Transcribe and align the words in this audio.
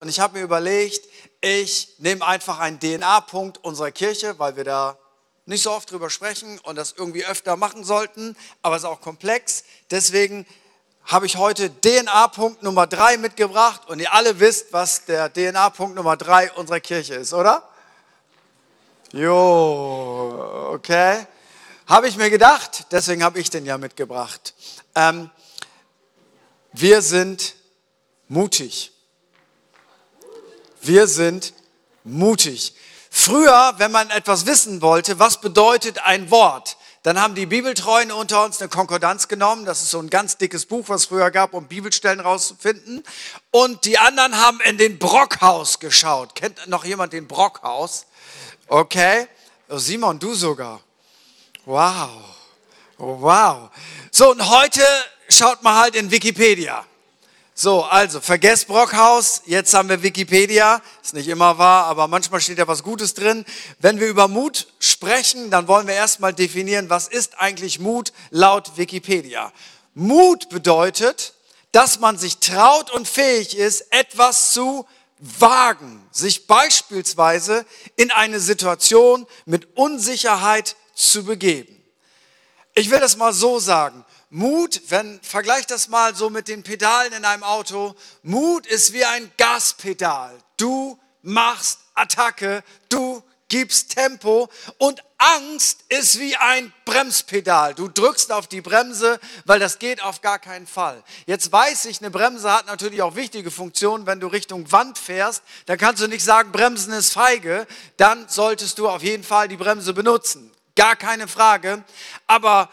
Und 0.00 0.08
ich 0.08 0.18
habe 0.18 0.38
mir 0.38 0.44
überlegt, 0.44 1.06
ich 1.42 1.94
nehme 1.98 2.26
einfach 2.26 2.58
einen 2.58 2.80
DNA-Punkt 2.80 3.62
unserer 3.62 3.90
Kirche, 3.90 4.38
weil 4.38 4.56
wir 4.56 4.64
da 4.64 4.98
nicht 5.44 5.62
so 5.62 5.72
oft 5.72 5.90
drüber 5.90 6.08
sprechen 6.08 6.58
und 6.60 6.76
das 6.76 6.94
irgendwie 6.96 7.24
öfter 7.26 7.56
machen 7.56 7.84
sollten, 7.84 8.36
aber 8.62 8.76
es 8.76 8.82
ist 8.82 8.88
auch 8.88 9.00
komplex. 9.00 9.64
Deswegen 9.90 10.46
habe 11.04 11.26
ich 11.26 11.36
heute 11.36 11.70
DNA-Punkt 11.80 12.62
Nummer 12.62 12.86
drei 12.86 13.18
mitgebracht 13.18 13.88
und 13.88 14.00
ihr 14.00 14.12
alle 14.12 14.40
wisst, 14.40 14.72
was 14.72 15.04
der 15.04 15.30
DNA-Punkt 15.32 15.96
Nummer 15.96 16.16
drei 16.16 16.50
unserer 16.52 16.80
Kirche 16.80 17.14
ist, 17.14 17.34
oder? 17.34 17.68
Jo, 19.12 20.70
okay. 20.72 21.26
Habe 21.86 22.08
ich 22.08 22.16
mir 22.16 22.30
gedacht, 22.30 22.86
deswegen 22.92 23.24
habe 23.24 23.40
ich 23.40 23.50
den 23.50 23.66
ja 23.66 23.76
mitgebracht. 23.76 24.54
Ähm, 24.94 25.30
wir 26.72 27.02
sind 27.02 27.56
mutig. 28.28 28.92
Wir 30.82 31.06
sind 31.06 31.52
mutig. 32.04 32.74
Früher, 33.10 33.74
wenn 33.78 33.90
man 33.90 34.10
etwas 34.10 34.46
wissen 34.46 34.82
wollte, 34.82 35.18
was 35.18 35.40
bedeutet 35.40 35.98
ein 36.04 36.30
Wort, 36.30 36.76
dann 37.02 37.20
haben 37.20 37.34
die 37.34 37.46
Bibeltreuen 37.46 38.12
unter 38.12 38.44
uns 38.44 38.60
eine 38.60 38.68
Konkordanz 38.68 39.26
genommen. 39.26 39.64
Das 39.64 39.82
ist 39.82 39.90
so 39.90 39.98
ein 39.98 40.10
ganz 40.10 40.36
dickes 40.36 40.66
Buch, 40.66 40.84
was 40.88 41.02
es 41.02 41.06
früher 41.06 41.30
gab, 41.30 41.54
um 41.54 41.66
Bibelstellen 41.66 42.20
rauszufinden. 42.20 43.02
Und 43.50 43.84
die 43.86 43.98
anderen 43.98 44.36
haben 44.36 44.60
in 44.60 44.76
den 44.76 44.98
Brockhaus 44.98 45.78
geschaut. 45.80 46.34
Kennt 46.34 46.66
noch 46.68 46.84
jemand 46.84 47.14
den 47.14 47.26
Brockhaus? 47.26 48.06
Okay. 48.68 49.26
Simon, 49.68 50.18
du 50.18 50.34
sogar. 50.34 50.80
Wow. 51.64 52.10
Wow. 52.98 53.70
So, 54.10 54.30
und 54.30 54.48
heute 54.48 54.82
schaut 55.28 55.62
mal 55.62 55.80
halt 55.80 55.94
in 55.94 56.10
Wikipedia. 56.10 56.84
So, 57.62 57.84
also 57.84 58.22
vergesst 58.22 58.68
Brockhaus, 58.68 59.42
jetzt 59.44 59.74
haben 59.74 59.90
wir 59.90 60.02
Wikipedia, 60.02 60.80
ist 61.02 61.12
nicht 61.12 61.28
immer 61.28 61.58
wahr, 61.58 61.84
aber 61.88 62.08
manchmal 62.08 62.40
steht 62.40 62.58
da 62.58 62.66
was 62.66 62.82
Gutes 62.82 63.12
drin. 63.12 63.44
Wenn 63.80 64.00
wir 64.00 64.08
über 64.08 64.28
Mut 64.28 64.68
sprechen, 64.78 65.50
dann 65.50 65.68
wollen 65.68 65.86
wir 65.86 65.92
erstmal 65.92 66.32
definieren, 66.32 66.88
was 66.88 67.06
ist 67.06 67.38
eigentlich 67.38 67.78
Mut 67.78 68.14
laut 68.30 68.78
Wikipedia. 68.78 69.52
Mut 69.92 70.48
bedeutet, 70.48 71.34
dass 71.70 72.00
man 72.00 72.16
sich 72.16 72.38
traut 72.38 72.90
und 72.90 73.06
fähig 73.06 73.58
ist, 73.58 73.92
etwas 73.92 74.54
zu 74.54 74.86
wagen, 75.18 76.02
sich 76.12 76.46
beispielsweise 76.46 77.66
in 77.94 78.10
eine 78.10 78.40
Situation 78.40 79.26
mit 79.44 79.76
Unsicherheit 79.76 80.76
zu 80.94 81.24
begeben. 81.24 81.76
Ich 82.74 82.90
will 82.90 83.00
das 83.00 83.18
mal 83.18 83.34
so 83.34 83.58
sagen. 83.58 84.06
Mut, 84.30 84.80
wenn, 84.88 85.20
vergleich 85.22 85.66
das 85.66 85.88
mal 85.88 86.14
so 86.14 86.30
mit 86.30 86.46
den 86.46 86.62
Pedalen 86.62 87.12
in 87.12 87.24
einem 87.24 87.42
Auto. 87.42 87.96
Mut 88.22 88.64
ist 88.64 88.92
wie 88.92 89.04
ein 89.04 89.30
Gaspedal. 89.36 90.38
Du 90.56 90.98
machst 91.22 91.80
Attacke, 91.94 92.62
du 92.88 93.24
gibst 93.48 93.96
Tempo 93.96 94.48
und 94.78 95.02
Angst 95.18 95.84
ist 95.88 96.20
wie 96.20 96.36
ein 96.36 96.72
Bremspedal. 96.84 97.74
Du 97.74 97.88
drückst 97.88 98.30
auf 98.30 98.46
die 98.46 98.60
Bremse, 98.60 99.18
weil 99.44 99.58
das 99.58 99.80
geht 99.80 100.00
auf 100.02 100.22
gar 100.22 100.38
keinen 100.38 100.68
Fall. 100.68 101.02
Jetzt 101.26 101.50
weiß 101.50 101.86
ich, 101.86 102.00
eine 102.00 102.12
Bremse 102.12 102.50
hat 102.50 102.66
natürlich 102.66 103.02
auch 103.02 103.16
wichtige 103.16 103.50
Funktionen. 103.50 104.06
Wenn 104.06 104.20
du 104.20 104.28
Richtung 104.28 104.70
Wand 104.70 104.96
fährst, 104.96 105.42
dann 105.66 105.76
kannst 105.76 106.00
du 106.00 106.06
nicht 106.06 106.24
sagen, 106.24 106.52
Bremsen 106.52 106.92
ist 106.92 107.12
feige. 107.12 107.66
Dann 107.96 108.28
solltest 108.28 108.78
du 108.78 108.88
auf 108.88 109.02
jeden 109.02 109.24
Fall 109.24 109.48
die 109.48 109.56
Bremse 109.56 109.92
benutzen. 109.92 110.52
Gar 110.76 110.94
keine 110.94 111.26
Frage. 111.26 111.82
Aber 112.28 112.70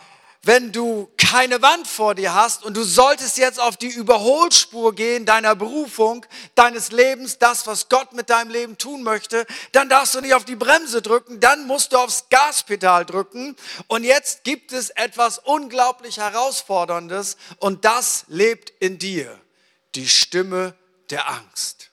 wenn 0.47 0.71
du 0.71 1.11
keine 1.17 1.61
Wand 1.61 1.89
vor 1.89 2.15
dir 2.15 2.33
hast 2.33 2.63
und 2.63 2.77
du 2.77 2.83
solltest 2.83 3.37
jetzt 3.37 3.59
auf 3.59 3.75
die 3.75 3.89
Überholspur 3.89 4.95
gehen 4.95 5.25
deiner 5.25 5.55
Berufung, 5.55 6.25
deines 6.55 6.93
Lebens, 6.93 7.37
das, 7.37 7.67
was 7.67 7.89
Gott 7.89 8.13
mit 8.13 8.29
deinem 8.29 8.49
Leben 8.49 8.77
tun 8.77 9.03
möchte, 9.03 9.45
dann 9.73 9.89
darfst 9.89 10.15
du 10.15 10.21
nicht 10.21 10.33
auf 10.33 10.45
die 10.45 10.55
Bremse 10.55 11.01
drücken, 11.01 11.41
dann 11.41 11.67
musst 11.67 11.91
du 11.91 11.97
aufs 11.97 12.29
Gaspedal 12.29 13.05
drücken. 13.05 13.57
Und 13.87 14.05
jetzt 14.05 14.45
gibt 14.45 14.71
es 14.71 14.89
etwas 14.91 15.37
unglaublich 15.37 16.17
Herausforderndes 16.17 17.35
und 17.59 17.83
das 17.83 18.23
lebt 18.29 18.69
in 18.79 18.97
dir, 18.99 19.37
die 19.95 20.07
Stimme 20.07 20.75
der 21.09 21.29
Angst. 21.29 21.89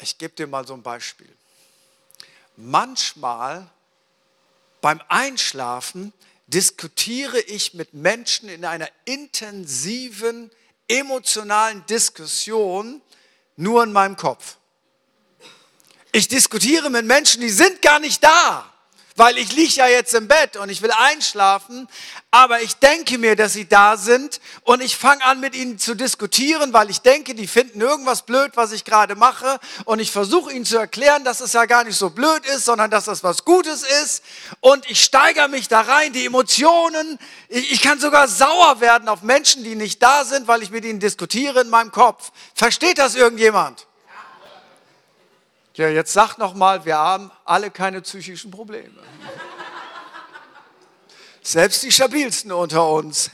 Ich 0.00 0.16
gebe 0.16 0.34
dir 0.34 0.46
mal 0.46 0.66
so 0.66 0.72
ein 0.72 0.82
Beispiel. 0.82 1.28
Manchmal 2.56 3.70
beim 4.82 5.00
Einschlafen 5.08 6.12
diskutiere 6.48 7.40
ich 7.40 7.72
mit 7.72 7.94
Menschen 7.94 8.50
in 8.50 8.66
einer 8.66 8.88
intensiven, 9.06 10.50
emotionalen 10.88 11.86
Diskussion 11.86 13.00
nur 13.56 13.84
in 13.84 13.92
meinem 13.92 14.16
Kopf. 14.16 14.56
Ich 16.10 16.28
diskutiere 16.28 16.90
mit 16.90 17.06
Menschen, 17.06 17.40
die 17.40 17.48
sind 17.48 17.80
gar 17.80 18.00
nicht 18.00 18.22
da 18.22 18.71
weil 19.16 19.38
ich 19.38 19.52
liege 19.52 19.74
ja 19.74 19.86
jetzt 19.88 20.14
im 20.14 20.28
Bett 20.28 20.56
und 20.56 20.68
ich 20.68 20.82
will 20.82 20.90
einschlafen, 20.90 21.88
aber 22.30 22.62
ich 22.62 22.76
denke 22.76 23.18
mir, 23.18 23.36
dass 23.36 23.52
sie 23.52 23.68
da 23.68 23.96
sind 23.96 24.40
und 24.62 24.82
ich 24.82 24.96
fange 24.96 25.24
an 25.24 25.40
mit 25.40 25.54
ihnen 25.54 25.78
zu 25.78 25.94
diskutieren, 25.94 26.72
weil 26.72 26.90
ich 26.90 27.00
denke, 27.00 27.34
die 27.34 27.46
finden 27.46 27.80
irgendwas 27.80 28.22
blöd, 28.22 28.52
was 28.54 28.72
ich 28.72 28.84
gerade 28.84 29.14
mache 29.14 29.58
und 29.84 29.98
ich 29.98 30.10
versuche 30.10 30.52
ihnen 30.52 30.64
zu 30.64 30.78
erklären, 30.78 31.24
dass 31.24 31.40
es 31.40 31.52
ja 31.52 31.66
gar 31.66 31.84
nicht 31.84 31.96
so 31.96 32.10
blöd 32.10 32.44
ist, 32.46 32.64
sondern 32.64 32.90
dass 32.90 33.04
das 33.04 33.22
was 33.22 33.44
Gutes 33.44 33.82
ist 34.02 34.22
und 34.60 34.88
ich 34.90 35.02
steigere 35.02 35.48
mich 35.48 35.68
da 35.68 35.82
rein, 35.82 36.12
die 36.12 36.26
Emotionen, 36.26 37.18
ich, 37.48 37.72
ich 37.72 37.82
kann 37.82 38.00
sogar 38.00 38.28
sauer 38.28 38.80
werden 38.80 39.08
auf 39.08 39.22
Menschen, 39.22 39.64
die 39.64 39.74
nicht 39.74 40.02
da 40.02 40.24
sind, 40.24 40.48
weil 40.48 40.62
ich 40.62 40.70
mit 40.70 40.84
ihnen 40.84 41.00
diskutiere 41.00 41.60
in 41.60 41.68
meinem 41.68 41.92
Kopf. 41.92 42.30
Versteht 42.54 42.98
das 42.98 43.14
irgendjemand? 43.14 43.86
Ja, 45.74 45.88
jetzt 45.88 46.12
sag 46.12 46.36
noch 46.36 46.54
mal, 46.54 46.84
wir 46.84 46.98
haben 46.98 47.30
alle 47.44 47.70
keine 47.70 48.02
psychischen 48.02 48.50
Probleme. 48.50 49.02
Selbst 51.42 51.82
die 51.82 51.90
stabilsten 51.90 52.52
unter 52.52 52.88
uns. 52.88 53.30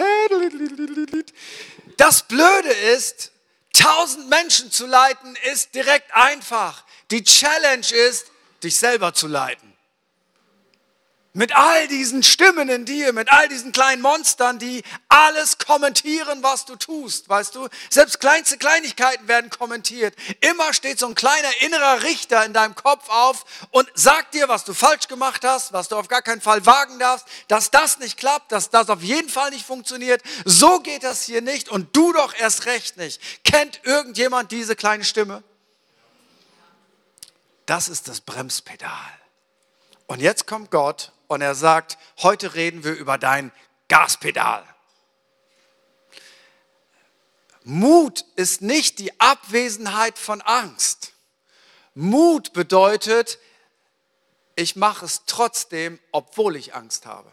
Das 1.96 2.22
Blöde 2.22 2.70
ist, 2.94 3.32
tausend 3.72 4.28
Menschen 4.30 4.70
zu 4.70 4.86
leiten, 4.86 5.36
ist 5.52 5.74
direkt 5.74 6.14
einfach. 6.14 6.84
Die 7.10 7.22
Challenge 7.22 7.86
ist, 8.08 8.30
dich 8.62 8.76
selber 8.76 9.12
zu 9.12 9.26
leiten. 9.26 9.67
Mit 11.34 11.54
all 11.54 11.86
diesen 11.88 12.22
Stimmen 12.22 12.70
in 12.70 12.86
dir, 12.86 13.12
mit 13.12 13.30
all 13.30 13.48
diesen 13.48 13.70
kleinen 13.70 14.00
Monstern, 14.00 14.58
die 14.58 14.82
alles 15.08 15.58
kommentieren, 15.58 16.42
was 16.42 16.64
du 16.64 16.74
tust, 16.74 17.28
weißt 17.28 17.54
du? 17.54 17.68
Selbst 17.90 18.18
kleinste 18.18 18.56
Kleinigkeiten 18.56 19.28
werden 19.28 19.50
kommentiert. 19.50 20.14
Immer 20.40 20.72
steht 20.72 20.98
so 20.98 21.06
ein 21.06 21.14
kleiner 21.14 21.50
innerer 21.60 22.02
Richter 22.02 22.44
in 22.46 22.54
deinem 22.54 22.74
Kopf 22.74 23.08
auf 23.10 23.44
und 23.70 23.88
sagt 23.94 24.34
dir, 24.34 24.48
was 24.48 24.64
du 24.64 24.72
falsch 24.72 25.06
gemacht 25.06 25.44
hast, 25.44 25.74
was 25.74 25.88
du 25.88 25.96
auf 25.96 26.08
gar 26.08 26.22
keinen 26.22 26.40
Fall 26.40 26.64
wagen 26.64 26.98
darfst, 26.98 27.26
dass 27.46 27.70
das 27.70 27.98
nicht 27.98 28.16
klappt, 28.16 28.50
dass 28.50 28.70
das 28.70 28.88
auf 28.88 29.02
jeden 29.02 29.28
Fall 29.28 29.50
nicht 29.50 29.66
funktioniert. 29.66 30.22
So 30.46 30.80
geht 30.80 31.04
das 31.04 31.24
hier 31.24 31.42
nicht 31.42 31.68
und 31.68 31.94
du 31.94 32.14
doch 32.14 32.34
erst 32.34 32.64
recht 32.64 32.96
nicht. 32.96 33.20
Kennt 33.44 33.80
irgendjemand 33.84 34.50
diese 34.50 34.74
kleine 34.76 35.04
Stimme? 35.04 35.42
Das 37.66 37.90
ist 37.90 38.08
das 38.08 38.22
Bremspedal. 38.22 38.90
Und 40.06 40.20
jetzt 40.20 40.46
kommt 40.46 40.70
Gott 40.70 41.12
und 41.28 41.40
er 41.40 41.54
sagt, 41.54 41.98
heute 42.22 42.54
reden 42.54 42.82
wir 42.82 42.94
über 42.94 43.16
dein 43.18 43.52
Gaspedal. 43.88 44.64
Mut 47.62 48.24
ist 48.34 48.62
nicht 48.62 48.98
die 48.98 49.20
Abwesenheit 49.20 50.18
von 50.18 50.40
Angst. 50.40 51.12
Mut 51.94 52.52
bedeutet, 52.54 53.38
ich 54.56 54.74
mache 54.74 55.04
es 55.04 55.24
trotzdem, 55.26 56.00
obwohl 56.10 56.56
ich 56.56 56.74
Angst 56.74 57.06
habe. 57.06 57.30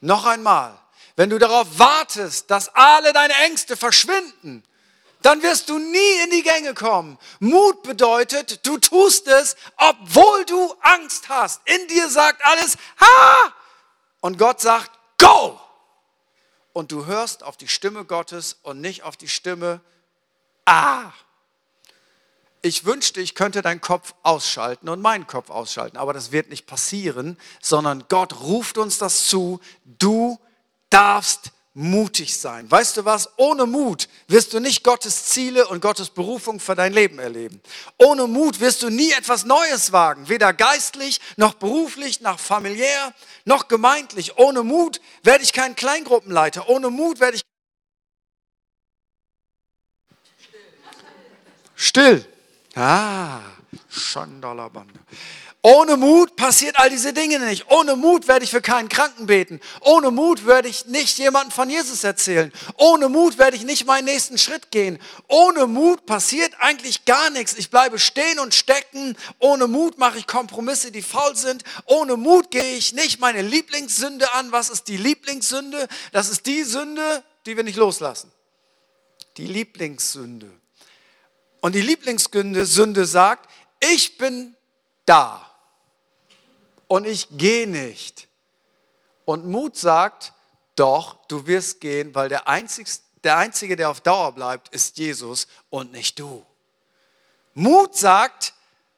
Noch 0.00 0.24
einmal, 0.24 0.78
wenn 1.16 1.30
du 1.30 1.38
darauf 1.38 1.78
wartest, 1.78 2.50
dass 2.50 2.70
alle 2.74 3.12
deine 3.12 3.34
Ängste 3.44 3.76
verschwinden, 3.76 4.64
dann 5.22 5.42
wirst 5.42 5.68
du 5.68 5.78
nie 5.78 6.24
in 6.24 6.30
die 6.30 6.42
Gänge 6.42 6.74
kommen. 6.74 7.18
Mut 7.38 7.82
bedeutet, 7.82 8.66
du 8.66 8.78
tust 8.78 9.26
es, 9.28 9.56
obwohl 9.76 10.44
du 10.44 10.74
Angst 10.80 11.28
hast. 11.28 11.60
In 11.66 11.88
dir 11.88 12.08
sagt 12.08 12.44
alles, 12.44 12.76
ha! 13.00 13.54
Und 14.20 14.38
Gott 14.38 14.60
sagt, 14.60 14.90
go! 15.18 15.60
Und 16.72 16.92
du 16.92 17.06
hörst 17.06 17.42
auf 17.42 17.56
die 17.56 17.68
Stimme 17.68 18.04
Gottes 18.04 18.58
und 18.62 18.80
nicht 18.80 19.02
auf 19.02 19.16
die 19.16 19.28
Stimme, 19.28 19.80
ah! 20.64 21.12
Ich 22.62 22.84
wünschte, 22.84 23.22
ich 23.22 23.34
könnte 23.34 23.62
deinen 23.62 23.80
Kopf 23.80 24.14
ausschalten 24.22 24.90
und 24.90 25.00
meinen 25.00 25.26
Kopf 25.26 25.48
ausschalten, 25.48 25.96
aber 25.96 26.12
das 26.12 26.30
wird 26.30 26.50
nicht 26.50 26.66
passieren, 26.66 27.38
sondern 27.62 28.04
Gott 28.08 28.40
ruft 28.40 28.76
uns 28.76 28.98
das 28.98 29.28
zu, 29.28 29.60
du 29.84 30.38
darfst 30.90 31.52
mutig 31.80 32.36
sein. 32.36 32.70
Weißt 32.70 32.96
du 32.96 33.04
was? 33.04 33.30
Ohne 33.36 33.66
Mut 33.66 34.08
wirst 34.28 34.52
du 34.52 34.60
nicht 34.60 34.84
Gottes 34.84 35.26
Ziele 35.26 35.66
und 35.66 35.80
Gottes 35.80 36.10
Berufung 36.10 36.60
für 36.60 36.74
dein 36.74 36.92
Leben 36.92 37.18
erleben. 37.18 37.60
Ohne 37.96 38.26
Mut 38.26 38.60
wirst 38.60 38.82
du 38.82 38.90
nie 38.90 39.10
etwas 39.12 39.44
Neues 39.44 39.90
wagen, 39.90 40.28
weder 40.28 40.52
geistlich, 40.52 41.20
noch 41.36 41.54
beruflich, 41.54 42.20
noch 42.20 42.38
familiär, 42.38 43.14
noch 43.44 43.68
gemeintlich. 43.68 44.38
Ohne 44.38 44.62
Mut 44.62 45.00
werde 45.22 45.42
ich 45.42 45.52
kein 45.52 45.74
Kleingruppenleiter. 45.74 46.68
Ohne 46.68 46.90
Mut 46.90 47.18
werde 47.18 47.36
ich 47.36 47.42
Still. 51.74 52.26
Ah, 52.74 53.40
Schandalabande. 53.88 55.00
Ohne 55.62 55.98
Mut 55.98 56.36
passiert 56.36 56.78
all 56.78 56.88
diese 56.88 57.12
Dinge 57.12 57.38
nicht. 57.38 57.70
Ohne 57.70 57.94
Mut 57.94 58.28
werde 58.28 58.46
ich 58.46 58.50
für 58.50 58.62
keinen 58.62 58.88
Kranken 58.88 59.26
beten. 59.26 59.60
Ohne 59.80 60.10
Mut 60.10 60.46
werde 60.46 60.68
ich 60.68 60.86
nicht 60.86 61.18
jemandem 61.18 61.50
von 61.50 61.68
Jesus 61.68 62.02
erzählen. 62.02 62.50
Ohne 62.78 63.10
Mut 63.10 63.36
werde 63.36 63.58
ich 63.58 63.64
nicht 63.64 63.84
meinen 63.84 64.06
nächsten 64.06 64.38
Schritt 64.38 64.70
gehen. 64.70 64.98
Ohne 65.28 65.66
Mut 65.66 66.06
passiert 66.06 66.54
eigentlich 66.60 67.04
gar 67.04 67.28
nichts. 67.28 67.52
Ich 67.58 67.68
bleibe 67.68 67.98
stehen 67.98 68.38
und 68.38 68.54
stecken. 68.54 69.18
Ohne 69.38 69.66
Mut 69.66 69.98
mache 69.98 70.16
ich 70.16 70.26
Kompromisse, 70.26 70.92
die 70.92 71.02
faul 71.02 71.36
sind. 71.36 71.62
Ohne 71.84 72.16
Mut 72.16 72.50
gehe 72.50 72.76
ich 72.76 72.94
nicht 72.94 73.20
meine 73.20 73.42
Lieblingssünde 73.42 74.32
an. 74.32 74.52
Was 74.52 74.70
ist 74.70 74.88
die 74.88 74.96
Lieblingssünde? 74.96 75.88
Das 76.12 76.30
ist 76.30 76.46
die 76.46 76.64
Sünde, 76.64 77.22
die 77.44 77.58
wir 77.58 77.64
nicht 77.64 77.76
loslassen. 77.76 78.32
Die 79.36 79.46
Lieblingssünde. 79.46 80.50
Und 81.60 81.74
die 81.74 81.82
Lieblingssünde 81.82 82.64
Sünde 82.64 83.04
sagt, 83.04 83.50
ich 83.78 84.16
bin 84.16 84.56
da 85.04 85.49
und 86.90 87.06
ich 87.06 87.28
gehe 87.30 87.68
nicht. 87.68 88.26
Und 89.24 89.46
Mut 89.46 89.76
sagt, 89.76 90.32
doch, 90.74 91.24
du 91.28 91.46
wirst 91.46 91.80
gehen, 91.80 92.12
weil 92.16 92.28
der, 92.28 92.48
Einzig, 92.48 92.88
der 93.22 93.36
Einzige, 93.36 93.76
der 93.76 93.90
auf 93.90 94.00
Dauer 94.00 94.32
bleibt, 94.32 94.74
ist 94.74 94.98
Jesus 94.98 95.46
und 95.70 95.92
nicht 95.92 96.18
du. 96.18 96.44
Mut 97.54 97.96
sagt, 97.96 98.54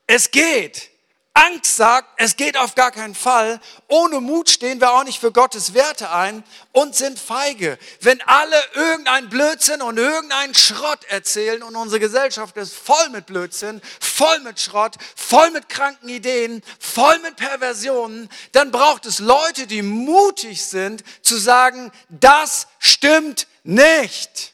es 0.06 0.30
geht. 0.30 0.90
Angst 1.34 1.76
sagt, 1.76 2.08
es 2.19 2.37
geht 2.37 2.56
auf 2.56 2.75
gar 2.75 2.90
keinen 2.90 3.14
Fall. 3.14 3.61
Ohne 3.88 4.20
Mut 4.20 4.50
stehen 4.50 4.81
wir 4.81 4.93
auch 4.93 5.05
nicht 5.05 5.19
für 5.19 5.32
Gottes 5.32 5.75
Werte 5.75 6.11
ein 6.11 6.44
und 6.73 6.94
sind 6.94 7.19
feige. 7.19 7.79
Wenn 8.00 8.20
alle 8.23 8.56
irgendeinen 8.75 9.29
Blödsinn 9.31 9.81
und 9.82 9.99
irgendeinen 9.99 10.55
Schrott 10.55 11.05
erzählen 11.08 11.62
und 11.62 11.75
unsere 11.75 12.00
Gesellschaft 12.00 12.56
ist 12.58 12.75
voll 12.75 13.08
mit 13.11 13.26
Blödsinn, 13.26 13.81
voll 14.00 14.40
mit 14.40 14.61
Schrott, 14.61 14.96
voll 15.17 15.50
mit 15.50 15.69
kranken 15.69 16.08
Ideen, 16.08 16.62
voll 16.79 17.19
mit 17.20 17.37
Perversionen, 17.37 18.29
dann 18.52 18.70
braucht 18.70 19.06
es 19.06 19.19
Leute, 19.19 19.67
die 19.67 19.82
mutig 19.82 20.64
sind 20.64 21.02
zu 21.23 21.38
sagen, 21.38 21.93
das 22.08 22.67
stimmt 22.79 23.46
nicht. 23.64 24.52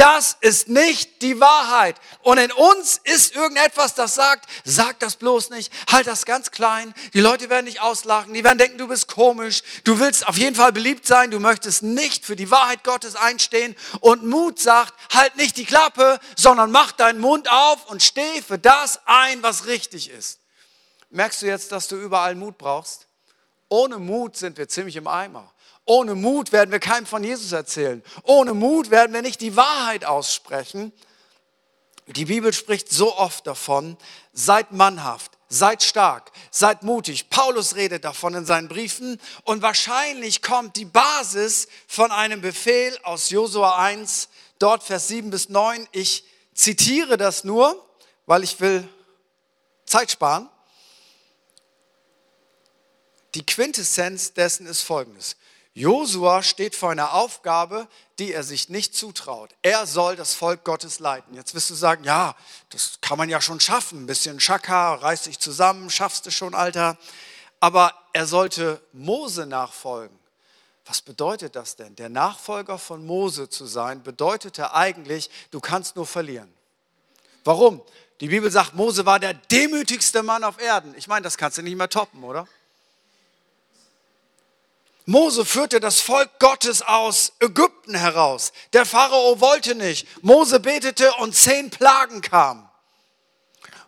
Das 0.00 0.38
ist 0.40 0.70
nicht 0.70 1.20
die 1.20 1.40
Wahrheit. 1.40 2.00
Und 2.22 2.38
in 2.38 2.50
uns 2.52 2.98
ist 3.04 3.36
irgendetwas, 3.36 3.94
das 3.94 4.14
sagt, 4.14 4.48
sag 4.64 4.98
das 4.98 5.16
bloß 5.16 5.50
nicht, 5.50 5.70
halt 5.92 6.06
das 6.06 6.24
ganz 6.24 6.50
klein. 6.50 6.94
Die 7.12 7.20
Leute 7.20 7.50
werden 7.50 7.66
dich 7.66 7.82
auslachen, 7.82 8.32
die 8.32 8.42
werden 8.42 8.56
denken, 8.56 8.78
du 8.78 8.88
bist 8.88 9.08
komisch. 9.08 9.62
Du 9.84 10.00
willst 10.00 10.26
auf 10.26 10.38
jeden 10.38 10.56
Fall 10.56 10.72
beliebt 10.72 11.06
sein, 11.06 11.30
du 11.30 11.38
möchtest 11.38 11.82
nicht 11.82 12.24
für 12.24 12.34
die 12.34 12.50
Wahrheit 12.50 12.82
Gottes 12.82 13.14
einstehen. 13.14 13.76
Und 14.00 14.24
Mut 14.24 14.58
sagt, 14.58 14.94
halt 15.12 15.36
nicht 15.36 15.58
die 15.58 15.66
Klappe, 15.66 16.18
sondern 16.34 16.70
mach 16.70 16.92
deinen 16.92 17.20
Mund 17.20 17.52
auf 17.52 17.84
und 17.90 18.02
steh 18.02 18.40
für 18.40 18.58
das 18.58 19.00
ein, 19.04 19.42
was 19.42 19.66
richtig 19.66 20.08
ist. 20.08 20.38
Merkst 21.10 21.42
du 21.42 21.46
jetzt, 21.46 21.72
dass 21.72 21.88
du 21.88 21.96
überall 21.96 22.36
Mut 22.36 22.56
brauchst? 22.56 23.09
Ohne 23.70 23.98
Mut 23.98 24.36
sind 24.36 24.58
wir 24.58 24.68
ziemlich 24.68 24.96
im 24.96 25.06
Eimer. 25.06 25.50
Ohne 25.86 26.14
Mut 26.14 26.52
werden 26.52 26.72
wir 26.72 26.80
keinem 26.80 27.06
von 27.06 27.24
Jesus 27.24 27.52
erzählen. 27.52 28.02
Ohne 28.24 28.52
Mut 28.52 28.90
werden 28.90 29.14
wir 29.14 29.22
nicht 29.22 29.40
die 29.40 29.56
Wahrheit 29.56 30.04
aussprechen. 30.04 30.92
Die 32.06 32.24
Bibel 32.24 32.52
spricht 32.52 32.90
so 32.90 33.16
oft 33.16 33.46
davon, 33.46 33.96
seid 34.32 34.72
mannhaft, 34.72 35.38
seid 35.48 35.84
stark, 35.84 36.32
seid 36.50 36.82
mutig. 36.82 37.30
Paulus 37.30 37.76
redet 37.76 38.04
davon 38.04 38.34
in 38.34 38.44
seinen 38.44 38.66
Briefen 38.66 39.20
und 39.44 39.62
wahrscheinlich 39.62 40.42
kommt 40.42 40.74
die 40.74 40.84
Basis 40.84 41.68
von 41.86 42.10
einem 42.10 42.40
Befehl 42.40 42.98
aus 43.04 43.30
Josua 43.30 43.78
1, 43.78 44.28
dort 44.58 44.82
Vers 44.82 45.06
7 45.06 45.30
bis 45.30 45.48
9. 45.48 45.86
Ich 45.92 46.24
zitiere 46.52 47.16
das 47.16 47.44
nur, 47.44 47.86
weil 48.26 48.42
ich 48.42 48.60
will 48.60 48.88
Zeit 49.86 50.10
sparen. 50.10 50.48
Die 53.34 53.46
Quintessenz 53.46 54.32
dessen 54.32 54.66
ist 54.66 54.82
folgendes. 54.82 55.36
Josua 55.72 56.42
steht 56.42 56.74
vor 56.74 56.90
einer 56.90 57.14
Aufgabe, 57.14 57.86
die 58.18 58.32
er 58.32 58.42
sich 58.42 58.68
nicht 58.68 58.94
zutraut. 58.94 59.54
Er 59.62 59.86
soll 59.86 60.16
das 60.16 60.34
Volk 60.34 60.64
Gottes 60.64 60.98
leiten. 60.98 61.34
Jetzt 61.34 61.54
wirst 61.54 61.70
du 61.70 61.74
sagen, 61.74 62.02
ja, 62.02 62.34
das 62.70 62.98
kann 63.00 63.16
man 63.16 63.28
ja 63.28 63.40
schon 63.40 63.60
schaffen. 63.60 64.02
Ein 64.02 64.06
bisschen 64.06 64.40
Schakka, 64.40 64.94
reiß 64.94 65.22
dich 65.22 65.38
zusammen, 65.38 65.88
schaffst 65.88 66.26
du 66.26 66.30
schon, 66.30 66.54
Alter. 66.54 66.98
Aber 67.60 67.94
er 68.12 68.26
sollte 68.26 68.82
Mose 68.92 69.46
nachfolgen. 69.46 70.18
Was 70.86 71.02
bedeutet 71.02 71.54
das 71.54 71.76
denn? 71.76 71.94
Der 71.94 72.08
Nachfolger 72.08 72.76
von 72.76 73.06
Mose 73.06 73.48
zu 73.48 73.64
sein, 73.66 74.02
bedeutete 74.02 74.74
eigentlich, 74.74 75.30
du 75.52 75.60
kannst 75.60 75.94
nur 75.94 76.06
verlieren. 76.06 76.52
Warum? 77.44 77.80
Die 78.20 78.28
Bibel 78.28 78.50
sagt, 78.50 78.74
Mose 78.74 79.06
war 79.06 79.20
der 79.20 79.34
demütigste 79.34 80.24
Mann 80.24 80.42
auf 80.42 80.60
Erden. 80.60 80.94
Ich 80.96 81.06
meine, 81.06 81.22
das 81.22 81.38
kannst 81.38 81.58
du 81.58 81.62
nicht 81.62 81.76
mehr 81.76 81.88
toppen, 81.88 82.24
oder? 82.24 82.48
Mose 85.10 85.44
führte 85.44 85.80
das 85.80 86.00
Volk 86.00 86.38
Gottes 86.38 86.82
aus 86.82 87.32
Ägypten 87.40 87.96
heraus. 87.96 88.52
Der 88.72 88.86
Pharao 88.86 89.40
wollte 89.40 89.74
nicht. 89.74 90.06
Mose 90.22 90.60
betete 90.60 91.12
und 91.14 91.34
zehn 91.34 91.68
Plagen 91.68 92.20
kamen. 92.20 92.68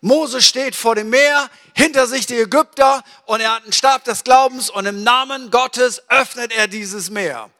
Mose 0.00 0.42
steht 0.42 0.74
vor 0.74 0.96
dem 0.96 1.10
Meer, 1.10 1.48
hinter 1.76 2.08
sich 2.08 2.26
die 2.26 2.38
Ägypter 2.38 3.04
und 3.26 3.40
er 3.40 3.54
hat 3.54 3.62
einen 3.62 3.72
Stab 3.72 4.02
des 4.02 4.24
Glaubens 4.24 4.68
und 4.68 4.84
im 4.84 5.04
Namen 5.04 5.52
Gottes 5.52 6.02
öffnet 6.08 6.50
er 6.50 6.66
dieses 6.66 7.08
Meer. 7.08 7.50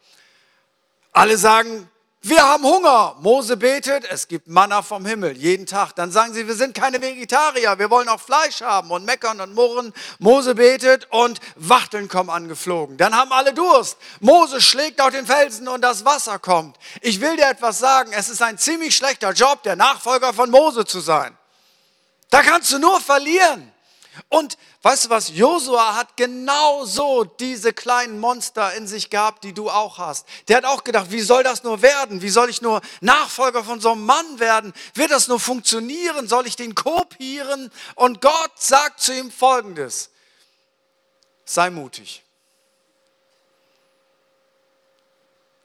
Alle 1.13 1.39
sagen, 1.39 1.89
wir 2.25 2.41
haben 2.41 2.63
Hunger. 2.63 3.17
Mose 3.21 3.57
betet, 3.57 4.05
es 4.09 4.29
gibt 4.29 4.47
Manna 4.47 4.83
vom 4.83 5.05
Himmel 5.05 5.37
jeden 5.37 5.67
Tag. 5.67 5.97
Dann 5.97 6.13
sagen 6.13 6.33
sie, 6.33 6.47
wir 6.47 6.55
sind 6.55 6.73
keine 6.73 7.03
Vegetarier, 7.03 7.81
wir 7.81 7.91
wollen 7.91 8.09
auch 8.09 8.21
Fleisch 8.21 8.61
haben 8.61 8.93
und 8.93 9.05
meckern 9.05 9.41
und 9.41 9.55
murren. 9.55 9.93
Mose 10.21 10.55
betet 10.55 11.09
und 11.11 11.41
Wachteln 11.57 12.07
kommen 12.07 12.31
angeflogen. 12.31 12.97
Dann 12.97 13.17
haben 13.17 13.33
alle 13.33 13.53
Durst. 13.53 13.99
Mose 14.21 14.61
schlägt 14.61 15.01
auf 15.01 15.11
den 15.11 15.27
Felsen 15.27 15.67
und 15.67 15.81
das 15.83 16.05
Wasser 16.05 16.39
kommt. 16.39 16.77
Ich 17.01 17.21
will 17.21 17.37
dir 17.37 17.49
etwas 17.49 17.81
sagen, 17.81 18.13
es 18.13 18.29
ist 18.29 18.41
ein 18.41 18.57
ziemlich 18.57 18.95
schlechter 18.95 19.33
Job, 19.33 19.65
der 19.65 19.75
Nachfolger 19.75 20.33
von 20.33 20.49
Mose 20.49 20.85
zu 20.85 21.01
sein. 21.01 21.37
Da 22.31 22.43
kannst 22.43 22.73
du 22.73 22.79
nur 22.79 23.01
verlieren. 23.01 23.73
Und 24.29 24.59
weißt 24.83 25.07
du 25.07 25.11
was, 25.11 25.29
Josua 25.29 25.95
hat 25.95 26.17
genauso 26.17 27.25
diese 27.25 27.73
kleinen 27.73 28.19
Monster 28.19 28.75
in 28.75 28.87
sich 28.87 29.11
gehabt, 29.11 29.45
die 29.45 29.53
du 29.53 29.71
auch 29.71 29.99
hast. 29.99 30.27
Der 30.49 30.59
hat 30.59 30.65
auch 30.65 30.85
gedacht, 30.85 31.11
wie 31.11 31.21
soll 31.21 31.43
das 31.43 31.63
nur 31.63 31.83
werden? 31.83 32.21
Wie 32.21 32.31
soll 32.31 32.51
ich 32.51 32.61
nur 32.61 32.81
Nachfolger 33.01 33.65
von 33.65 33.81
so 33.81 33.93
einem 33.93 34.05
Mann 34.05 34.41
werden? 34.41 34.73
Wird 34.95 35.11
das 35.11 35.29
nur 35.29 35.41
funktionieren? 35.41 36.29
Soll 36.29 36.47
ich 36.47 36.57
den 36.57 36.75
kopieren? 36.75 37.71
Und 37.95 38.21
Gott 38.21 38.53
sagt 38.57 39.01
zu 39.01 39.15
ihm 39.15 39.31
Folgendes. 39.31 40.11
Sei 41.45 41.71
mutig. 41.71 42.23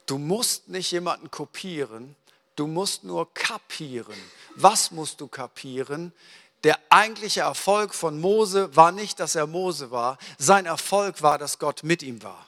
Du 0.05 0.17
musst 0.17 0.69
nicht 0.69 0.91
jemanden 0.91 1.29
kopieren, 1.29 2.15
du 2.55 2.65
musst 2.65 3.03
nur 3.03 3.31
kapieren. 3.33 4.15
Was 4.55 4.91
musst 4.91 5.19
du 5.19 5.27
kapieren? 5.27 6.13
Der 6.63 6.79
eigentliche 6.89 7.41
Erfolg 7.41 7.93
von 7.93 8.19
Mose 8.19 8.75
war 8.75 8.91
nicht, 8.91 9.19
dass 9.19 9.35
er 9.35 9.47
Mose 9.47 9.91
war. 9.91 10.17
Sein 10.37 10.65
Erfolg 10.65 11.21
war, 11.21 11.37
dass 11.37 11.59
Gott 11.59 11.83
mit 11.83 12.01
ihm 12.01 12.23
war. 12.23 12.47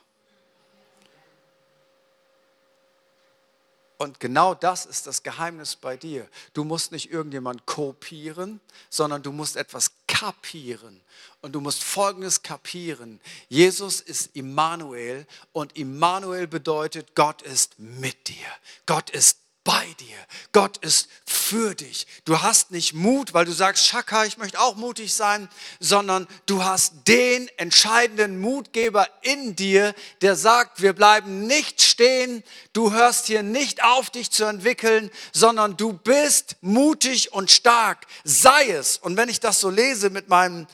Und 4.01 4.21
genau 4.21 4.55
das 4.55 4.85
ist 4.85 5.07
das 5.07 5.23
Geheimnis 5.23 5.75
bei 5.75 5.97
dir. 5.97 6.25
Du 6.53 6.63
musst 6.63 6.93
nicht 6.93 7.11
irgendjemand 7.11 7.65
kopieren, 7.65 8.61
sondern 8.89 9.21
du 9.21 9.33
musst 9.33 9.57
etwas 9.57 9.91
kapieren. 10.07 11.01
Und 11.41 11.51
du 11.51 11.59
musst 11.59 11.83
Folgendes 11.83 12.41
kapieren. 12.41 13.19
Jesus 13.49 13.99
ist 13.99 14.37
Immanuel 14.37 15.27
und 15.51 15.75
Immanuel 15.77 16.47
bedeutet, 16.47 17.13
Gott 17.13 17.41
ist 17.41 17.77
mit 17.77 18.29
dir. 18.29 18.47
Gott 18.85 19.09
ist 19.09 19.39
bei 19.69 19.85
dir. 19.99 20.17
Gott 20.51 20.77
ist 20.77 21.09
für 21.27 21.75
dich. 21.75 22.07
Du 22.25 22.41
hast 22.41 22.71
nicht 22.71 22.93
Mut, 22.93 23.35
weil 23.35 23.45
du 23.45 23.51
sagst, 23.51 23.85
Schakka, 23.85 24.25
ich 24.25 24.39
möchte 24.39 24.59
auch 24.59 24.75
mutig 24.75 25.13
sein, 25.13 25.47
sondern 25.79 26.27
du 26.47 26.63
hast 26.63 27.07
den 27.07 27.47
entscheidenden 27.57 28.41
Mutgeber 28.41 29.07
in 29.21 29.55
dir, 29.55 29.93
der 30.21 30.35
sagt, 30.35 30.81
wir 30.81 30.93
bleiben 30.93 31.45
nicht 31.45 31.83
stehen, 31.83 32.43
du 32.73 32.91
hörst 32.91 33.27
hier 33.27 33.43
nicht 33.43 33.83
auf, 33.83 34.09
dich 34.09 34.31
zu 34.31 34.45
entwickeln, 34.45 35.11
sondern 35.33 35.77
du 35.77 35.93
bist 35.93 36.55
mutig 36.61 37.31
und 37.31 37.51
stark. 37.51 38.07
Sei 38.23 38.69
es. 38.69 38.97
Und 38.97 39.17
wenn 39.17 39.29
ich 39.29 39.39
das 39.39 39.59
so 39.59 39.69
lese 39.69 40.09
mit 40.09 40.29
meinem 40.29 40.65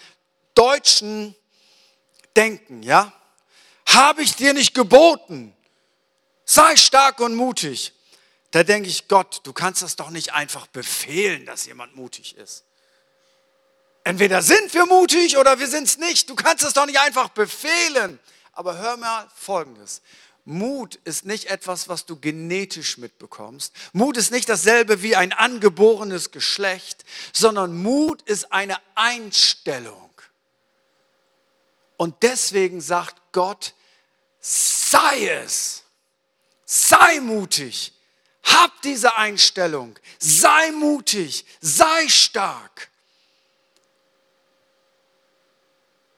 deutschen 0.54 1.36
Denken, 2.38 2.82
ja, 2.82 3.12
habe 3.88 4.22
ich 4.22 4.38
dir 4.38 4.54
nicht 4.54 4.74
geboten, 4.74 5.54
sei 6.46 6.78
stark 6.78 7.20
und 7.20 7.36
mutig. 7.36 7.92
Da 8.56 8.64
denke 8.64 8.88
ich, 8.88 9.10
Gott, 9.10 9.42
du 9.44 9.52
kannst 9.52 9.82
das 9.82 9.98
doch 9.98 10.12
nicht 10.12 10.32
einfach 10.32 10.66
befehlen, 10.68 11.46
dass 11.46 11.66
jemand 11.66 11.98
mutig 11.98 12.38
ist. 12.38 12.64
Entweder 14.06 14.42
sind 14.42 14.74
wir 14.74 14.86
mutig 14.86 15.38
oder 15.38 15.60
wir 15.60 15.68
sind 15.68 15.90
es 15.90 15.98
nicht. 15.98 16.30
Du 16.30 16.36
kannst 16.36 16.64
es 16.64 16.72
doch 16.72 16.86
nicht 16.86 17.02
einfach 17.02 17.28
befehlen. 17.28 18.18
Aber 18.54 18.78
hör 18.78 18.96
mal 18.96 19.30
Folgendes. 19.36 20.02
Mut 20.46 20.96
ist 21.04 21.26
nicht 21.26 21.48
etwas, 21.48 21.90
was 21.90 22.06
du 22.06 22.18
genetisch 22.18 22.98
mitbekommst. 22.98 23.74
Mut 23.92 24.16
ist 24.16 24.32
nicht 24.32 24.48
dasselbe 24.48 25.02
wie 25.02 25.18
ein 25.18 25.34
angeborenes 25.34 26.32
Geschlecht, 26.32 27.04
sondern 27.34 27.76
Mut 27.76 28.22
ist 28.22 28.54
eine 28.54 28.78
Einstellung. 28.96 30.12
Und 31.98 32.24
deswegen 32.24 32.80
sagt 32.80 33.22
Gott, 33.34 33.74
sei 34.40 35.28
es, 35.28 35.84
sei 36.64 37.20
mutig, 37.20 37.92
hab 38.46 38.82
diese 38.84 39.18
Einstellung, 39.18 39.98
sei 40.20 40.72
mutig, 40.72 41.46
sei 41.62 42.08
stark. 42.08 42.90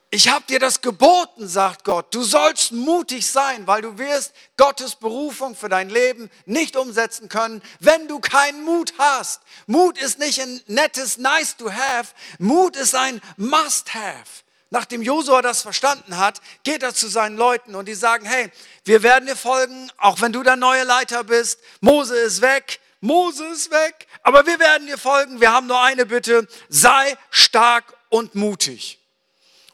Ich 0.10 0.30
habe 0.30 0.46
dir 0.48 0.60
das 0.60 0.80
geboten, 0.80 1.50
sagt 1.50 1.84
Gott. 1.84 2.16
Du 2.16 2.24
sollst 2.24 2.72
mutig 2.72 3.28
sein, 3.28 3.68
weil 3.68 3.82
du 3.82 3.98
wirst 3.98 4.34
Gottes 4.56 4.96
Berufung 4.96 5.54
für 5.54 5.68
dein 5.68 5.90
Leben 5.90 6.30
nicht 6.46 6.78
umsetzen 6.78 7.28
können, 7.28 7.62
wenn 7.82 8.08
du 8.08 8.20
keinen 8.20 8.64
Mut 8.64 8.94
hast. 8.98 9.42
Mut 9.66 9.98
ist 9.98 10.18
nicht 10.18 10.40
ein 10.42 10.62
nettes 10.68 11.18
Nice 11.18 11.58
to 11.58 11.70
have. 11.72 12.14
Mut 12.40 12.78
ist 12.78 12.96
ein 12.96 13.22
Must 13.36 13.94
have. 13.94 14.47
Nachdem 14.70 15.02
Josua 15.02 15.42
das 15.42 15.62
verstanden 15.62 16.18
hat, 16.18 16.42
geht 16.64 16.84
er 16.84 16.94
zu 16.94 17.08
seinen 17.08 17.38
Leuten 17.38 17.76
und 17.76 17.88
die 17.88 17.94
sagen, 17.94 18.26
hey, 18.26 18.52
wir 18.84 19.02
werden 19.02 19.26
dir 19.26 19.38
folgen, 19.38 19.90
auch 19.98 20.20
wenn 20.20 20.34
du 20.34 20.44
der 20.44 20.58
neue 20.58 20.84
Leiter 20.84 21.24
bist. 21.24 21.60
Mose 21.80 22.18
ist 22.18 22.42
weg, 22.42 22.82
Mose 23.00 23.46
ist 23.48 23.72
weg, 23.72 24.08
aber 24.24 24.46
wir 24.46 24.60
werden 24.60 24.88
dir 24.88 24.98
folgen. 24.98 25.40
Wir 25.40 25.54
haben 25.54 25.68
nur 25.68 25.82
eine 25.82 26.06
Bitte, 26.06 26.48
sei 26.68 27.18
stark 27.30 27.96
und 28.10 28.36
mutig. 28.36 29.00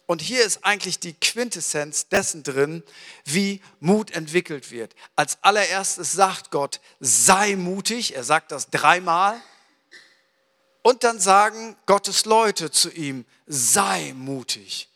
Und 0.05 0.21
hier 0.21 0.43
ist 0.43 0.65
eigentlich 0.65 0.99
die 0.99 1.13
Quintessenz 1.13 2.09
dessen 2.09 2.43
drin, 2.43 2.83
wie 3.23 3.61
Mut 3.79 4.11
entwickelt 4.11 4.69
wird. 4.69 4.93
Als 5.15 5.37
allererstes 5.41 6.11
sagt 6.11 6.51
Gott, 6.51 6.81
sei 6.99 7.55
mutig. 7.55 8.15
Er 8.15 8.23
sagt 8.23 8.51
das 8.51 8.69
dreimal. 8.69 9.41
Und 10.83 11.03
dann 11.03 11.19
sagen 11.19 11.75
Gottes 11.85 12.25
Leute 12.25 12.69
zu 12.69 12.91
ihm, 12.91 13.25
sei 13.47 14.13
mutig. 14.15 14.89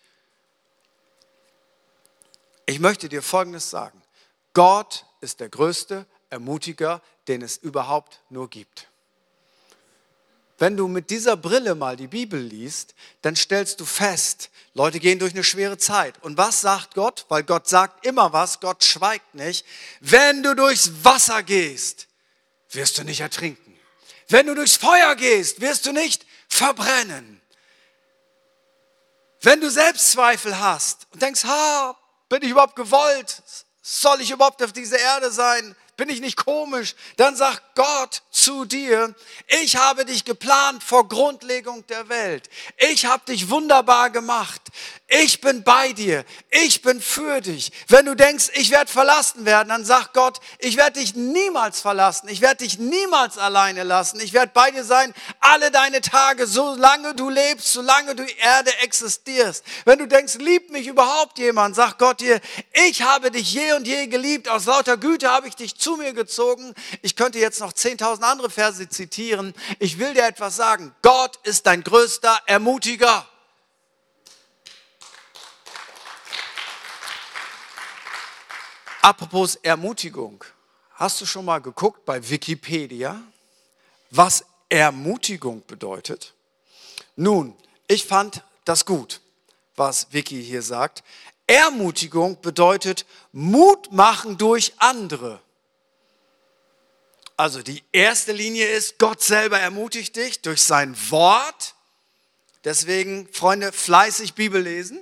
Ich 2.66 2.80
möchte 2.80 3.10
dir 3.10 3.24
Folgendes 3.24 3.70
sagen. 3.70 4.02
Gott 4.54 5.06
ist 5.22 5.40
der 5.40 5.50
größte 5.50 6.06
Ermutiger, 6.30 7.02
den 7.28 7.42
es 7.42 7.58
überhaupt 7.58 8.22
nur 8.30 8.50
gibt. 8.50 8.88
Wenn 10.60 10.76
du 10.76 10.88
mit 10.88 11.10
dieser 11.10 11.38
Brille 11.38 11.76
mal 11.76 11.96
die 11.96 12.08
Bibel 12.08 12.40
liest, 12.40 12.96
dann 13.22 13.36
stellst 13.36 13.80
du 13.80 13.86
fest, 13.86 14.50
Leute 14.74 15.00
gehen 15.00 15.20
durch 15.20 15.34
eine 15.34 15.44
schwere 15.44 15.78
Zeit. 15.78 16.22
Und 16.24 16.38
was 16.38 16.62
sagt 16.62 16.96
Gott? 16.96 17.26
Weil 17.30 17.44
Gott 17.44 17.68
sagt 17.68 18.06
immer 18.06 18.34
was, 18.34 18.60
Gott 18.60 18.84
schweigt 18.84 19.36
nicht. 19.36 19.66
Wenn 20.02 20.44
du 20.44 20.56
durchs 20.56 21.04
Wasser 21.04 21.44
gehst, 21.44 22.08
wirst 22.72 22.98
du 22.98 23.04
nicht 23.04 23.22
ertrinken. 23.22 23.67
Wenn 24.30 24.48
du 24.48 24.56
durchs 24.56 24.76
Feuer 24.76 25.16
gehst, 25.16 25.62
wirst 25.62 25.86
du 25.86 25.92
nicht 25.92 26.26
verbrennen. 26.50 27.42
Wenn 29.42 29.62
du 29.62 29.70
Selbstzweifel 29.70 30.60
hast 30.60 31.08
und 31.12 31.22
denkst, 31.22 31.44
ha, 31.46 31.98
bin 32.28 32.42
ich 32.42 32.50
überhaupt 32.50 32.76
gewollt? 32.76 33.42
Soll 33.82 34.22
ich 34.22 34.32
überhaupt 34.32 34.62
auf 34.62 34.74
dieser 34.74 35.00
Erde 35.00 35.32
sein? 35.32 35.76
Bin 35.96 36.10
ich 36.10 36.20
nicht 36.20 36.38
komisch? 36.38 36.96
Dann 37.16 37.36
sagt 37.36 37.76
Gott 37.76 38.22
zu 38.30 38.66
dir, 38.66 39.16
ich 39.48 39.78
habe 39.78 40.06
dich 40.06 40.26
geplant 40.26 40.84
vor 40.84 41.08
Grundlegung 41.08 41.88
der 41.88 42.10
Welt. 42.10 42.50
Ich 42.78 43.06
habe 43.06 43.26
dich 43.26 43.50
wunderbar 43.50 44.10
gemacht. 44.10 44.62
Ich 45.10 45.40
bin 45.40 45.64
bei 45.64 45.94
dir. 45.94 46.26
Ich 46.50 46.82
bin 46.82 47.00
für 47.00 47.40
dich. 47.40 47.72
Wenn 47.88 48.06
du 48.06 48.14
denkst, 48.14 48.50
ich 48.56 48.72
werde 48.72 48.92
verlassen 48.92 49.46
werden, 49.46 49.70
dann 49.70 49.86
sagt 49.86 50.14
Gott, 50.14 50.42
ich 50.60 50.76
werde 50.76 51.00
dich 51.00 51.16
niemals 51.16 51.80
verlassen. 51.80 52.28
Ich 52.28 52.42
werde 52.42 52.66
dich 52.66 52.78
niemals 52.78 53.38
alleine 53.38 53.84
lassen. 53.84 54.20
Ich 54.20 54.34
werde 54.34 54.52
bei 54.54 54.70
dir 54.70 54.84
sein 54.84 55.14
alle 55.40 55.72
deine 55.72 56.02
Tage, 56.02 56.46
solange 56.46 57.16
du 57.16 57.30
lebst, 57.30 57.72
solange 57.72 58.16
du 58.16 58.24
Erde 58.24 58.78
existierst. 58.82 59.64
Wenn 59.86 60.00
du 60.00 60.10
denkst, 60.10 60.40
liebt 60.40 60.72
mich 60.72 60.88
überhaupt 60.88 61.40
jemand, 61.40 61.78
sagt 61.78 62.00
Gott 62.00 62.20
dir, 62.20 62.42
ich 62.90 63.02
habe 63.02 63.32
dich 63.32 63.54
je 63.54 63.74
und 63.74 63.88
je 63.88 64.08
geliebt. 64.08 64.50
Aus 64.50 64.66
lauter 64.66 64.98
Güte 64.98 65.32
habe 65.32 65.48
ich 65.48 65.56
dich 65.56 65.78
zu 65.78 65.96
mir 65.96 66.12
gezogen. 66.12 66.74
Ich 67.02 67.16
könnte 67.16 67.40
jetzt 67.40 67.62
noch 67.62 67.72
10.000 67.72 68.24
andere 68.24 68.50
Verse 68.50 68.90
zitieren. 68.90 69.54
Ich 69.80 70.00
will 70.00 70.14
dir 70.14 70.26
etwas 70.26 70.58
sagen. 70.58 70.94
Gott 71.02 71.40
ist 71.44 71.66
dein 71.66 71.82
größter 71.82 72.42
Ermutiger. 72.46 73.26
Apropos 79.08 79.56
Ermutigung. 79.64 80.44
Hast 80.96 81.22
du 81.22 81.26
schon 81.26 81.46
mal 81.46 81.60
geguckt 81.60 82.04
bei 82.04 82.30
Wikipedia, 82.30 83.24
was 84.12 84.44
Ermutigung 84.68 85.66
bedeutet? 85.66 86.34
Nun, 87.16 87.56
ich 87.88 88.06
fand 88.06 88.44
das 88.66 88.86
gut, 88.86 89.22
was 89.78 90.08
Vicky 90.12 90.44
hier 90.44 90.62
sagt. 90.62 91.06
Ermutigung 91.48 92.42
bedeutet 92.42 93.06
Mut 93.32 93.94
machen 93.94 94.38
durch 94.38 94.74
andere. 94.76 95.40
Also 97.38 97.62
die 97.62 97.86
erste 97.94 98.34
Linie 98.34 98.68
ist, 98.68 99.00
Gott 99.00 99.22
selber 99.22 99.58
ermutigt 99.58 100.18
dich 100.18 100.42
durch 100.42 100.64
sein 100.64 100.98
Wort. 101.12 101.76
Deswegen, 102.66 103.30
Freunde, 103.32 103.72
fleißig 103.72 104.34
Bibel 104.34 104.62
lesen. 104.62 105.00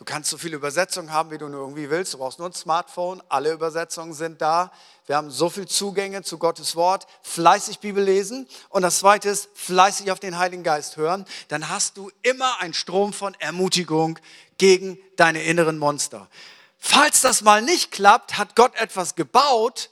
Du 0.00 0.06
kannst 0.06 0.30
so 0.30 0.38
viele 0.38 0.56
Übersetzungen 0.56 1.12
haben, 1.12 1.30
wie 1.30 1.36
du 1.36 1.46
nur 1.48 1.60
irgendwie 1.60 1.90
willst. 1.90 2.14
Du 2.14 2.18
brauchst 2.18 2.38
nur 2.38 2.48
ein 2.48 2.54
Smartphone. 2.54 3.22
Alle 3.28 3.52
Übersetzungen 3.52 4.14
sind 4.14 4.40
da. 4.40 4.72
Wir 5.04 5.18
haben 5.18 5.30
so 5.30 5.50
viele 5.50 5.66
Zugänge 5.66 6.22
zu 6.22 6.38
Gottes 6.38 6.74
Wort. 6.74 7.06
Fleißig 7.20 7.80
Bibel 7.80 8.02
lesen. 8.02 8.48
Und 8.70 8.80
das 8.80 9.00
zweite 9.00 9.28
ist, 9.28 9.50
fleißig 9.52 10.10
auf 10.10 10.18
den 10.18 10.38
Heiligen 10.38 10.62
Geist 10.62 10.96
hören. 10.96 11.26
Dann 11.48 11.68
hast 11.68 11.98
du 11.98 12.10
immer 12.22 12.62
einen 12.62 12.72
Strom 12.72 13.12
von 13.12 13.34
Ermutigung 13.40 14.18
gegen 14.56 14.98
deine 15.16 15.42
inneren 15.42 15.76
Monster. 15.76 16.30
Falls 16.78 17.20
das 17.20 17.42
mal 17.42 17.60
nicht 17.60 17.92
klappt, 17.92 18.38
hat 18.38 18.56
Gott 18.56 18.74
etwas 18.76 19.16
gebaut, 19.16 19.90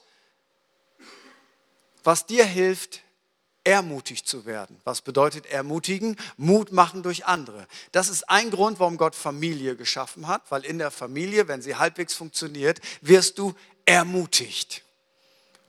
was 2.03 2.25
dir 2.25 2.47
hilft, 2.47 3.03
ermutigt 3.69 4.27
zu 4.27 4.47
werden. 4.47 4.81
Was 4.85 5.03
bedeutet 5.03 5.45
ermutigen? 5.45 6.17
Mut 6.39 6.73
machen 6.73 7.03
durch 7.03 7.27
andere. 7.27 7.67
Das 7.93 8.09
ist 8.09 8.29
ein 8.31 8.51
Grund, 8.51 8.81
warum 8.81 8.97
Gott 8.97 9.15
Familie 9.15 9.77
geschaffen 9.77 10.27
hat, 10.27 10.43
weil 10.49 10.65
in 10.65 10.79
der 10.79 10.91
Familie, 10.91 11.49
wenn 11.49 11.61
sie 11.61 11.77
halbwegs 11.77 12.15
funktioniert, 12.15 12.81
wirst 13.03 13.39
du 13.39 13.55
ermutigt. 13.85 14.83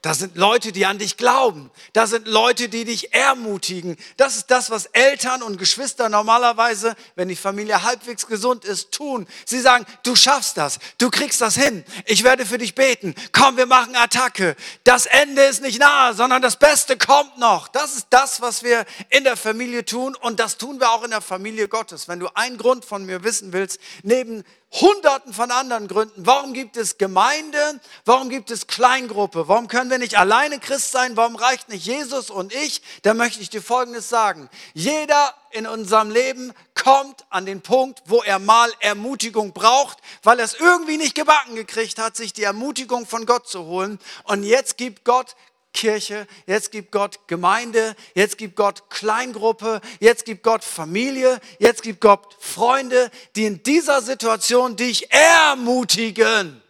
Da 0.01 0.13
sind 0.13 0.37
Leute, 0.37 0.71
die 0.71 0.85
an 0.85 0.97
dich 0.97 1.17
glauben. 1.17 1.71
Da 1.91 2.07
sind 2.07 2.25
Leute, 2.25 2.69
die 2.69 2.85
dich 2.85 3.13
ermutigen. 3.13 3.97
Das 4.15 4.37
ist 4.37 4.49
das, 4.49 4.69
was 4.69 4.85
Eltern 4.85 5.43
und 5.43 5.57
Geschwister 5.57 6.07
normalerweise, 6.07 6.95
wenn 7.15 7.27
die 7.27 7.35
Familie 7.35 7.83
halbwegs 7.83 8.25
gesund 8.25 8.63
ist, 8.63 8.93
tun. 8.93 9.27
Sie 9.45 9.59
sagen, 9.59 9.85
du 10.03 10.15
schaffst 10.15 10.55
das. 10.55 10.79
Du 10.99 11.09
kriegst 11.09 11.41
das 11.41 11.55
hin. 11.55 11.83
Ich 12.05 12.23
werde 12.23 12.45
für 12.45 12.57
dich 12.57 12.75
beten. 12.75 13.13
Komm, 13.33 13.57
wir 13.57 13.65
machen 13.65 13.95
Attacke. 13.97 14.55
Das 14.85 15.05
Ende 15.05 15.41
ist 15.41 15.61
nicht 15.61 15.79
nahe, 15.79 16.13
sondern 16.13 16.41
das 16.41 16.55
Beste 16.55 16.97
kommt 16.97 17.37
noch. 17.37 17.67
Das 17.67 17.95
ist 17.95 18.07
das, 18.09 18.39
was 18.39 18.63
wir 18.63 18.85
in 19.09 19.25
der 19.25 19.35
Familie 19.35 19.83
tun. 19.83 20.15
Und 20.15 20.39
das 20.39 20.57
tun 20.57 20.79
wir 20.79 20.91
auch 20.91 21.03
in 21.03 21.11
der 21.11 21.21
Familie 21.21 21.67
Gottes. 21.67 22.07
Wenn 22.07 22.21
du 22.21 22.29
einen 22.35 22.57
Grund 22.57 22.85
von 22.85 23.05
mir 23.05 23.25
wissen 23.25 23.51
willst, 23.51 23.79
neben 24.03 24.45
hunderten 24.71 25.33
von 25.33 25.51
anderen 25.51 25.87
Gründen. 25.87 26.25
Warum 26.25 26.53
gibt 26.53 26.77
es 26.77 26.97
Gemeinde? 26.97 27.79
Warum 28.05 28.29
gibt 28.29 28.51
es 28.51 28.67
Kleingruppe? 28.67 29.47
Warum 29.47 29.67
können 29.67 29.89
wir 29.89 29.97
nicht 29.97 30.17
alleine 30.17 30.59
Christ 30.59 30.91
sein? 30.91 31.17
Warum 31.17 31.35
reicht 31.35 31.69
nicht 31.69 31.85
Jesus 31.85 32.29
und 32.29 32.53
ich? 32.53 32.81
Da 33.01 33.13
möchte 33.13 33.41
ich 33.41 33.49
dir 33.49 33.63
Folgendes 33.63 34.09
sagen. 34.09 34.49
Jeder 34.73 35.33
in 35.51 35.65
unserem 35.65 36.11
Leben 36.11 36.53
kommt 36.75 37.25
an 37.29 37.45
den 37.45 37.61
Punkt, 37.61 38.03
wo 38.05 38.21
er 38.21 38.37
mal 38.37 38.71
Ermutigung 38.79 39.53
braucht, 39.53 39.97
weil 40.21 40.37
er 40.39 40.45
es 40.45 40.53
irgendwie 40.53 40.97
nicht 40.97 41.15
gebacken 41.15 41.55
gekriegt 41.55 41.97
hat, 41.97 42.15
sich 42.15 42.33
die 42.33 42.43
Ermutigung 42.43 43.07
von 43.07 43.25
Gott 43.25 43.47
zu 43.47 43.65
holen. 43.65 43.99
Und 44.25 44.43
jetzt 44.43 44.77
gibt 44.77 45.03
Gott 45.03 45.35
Kirche, 45.73 46.27
jetzt 46.45 46.71
gibt 46.71 46.91
Gott 46.91 47.27
Gemeinde, 47.27 47.95
jetzt 48.15 48.37
gibt 48.37 48.55
Gott 48.55 48.89
Kleingruppe, 48.89 49.81
jetzt 49.99 50.25
gibt 50.25 50.43
Gott 50.43 50.63
Familie, 50.63 51.39
jetzt 51.59 51.83
gibt 51.83 52.01
Gott 52.01 52.35
Freunde, 52.39 53.11
die 53.35 53.45
in 53.45 53.63
dieser 53.63 54.01
Situation 54.01 54.75
dich 54.75 55.11
ermutigen, 55.11 56.61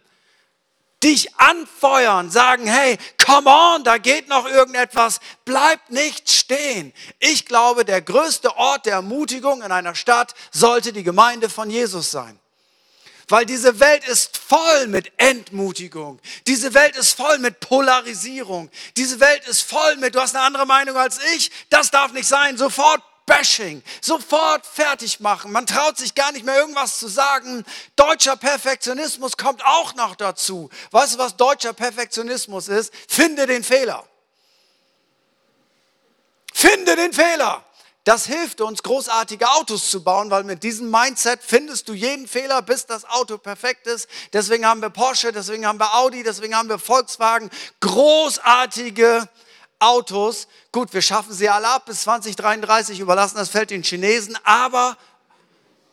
dich 1.02 1.34
anfeuern, 1.36 2.30
sagen, 2.30 2.66
hey, 2.66 2.98
come 3.24 3.48
on, 3.48 3.84
da 3.84 3.96
geht 3.96 4.28
noch 4.28 4.46
irgendetwas, 4.46 5.20
bleib 5.44 5.80
nicht 5.88 6.30
stehen. 6.30 6.92
Ich 7.18 7.46
glaube, 7.46 7.86
der 7.86 8.02
größte 8.02 8.54
Ort 8.56 8.84
der 8.84 8.94
Ermutigung 8.94 9.62
in 9.62 9.72
einer 9.72 9.94
Stadt 9.94 10.34
sollte 10.50 10.92
die 10.92 11.04
Gemeinde 11.04 11.48
von 11.48 11.70
Jesus 11.70 12.10
sein. 12.10 12.38
Weil 13.30 13.46
diese 13.46 13.78
Welt 13.78 14.06
ist 14.08 14.36
voll 14.36 14.88
mit 14.88 15.12
Entmutigung. 15.16 16.20
Diese 16.48 16.74
Welt 16.74 16.96
ist 16.96 17.12
voll 17.12 17.38
mit 17.38 17.60
Polarisierung. 17.60 18.68
Diese 18.96 19.20
Welt 19.20 19.46
ist 19.46 19.62
voll 19.62 19.96
mit, 19.96 20.16
du 20.16 20.20
hast 20.20 20.34
eine 20.34 20.44
andere 20.44 20.66
Meinung 20.66 20.96
als 20.96 21.18
ich, 21.36 21.50
das 21.70 21.92
darf 21.92 22.12
nicht 22.12 22.26
sein. 22.26 22.58
Sofort 22.58 23.02
Bashing, 23.26 23.84
sofort 24.00 24.66
fertig 24.66 25.20
machen. 25.20 25.52
Man 25.52 25.64
traut 25.64 25.96
sich 25.96 26.16
gar 26.16 26.32
nicht 26.32 26.44
mehr 26.44 26.56
irgendwas 26.56 26.98
zu 26.98 27.06
sagen. 27.06 27.64
Deutscher 27.94 28.36
Perfektionismus 28.36 29.36
kommt 29.36 29.64
auch 29.64 29.94
noch 29.94 30.16
dazu. 30.16 30.68
Weißt 30.90 31.14
du, 31.14 31.18
was 31.18 31.36
deutscher 31.36 31.72
Perfektionismus 31.72 32.66
ist? 32.66 32.92
Finde 33.08 33.46
den 33.46 33.62
Fehler. 33.62 34.04
Finde 36.52 36.96
den 36.96 37.12
Fehler. 37.12 37.64
Das 38.04 38.24
hilft 38.24 38.62
uns, 38.62 38.82
großartige 38.82 39.50
Autos 39.50 39.90
zu 39.90 40.02
bauen, 40.02 40.30
weil 40.30 40.44
mit 40.44 40.62
diesem 40.62 40.90
Mindset 40.90 41.40
findest 41.42 41.86
du 41.88 41.92
jeden 41.92 42.26
Fehler, 42.26 42.62
bis 42.62 42.86
das 42.86 43.04
Auto 43.04 43.36
perfekt 43.36 43.86
ist. 43.86 44.08
Deswegen 44.32 44.64
haben 44.64 44.80
wir 44.80 44.88
Porsche, 44.88 45.32
deswegen 45.32 45.66
haben 45.66 45.78
wir 45.78 45.94
Audi, 45.94 46.22
deswegen 46.22 46.56
haben 46.56 46.70
wir 46.70 46.78
Volkswagen. 46.78 47.50
Großartige 47.80 49.28
Autos. 49.80 50.48
Gut, 50.72 50.94
wir 50.94 51.02
schaffen 51.02 51.34
sie 51.34 51.50
alle 51.50 51.68
ab 51.68 51.86
bis 51.86 52.02
2033, 52.02 53.00
überlassen 53.00 53.36
das 53.36 53.50
Feld 53.50 53.70
den 53.70 53.82
Chinesen, 53.82 54.38
aber 54.44 54.96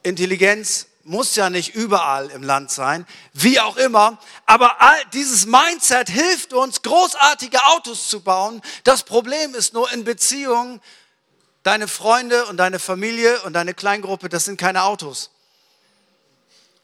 Intelligenz 0.03 0.87
muss 1.03 1.35
ja 1.35 1.49
nicht 1.49 1.73
überall 1.75 2.29
im 2.31 2.43
Land 2.43 2.71
sein, 2.71 3.05
wie 3.33 3.59
auch 3.59 3.77
immer. 3.77 4.17
Aber 4.45 4.81
all 4.81 4.97
dieses 5.13 5.45
Mindset 5.45 6.09
hilft 6.09 6.53
uns, 6.53 6.81
großartige 6.81 7.65
Autos 7.65 8.09
zu 8.09 8.21
bauen. 8.21 8.61
Das 8.83 9.03
Problem 9.03 9.55
ist 9.55 9.73
nur 9.73 9.91
in 9.91 10.03
Beziehungen, 10.03 10.81
Deine 11.67 11.89
Freunde 11.89 12.45
und 12.45 12.55
deine 12.55 12.79
Familie 12.79 13.41
und 13.41 13.51
deine 13.51 13.73
Kleingruppe, 13.73 14.29
das 14.29 14.45
sind 14.45 14.57
keine 14.57 14.83
Autos. 14.83 15.31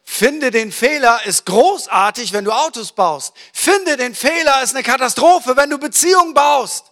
Finde 0.04 0.52
den 0.52 0.74
Fehler 0.74 1.26
ist 1.26 1.46
großartig, 1.46 2.34
wenn 2.34 2.44
du 2.44 2.52
Autos 2.52 2.92
baust. 2.92 3.34
Finde 3.54 3.96
den 3.96 4.14
Fehler 4.14 4.62
ist 4.62 4.76
eine 4.76 4.84
Katastrophe, 4.84 5.56
wenn 5.56 5.70
du 5.70 5.78
Beziehungen 5.78 6.34
baust. 6.34 6.84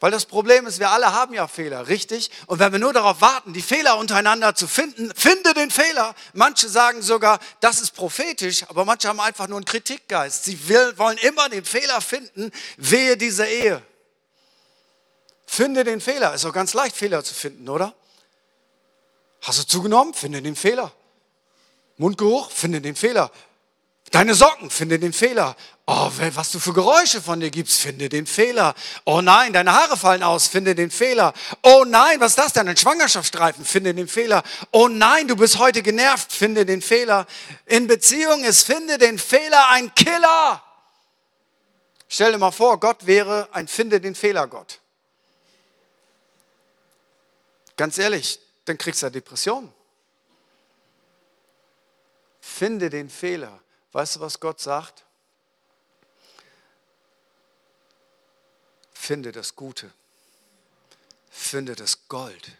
Weil 0.00 0.10
das 0.10 0.26
Problem 0.26 0.66
ist, 0.66 0.78
wir 0.78 0.90
alle 0.90 1.14
haben 1.14 1.32
ja 1.32 1.48
Fehler, 1.48 1.88
richtig? 1.88 2.30
Und 2.44 2.58
wenn 2.58 2.72
wir 2.72 2.78
nur 2.78 2.92
darauf 2.92 3.22
warten, 3.22 3.54
die 3.54 3.62
Fehler 3.62 3.96
untereinander 3.96 4.54
zu 4.54 4.68
finden, 4.68 5.10
finde 5.16 5.54
den 5.54 5.70
Fehler. 5.70 6.14
Manche 6.34 6.68
sagen 6.68 7.00
sogar, 7.00 7.38
das 7.60 7.80
ist 7.80 7.92
prophetisch, 7.92 8.64
aber 8.68 8.84
manche 8.84 9.08
haben 9.08 9.20
einfach 9.20 9.48
nur 9.48 9.56
einen 9.56 9.64
Kritikgeist. 9.64 10.44
Sie 10.44 10.58
wollen 10.98 11.16
immer 11.16 11.48
den 11.48 11.64
Fehler 11.64 12.02
finden, 12.02 12.52
wehe 12.76 13.16
dieser 13.16 13.48
Ehe. 13.48 13.82
Finde 15.50 15.82
den 15.82 16.02
Fehler. 16.02 16.34
Ist 16.34 16.44
doch 16.44 16.52
ganz 16.52 16.74
leicht, 16.74 16.94
Fehler 16.94 17.24
zu 17.24 17.32
finden, 17.32 17.70
oder? 17.70 17.94
Hast 19.40 19.58
du 19.58 19.66
zugenommen? 19.66 20.12
Finde 20.12 20.42
den 20.42 20.54
Fehler. 20.54 20.92
Mundgeruch? 21.96 22.50
Finde 22.50 22.82
den 22.82 22.94
Fehler. 22.94 23.32
Deine 24.10 24.34
Socken? 24.34 24.68
Finde 24.68 24.98
den 24.98 25.14
Fehler. 25.14 25.56
Oh, 25.86 26.10
was 26.34 26.52
du 26.52 26.58
für 26.58 26.74
Geräusche 26.74 27.22
von 27.22 27.40
dir 27.40 27.50
gibst, 27.50 27.80
finde 27.80 28.10
den 28.10 28.26
Fehler. 28.26 28.74
Oh 29.06 29.22
nein, 29.22 29.54
deine 29.54 29.72
Haare 29.72 29.96
fallen 29.96 30.22
aus, 30.22 30.48
finde 30.48 30.74
den 30.74 30.90
Fehler. 30.90 31.32
Oh 31.62 31.84
nein, 31.86 32.20
was 32.20 32.32
ist 32.32 32.38
das 32.38 32.52
denn? 32.52 32.68
Ein 32.68 32.76
Schwangerschaftsstreifen, 32.76 33.64
finde 33.64 33.94
den 33.94 34.06
Fehler. 34.06 34.42
Oh 34.70 34.88
nein, 34.88 35.28
du 35.28 35.36
bist 35.36 35.58
heute 35.58 35.82
genervt, 35.82 36.30
finde 36.30 36.66
den 36.66 36.82
Fehler. 36.82 37.26
In 37.64 37.86
Beziehung 37.86 38.44
ist, 38.44 38.64
finde 38.64 38.98
den 38.98 39.18
Fehler 39.18 39.70
ein 39.70 39.94
Killer. 39.94 40.62
Stell 42.06 42.32
dir 42.32 42.38
mal 42.38 42.50
vor, 42.50 42.78
Gott 42.78 43.06
wäre 43.06 43.48
ein 43.52 43.66
Finde 43.66 43.98
den 43.98 44.14
Fehler 44.14 44.46
Gott. 44.46 44.80
Ganz 47.78 47.96
ehrlich, 47.96 48.40
dann 48.64 48.76
kriegst 48.76 49.02
du 49.02 49.06
ja 49.06 49.10
Depressionen. 49.10 49.72
Finde 52.40 52.90
den 52.90 53.08
Fehler. 53.08 53.60
Weißt 53.92 54.16
du, 54.16 54.20
was 54.20 54.40
Gott 54.40 54.60
sagt? 54.60 55.04
Finde 58.92 59.30
das 59.30 59.54
Gute. 59.54 59.90
Finde 61.30 61.76
das 61.76 62.08
Gold. 62.08 62.50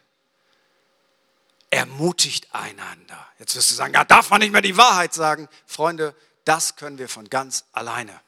Ermutigt 1.69 2.55
einander. 2.55 3.27
Jetzt 3.41 3.57
wirst 3.57 3.73
du 3.73 3.75
sagen, 3.75 3.95
ja, 3.95 4.05
darf 4.05 4.31
man 4.31 4.41
nicht 4.41 4.53
mehr 4.53 4.63
die 4.63 4.77
Wahrheit 4.77 5.13
sagen. 5.15 5.49
Freunde, 5.67 6.15
das 6.45 6.77
können 6.77 6.97
wir 6.97 7.09
von 7.09 7.29
ganz 7.29 7.65
alleine. 7.73 8.21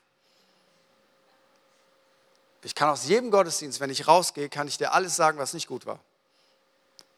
Ich 2.65 2.75
kann 2.75 2.89
aus 2.91 3.07
jedem 3.07 3.31
Gottesdienst, 3.31 3.79
wenn 3.79 3.91
ich 3.91 4.09
rausgehe, 4.09 4.49
kann 4.49 4.67
ich 4.67 4.77
dir 4.77 4.93
alles 4.93 5.15
sagen, 5.15 5.39
was 5.39 5.55
nicht 5.55 5.69
gut 5.69 5.87
war. 5.87 6.01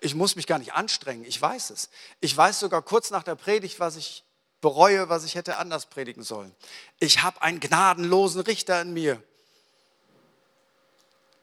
Ich 0.04 0.16
muss 0.16 0.34
mich 0.34 0.48
gar 0.48 0.58
nicht 0.58 0.74
anstrengen, 0.74 1.24
ich 1.24 1.40
weiß 1.40 1.70
es. 1.70 1.88
Ich 2.18 2.36
weiß 2.36 2.58
sogar 2.58 2.82
kurz 2.82 3.10
nach 3.10 3.22
der 3.22 3.36
Predigt, 3.36 3.78
was 3.78 3.94
ich 3.94 4.24
bereue, 4.60 5.08
was 5.08 5.22
ich 5.22 5.36
hätte 5.36 5.58
anders 5.58 5.86
predigen 5.86 6.24
sollen. 6.24 6.52
Ich 6.98 7.22
habe 7.22 7.40
einen 7.40 7.60
gnadenlosen 7.60 8.40
Richter 8.40 8.82
in 8.82 8.92
mir. 8.92 9.22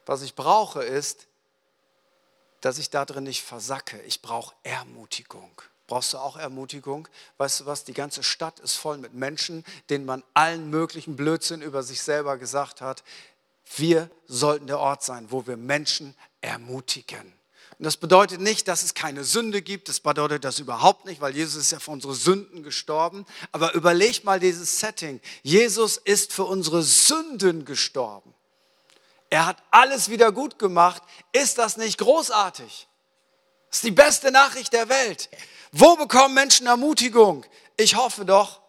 Was 0.06 0.24
ich 0.24 0.36
brauche 0.36 0.84
ist, 0.84 1.28
dass 2.60 2.80
ich 2.80 2.90
da 2.90 3.06
drin 3.06 3.24
nicht 3.24 3.44
versacke. 3.44 4.02
Ich 4.02 4.22
brauche 4.22 4.54
Ermutigung. 4.64 5.62
Brauchst 5.88 6.12
du 6.12 6.18
auch 6.18 6.36
Ermutigung? 6.36 7.08
Weißt 7.38 7.62
du 7.62 7.66
was? 7.66 7.86
Die 7.86 7.94
ganze 7.94 8.24
Stadt 8.24 8.60
ist 8.60 8.76
voll 8.76 8.98
mit 8.98 9.14
Menschen, 9.14 9.64
denen 9.90 10.06
man 10.06 10.22
allen 10.34 10.70
möglichen 10.70 11.16
Blödsinn 11.16 11.62
über 11.62 11.82
sich 11.82 12.02
selber 12.02 12.38
gesagt 12.38 12.82
hat. 12.82 13.06
Wir 13.78 14.10
sollten 14.28 14.68
der 14.68 14.80
Ort 14.80 15.02
sein, 15.02 15.32
wo 15.32 15.48
wir 15.48 15.56
Menschen 15.56 16.14
ermutigen. 16.42 17.39
Und 17.80 17.86
das 17.86 17.96
bedeutet 17.96 18.42
nicht, 18.42 18.68
dass 18.68 18.84
es 18.84 18.94
keine 18.94 19.24
Sünde 19.24 19.62
gibt. 19.62 19.88
Das 19.88 20.02
bedeutet 20.02 20.44
das 20.44 20.60
überhaupt 20.60 21.06
nicht, 21.06 21.22
weil 21.22 21.34
Jesus 21.34 21.64
ist 21.64 21.72
ja 21.72 21.80
für 21.80 21.92
unsere 21.92 22.14
Sünden 22.14 22.62
gestorben. 22.62 23.26
Aber 23.54 23.74
überleg 23.74 24.26
mal 24.26 24.38
dieses 24.38 24.82
Setting. 24.82 25.22
Jesus 25.44 25.96
ist 25.96 26.34
für 26.34 26.44
unsere 26.44 26.84
Sünden 26.84 27.64
gestorben. 27.64 28.36
Er 29.30 29.46
hat 29.46 29.64
alles 29.72 30.10
wieder 30.10 30.34
gut 30.34 30.60
gemacht. 30.60 31.02
Ist 31.32 31.58
das 31.58 31.78
nicht 31.78 31.98
großartig? 32.00 32.90
Das 33.70 33.78
ist 33.78 33.86
die 33.86 33.92
beste 33.92 34.30
Nachricht 34.30 34.74
der 34.74 34.90
Welt. 34.90 35.30
Wo 35.72 35.96
bekommen 35.96 36.34
Menschen 36.34 36.68
Ermutigung? 36.68 37.46
Ich 37.78 37.96
hoffe 37.96 38.26
doch 38.26 38.60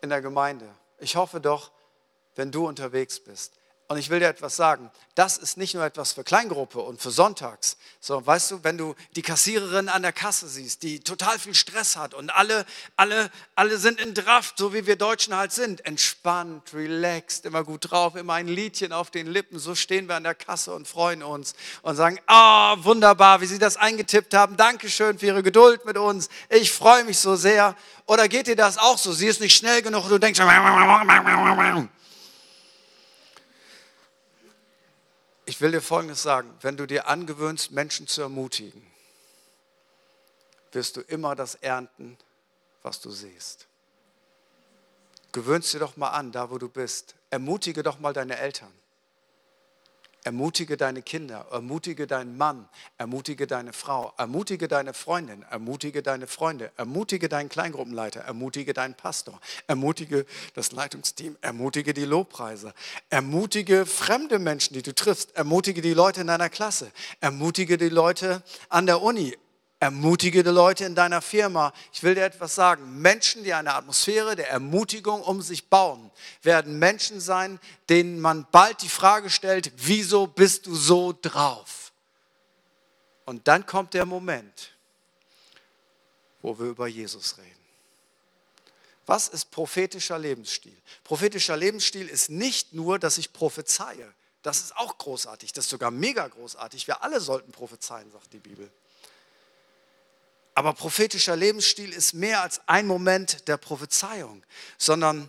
in 0.00 0.10
der 0.10 0.22
Gemeinde. 0.22 0.72
Ich 1.00 1.16
hoffe 1.16 1.40
doch, 1.40 1.72
wenn 2.36 2.52
du 2.52 2.68
unterwegs 2.68 3.18
bist. 3.18 3.54
Und 3.86 3.98
ich 3.98 4.08
will 4.08 4.18
dir 4.18 4.28
etwas 4.28 4.56
sagen, 4.56 4.90
das 5.14 5.36
ist 5.36 5.58
nicht 5.58 5.74
nur 5.74 5.84
etwas 5.84 6.14
für 6.14 6.24
Kleingruppe 6.24 6.80
und 6.80 7.02
für 7.02 7.10
Sonntags, 7.10 7.76
sondern 8.00 8.26
weißt 8.26 8.50
du, 8.50 8.64
wenn 8.64 8.78
du 8.78 8.94
die 9.14 9.20
Kassiererin 9.20 9.90
an 9.90 10.00
der 10.00 10.12
Kasse 10.12 10.48
siehst, 10.48 10.82
die 10.82 11.00
total 11.00 11.38
viel 11.38 11.54
Stress 11.54 11.94
hat 11.94 12.14
und 12.14 12.34
alle, 12.34 12.64
alle, 12.96 13.30
alle 13.54 13.76
sind 13.76 14.00
in 14.00 14.14
Draft, 14.14 14.56
so 14.56 14.72
wie 14.72 14.86
wir 14.86 14.96
Deutschen 14.96 15.36
halt 15.36 15.52
sind, 15.52 15.84
entspannt, 15.84 16.72
relaxed, 16.72 17.44
immer 17.44 17.62
gut 17.62 17.90
drauf, 17.90 18.16
immer 18.16 18.32
ein 18.32 18.48
Liedchen 18.48 18.92
auf 18.92 19.10
den 19.10 19.26
Lippen, 19.26 19.58
so 19.58 19.74
stehen 19.74 20.08
wir 20.08 20.16
an 20.16 20.24
der 20.24 20.34
Kasse 20.34 20.74
und 20.74 20.88
freuen 20.88 21.22
uns 21.22 21.54
und 21.82 21.94
sagen, 21.94 22.18
ah, 22.26 22.72
oh, 22.72 22.84
wunderbar, 22.84 23.42
wie 23.42 23.46
Sie 23.46 23.58
das 23.58 23.76
eingetippt 23.76 24.32
haben, 24.32 24.56
Dankeschön 24.56 25.18
für 25.18 25.26
Ihre 25.26 25.42
Geduld 25.42 25.84
mit 25.84 25.98
uns, 25.98 26.30
ich 26.48 26.72
freue 26.72 27.04
mich 27.04 27.18
so 27.18 27.36
sehr. 27.36 27.76
Oder 28.06 28.28
geht 28.28 28.46
dir 28.46 28.56
das 28.56 28.78
auch 28.78 28.96
so? 28.96 29.12
Sie 29.12 29.26
ist 29.26 29.40
nicht 29.40 29.54
schnell 29.54 29.82
genug 29.82 30.04
und 30.04 30.10
du 30.10 30.18
denkst, 30.18 30.40
Ich 35.54 35.60
will 35.60 35.70
dir 35.70 35.80
Folgendes 35.80 36.20
sagen, 36.20 36.52
wenn 36.62 36.76
du 36.76 36.84
dir 36.84 37.06
angewöhnst, 37.06 37.70
Menschen 37.70 38.08
zu 38.08 38.22
ermutigen, 38.22 38.84
wirst 40.72 40.96
du 40.96 41.00
immer 41.00 41.36
das 41.36 41.54
ernten, 41.54 42.18
was 42.82 43.00
du 43.00 43.12
siehst. 43.12 43.68
Gewöhnst 45.30 45.72
dir 45.72 45.78
doch 45.78 45.96
mal 45.96 46.08
an, 46.08 46.32
da 46.32 46.50
wo 46.50 46.58
du 46.58 46.68
bist. 46.68 47.14
Ermutige 47.30 47.84
doch 47.84 48.00
mal 48.00 48.12
deine 48.12 48.36
Eltern. 48.36 48.72
Ermutige 50.24 50.78
deine 50.78 51.02
Kinder, 51.02 51.46
ermutige 51.52 52.06
deinen 52.06 52.38
Mann, 52.38 52.66
ermutige 52.96 53.46
deine 53.46 53.74
Frau, 53.74 54.14
ermutige 54.16 54.68
deine 54.68 54.94
Freundin, 54.94 55.44
ermutige 55.50 56.02
deine 56.02 56.26
Freunde, 56.26 56.72
ermutige 56.78 57.28
deinen 57.28 57.50
Kleingruppenleiter, 57.50 58.20
ermutige 58.20 58.72
deinen 58.72 58.94
Pastor, 58.94 59.38
ermutige 59.66 60.24
das 60.54 60.72
Leitungsteam, 60.72 61.36
ermutige 61.42 61.92
die 61.92 62.06
Lobpreise, 62.06 62.72
ermutige 63.10 63.84
fremde 63.84 64.38
Menschen, 64.38 64.72
die 64.72 64.82
du 64.82 64.94
triffst, 64.94 65.36
ermutige 65.36 65.82
die 65.82 65.92
Leute 65.92 66.22
in 66.22 66.28
deiner 66.28 66.48
Klasse, 66.48 66.90
ermutige 67.20 67.76
die 67.76 67.90
Leute 67.90 68.42
an 68.70 68.86
der 68.86 69.02
Uni, 69.02 69.36
Ermutige 69.84 70.42
die 70.42 70.48
Leute 70.48 70.86
in 70.86 70.94
deiner 70.94 71.20
Firma. 71.20 71.70
Ich 71.92 72.02
will 72.02 72.14
dir 72.14 72.24
etwas 72.24 72.54
sagen. 72.54 73.02
Menschen, 73.02 73.44
die 73.44 73.52
eine 73.52 73.74
Atmosphäre 73.74 74.34
der 74.34 74.48
Ermutigung 74.48 75.20
um 75.20 75.42
sich 75.42 75.68
bauen, 75.68 76.10
werden 76.42 76.78
Menschen 76.78 77.20
sein, 77.20 77.60
denen 77.90 78.18
man 78.18 78.46
bald 78.50 78.80
die 78.80 78.88
Frage 78.88 79.28
stellt, 79.28 79.70
wieso 79.76 80.26
bist 80.26 80.64
du 80.64 80.74
so 80.74 81.14
drauf? 81.20 81.92
Und 83.26 83.46
dann 83.46 83.66
kommt 83.66 83.92
der 83.92 84.06
Moment, 84.06 84.70
wo 86.40 86.58
wir 86.58 86.64
über 86.64 86.86
Jesus 86.86 87.36
reden. 87.36 87.50
Was 89.04 89.28
ist 89.28 89.50
prophetischer 89.50 90.18
Lebensstil? 90.18 90.76
Prophetischer 91.04 91.58
Lebensstil 91.58 92.08
ist 92.08 92.30
nicht 92.30 92.72
nur, 92.72 92.98
dass 92.98 93.18
ich 93.18 93.34
prophezeie. 93.34 94.14
Das 94.40 94.60
ist 94.60 94.74
auch 94.78 94.96
großartig, 94.96 95.52
das 95.52 95.66
ist 95.66 95.70
sogar 95.70 95.90
mega 95.90 96.26
großartig. 96.26 96.86
Wir 96.86 97.02
alle 97.02 97.20
sollten 97.20 97.52
prophezeien, 97.52 98.10
sagt 98.10 98.32
die 98.32 98.38
Bibel. 98.38 98.72
Aber 100.54 100.72
prophetischer 100.72 101.34
Lebensstil 101.34 101.92
ist 101.92 102.14
mehr 102.14 102.42
als 102.42 102.60
ein 102.68 102.86
Moment 102.86 103.48
der 103.48 103.56
Prophezeiung, 103.56 104.44
sondern 104.78 105.28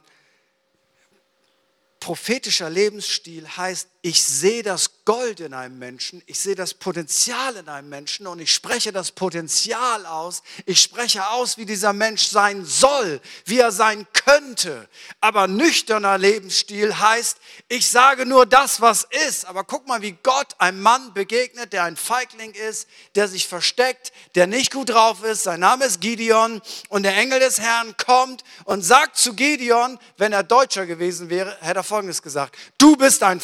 prophetischer 2.00 2.70
Lebensstil 2.70 3.48
heißt, 3.48 3.95
ich 4.06 4.24
sehe 4.24 4.62
das 4.62 5.04
Gold 5.04 5.39
in 5.39 5.56
einem 5.56 5.80
Menschen, 5.80 6.22
ich 6.28 6.39
sehe 6.39 6.54
das 6.54 6.76
Potenzial 6.76 7.56
in 7.56 7.68
einem 7.68 7.89
Menschen 7.89 8.28
und 8.28 8.39
ich 8.39 8.54
spreche 8.54 8.91
das 8.91 9.12
Potenzial 9.12 10.06
aus. 10.06 10.44
Ich 10.68 10.80
spreche 10.80 11.28
aus, 11.30 11.58
wie 11.58 11.65
dieser 11.65 11.91
Mensch 11.91 12.28
sein 12.28 12.65
soll, 12.65 13.20
wie 13.46 13.58
er 13.58 13.72
sein 13.72 14.06
könnte. 14.13 14.88
Aber 15.22 15.48
nüchterner 15.48 16.20
Lebensstil 16.20 17.00
heißt, 17.00 17.38
ich 17.68 17.89
sage 17.89 18.28
nur 18.28 18.46
das, 18.46 18.80
was 18.80 19.08
ist. 19.28 19.46
Aber 19.46 19.63
guck 19.63 19.88
mal, 19.88 20.04
wie 20.04 20.18
Gott 20.22 20.54
einem 20.60 20.84
Mann 20.84 21.15
begegnet, 21.15 21.74
der 21.74 21.86
ein 21.86 21.98
Feigling 21.98 22.52
ist, 22.52 22.88
der 23.15 23.28
sich 23.28 23.48
versteckt, 23.48 24.12
der 24.36 24.46
nicht 24.46 24.72
gut 24.72 24.89
drauf 24.89 25.24
ist. 25.24 25.44
Sein 25.44 25.62
Name 25.62 25.86
ist 25.86 26.00
Gideon 26.00 26.62
und 26.89 27.04
der 27.04 27.18
Engel 27.18 27.39
des 27.39 27.60
Herrn 27.60 27.98
kommt 27.98 28.44
und 28.65 28.84
sagt 28.84 29.18
zu 29.18 29.34
Gideon, 29.34 29.98
wenn 30.18 30.32
er 30.32 30.44
Deutscher 30.44 30.86
gewesen 30.86 31.32
wäre, 31.32 31.58
hätte 31.62 31.80
er 31.80 31.84
Folgendes 31.84 32.22
gesagt. 32.22 32.56
Du 32.78 32.96
bist 32.96 33.24
ein 33.24 33.39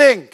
Feigling. 0.00 0.28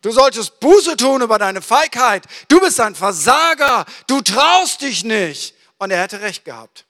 Du 0.00 0.10
solltest 0.10 0.58
Buße 0.60 0.96
tun 0.96 1.22
über 1.22 1.38
deine 1.38 1.62
Feigheit. 1.62 2.24
Du 2.48 2.60
bist 2.60 2.80
ein 2.80 2.94
Versager. 2.94 3.86
Du 4.06 4.20
traust 4.20 4.80
dich 4.80 5.04
nicht. 5.04 5.54
Und 5.78 5.90
er 5.90 6.02
hätte 6.02 6.20
recht 6.20 6.44
gehabt. 6.44 6.84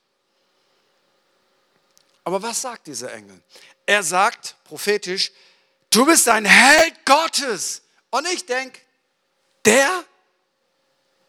Aber 2.23 2.41
was 2.41 2.61
sagt 2.61 2.87
dieser 2.87 3.13
Engel? 3.13 3.39
Er 3.85 4.01
sagt 4.01 4.55
prophetisch, 4.63 5.31
du 5.89 6.05
bist 6.05 6.27
ein 6.27 6.45
Held 6.45 7.05
Gottes. 7.05 7.81
Und 8.09 8.27
ich 8.27 8.45
denke, 8.45 8.79
der? 9.65 10.03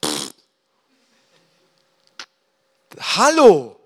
Pff. 0.05 0.35
Hallo. 3.17 3.81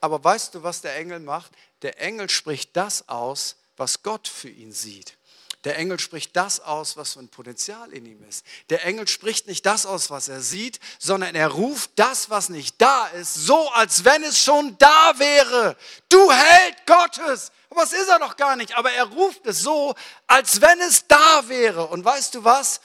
Aber 0.00 0.22
weißt 0.22 0.54
du, 0.54 0.62
was 0.62 0.80
der 0.80 0.96
Engel 0.96 1.18
macht? 1.20 1.50
Der 1.82 2.00
Engel 2.00 2.30
spricht 2.30 2.76
das 2.76 3.08
aus, 3.08 3.56
was 3.76 4.02
Gott 4.02 4.28
für 4.28 4.48
ihn 4.48 4.72
sieht. 4.72 5.17
Der 5.64 5.76
Engel 5.76 5.98
spricht 5.98 6.36
das 6.36 6.60
aus, 6.60 6.96
was 6.96 7.14
für 7.14 7.20
ein 7.20 7.28
Potenzial 7.28 7.92
in 7.92 8.06
ihm 8.06 8.22
ist. 8.28 8.46
Der 8.70 8.84
Engel 8.84 9.08
spricht 9.08 9.48
nicht 9.48 9.66
das 9.66 9.86
aus, 9.86 10.08
was 10.08 10.28
er 10.28 10.40
sieht, 10.40 10.78
sondern 11.00 11.34
er 11.34 11.48
ruft 11.48 11.90
das, 11.96 12.30
was 12.30 12.48
nicht 12.48 12.80
da 12.80 13.08
ist, 13.08 13.34
so 13.34 13.68
als 13.72 14.04
wenn 14.04 14.22
es 14.22 14.38
schon 14.38 14.78
da 14.78 15.14
wäre. 15.18 15.76
Du 16.08 16.30
Held 16.30 16.86
Gottes. 16.86 17.50
Aber 17.70 17.82
es 17.82 17.92
ist 17.92 18.08
er 18.08 18.20
doch 18.20 18.36
gar 18.36 18.54
nicht. 18.56 18.76
Aber 18.76 18.92
er 18.92 19.04
ruft 19.04 19.46
es 19.46 19.60
so, 19.60 19.94
als 20.28 20.60
wenn 20.60 20.80
es 20.80 21.06
da 21.08 21.48
wäre. 21.48 21.86
Und 21.88 22.04
weißt 22.04 22.36
du 22.36 22.44
was? 22.44 22.80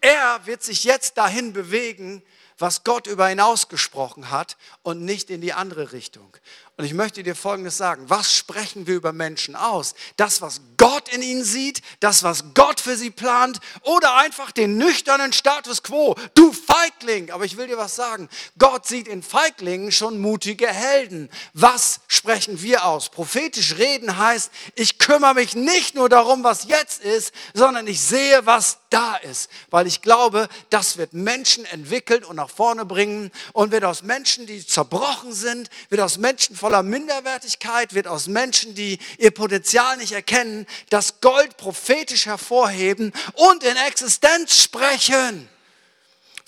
Er 0.00 0.44
wird 0.46 0.62
sich 0.62 0.84
jetzt 0.84 1.18
dahin 1.18 1.52
bewegen, 1.52 2.22
was 2.58 2.84
Gott 2.84 3.06
über 3.06 3.30
ihn 3.30 3.40
ausgesprochen 3.40 4.30
hat 4.30 4.56
und 4.82 5.04
nicht 5.04 5.30
in 5.30 5.40
die 5.40 5.52
andere 5.52 5.92
Richtung. 5.92 6.36
Und 6.78 6.84
ich 6.84 6.92
möchte 6.92 7.22
dir 7.22 7.34
Folgendes 7.34 7.78
sagen. 7.78 8.04
Was 8.08 8.34
sprechen 8.34 8.86
wir 8.86 8.96
über 8.96 9.14
Menschen 9.14 9.56
aus? 9.56 9.94
Das, 10.18 10.42
was 10.42 10.60
Gott 10.76 11.08
in 11.08 11.22
ihnen 11.22 11.42
sieht, 11.42 11.80
das, 12.00 12.22
was 12.22 12.44
Gott 12.52 12.80
für 12.80 12.96
sie 12.96 13.10
plant 13.10 13.60
oder 13.80 14.16
einfach 14.16 14.52
den 14.52 14.76
nüchternen 14.76 15.32
Status 15.32 15.82
quo. 15.82 16.14
Du 16.34 16.52
Feigling. 16.52 17.30
Aber 17.30 17.46
ich 17.46 17.56
will 17.56 17.66
dir 17.66 17.78
was 17.78 17.96
sagen. 17.96 18.28
Gott 18.58 18.86
sieht 18.86 19.08
in 19.08 19.22
Feiglingen 19.22 19.90
schon 19.90 20.20
mutige 20.20 20.66
Helden. 20.66 21.30
Was 21.54 22.00
sprechen 22.08 22.60
wir 22.60 22.84
aus? 22.84 23.08
Prophetisch 23.08 23.76
reden 23.78 24.18
heißt, 24.18 24.50
ich 24.74 24.98
kümmere 24.98 25.34
mich 25.34 25.54
nicht 25.54 25.94
nur 25.94 26.10
darum, 26.10 26.44
was 26.44 26.64
jetzt 26.64 27.02
ist, 27.02 27.32
sondern 27.54 27.86
ich 27.86 28.02
sehe, 28.02 28.44
was 28.44 28.80
da 28.90 29.16
ist. 29.16 29.50
Weil 29.70 29.86
ich 29.86 30.02
glaube, 30.02 30.48
das 30.70 30.96
wird 30.96 31.12
Menschen 31.12 31.64
entwickeln 31.66 32.24
und 32.24 32.36
nach 32.36 32.50
vorne 32.50 32.84
bringen 32.84 33.30
und 33.52 33.72
wird 33.72 33.84
aus 33.84 34.02
Menschen, 34.02 34.46
die 34.46 34.64
zerbrochen 34.64 35.32
sind, 35.32 35.70
wird 35.88 36.00
aus 36.00 36.18
Menschen 36.18 36.56
voller 36.56 36.82
Minderwertigkeit, 36.82 37.94
wird 37.94 38.06
aus 38.06 38.26
Menschen, 38.26 38.74
die 38.74 38.98
ihr 39.18 39.30
Potenzial 39.30 39.96
nicht 39.96 40.12
erkennen, 40.12 40.66
das 40.90 41.20
Gold 41.20 41.56
prophetisch 41.56 42.26
hervorheben 42.26 43.12
und 43.34 43.62
in 43.62 43.76
Existenz 43.76 44.62
sprechen. 44.62 45.48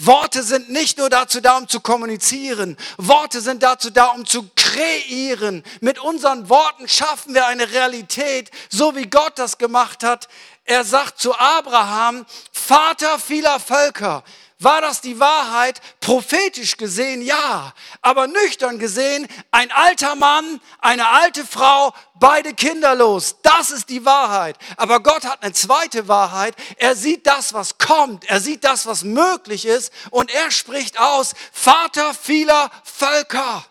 Worte 0.00 0.44
sind 0.44 0.70
nicht 0.70 0.98
nur 0.98 1.10
dazu 1.10 1.40
da, 1.40 1.56
um 1.56 1.68
zu 1.68 1.80
kommunizieren. 1.80 2.76
Worte 2.98 3.40
sind 3.40 3.64
dazu 3.64 3.90
da, 3.90 4.06
um 4.06 4.24
zu 4.24 4.48
kreieren. 4.54 5.64
Mit 5.80 5.98
unseren 5.98 6.48
Worten 6.48 6.86
schaffen 6.86 7.34
wir 7.34 7.46
eine 7.46 7.72
Realität, 7.72 8.52
so 8.70 8.94
wie 8.94 9.06
Gott 9.06 9.32
das 9.40 9.58
gemacht 9.58 10.04
hat. 10.04 10.28
Er 10.68 10.84
sagt 10.84 11.18
zu 11.18 11.34
Abraham, 11.34 12.26
Vater 12.52 13.18
vieler 13.18 13.58
Völker. 13.58 14.22
War 14.58 14.82
das 14.82 15.00
die 15.00 15.18
Wahrheit? 15.18 15.80
Prophetisch 16.00 16.76
gesehen 16.76 17.22
ja, 17.22 17.72
aber 18.02 18.26
nüchtern 18.26 18.78
gesehen 18.78 19.26
ein 19.50 19.72
alter 19.72 20.14
Mann, 20.14 20.60
eine 20.80 21.08
alte 21.08 21.46
Frau, 21.46 21.94
beide 22.16 22.52
kinderlos. 22.52 23.36
Das 23.42 23.70
ist 23.70 23.88
die 23.88 24.04
Wahrheit. 24.04 24.58
Aber 24.76 25.02
Gott 25.02 25.24
hat 25.24 25.42
eine 25.42 25.54
zweite 25.54 26.06
Wahrheit. 26.06 26.54
Er 26.76 26.96
sieht 26.96 27.26
das, 27.26 27.54
was 27.54 27.78
kommt. 27.78 28.26
Er 28.26 28.40
sieht 28.40 28.62
das, 28.62 28.84
was 28.84 29.04
möglich 29.04 29.64
ist. 29.64 29.90
Und 30.10 30.30
er 30.30 30.50
spricht 30.50 31.00
aus, 31.00 31.32
Vater 31.50 32.12
vieler 32.12 32.70
Völker. 32.84 33.64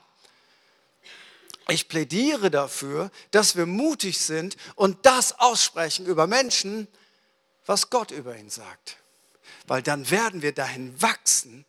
Ich 1.69 1.87
plädiere 1.87 2.49
dafür, 2.49 3.11
dass 3.31 3.55
wir 3.55 3.65
mutig 3.65 4.19
sind 4.19 4.55
und 4.75 5.05
das 5.05 5.39
aussprechen 5.39 6.05
über 6.05 6.27
Menschen, 6.27 6.87
was 7.65 7.89
Gott 7.89 8.11
über 8.11 8.37
ihn 8.37 8.49
sagt 8.49 8.97
weil 9.67 9.81
dann 9.81 10.09
werden 10.09 10.41
wir 10.41 10.53
dahin 10.53 10.99
wachsen, 11.01 11.65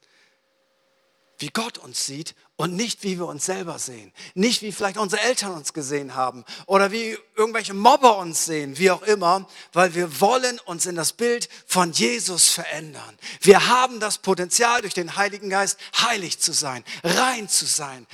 wie 1.40 1.48
Gott 1.48 1.78
uns 1.78 2.04
sieht 2.04 2.34
und 2.56 2.74
nicht 2.74 3.04
wie 3.04 3.16
wir 3.16 3.26
uns 3.26 3.46
selber 3.46 3.78
sehen. 3.78 4.12
Nicht 4.34 4.62
wie 4.62 4.72
vielleicht 4.72 4.96
unsere 4.96 5.22
Eltern 5.22 5.52
uns 5.52 5.72
gesehen 5.72 6.16
haben 6.16 6.44
oder 6.66 6.90
wie 6.90 7.16
irgendwelche 7.36 7.74
Mobber 7.74 8.18
uns 8.18 8.44
sehen, 8.44 8.76
wie 8.76 8.90
auch 8.90 9.02
immer, 9.02 9.48
weil 9.72 9.94
wir 9.94 10.20
wollen 10.20 10.58
uns 10.60 10.86
in 10.86 10.96
das 10.96 11.12
Bild 11.12 11.48
von 11.66 11.92
Jesus 11.92 12.48
verändern. 12.48 13.16
Wir 13.40 13.68
haben 13.68 14.00
das 14.00 14.18
Potenzial 14.18 14.80
durch 14.80 14.94
den 14.94 15.14
Heiligen 15.16 15.48
Geist 15.48 15.78
heilig 15.96 16.40
zu 16.40 16.52
sein, 16.52 16.84
rein 17.04 17.48
zu 17.48 17.66
sein, 17.66 18.08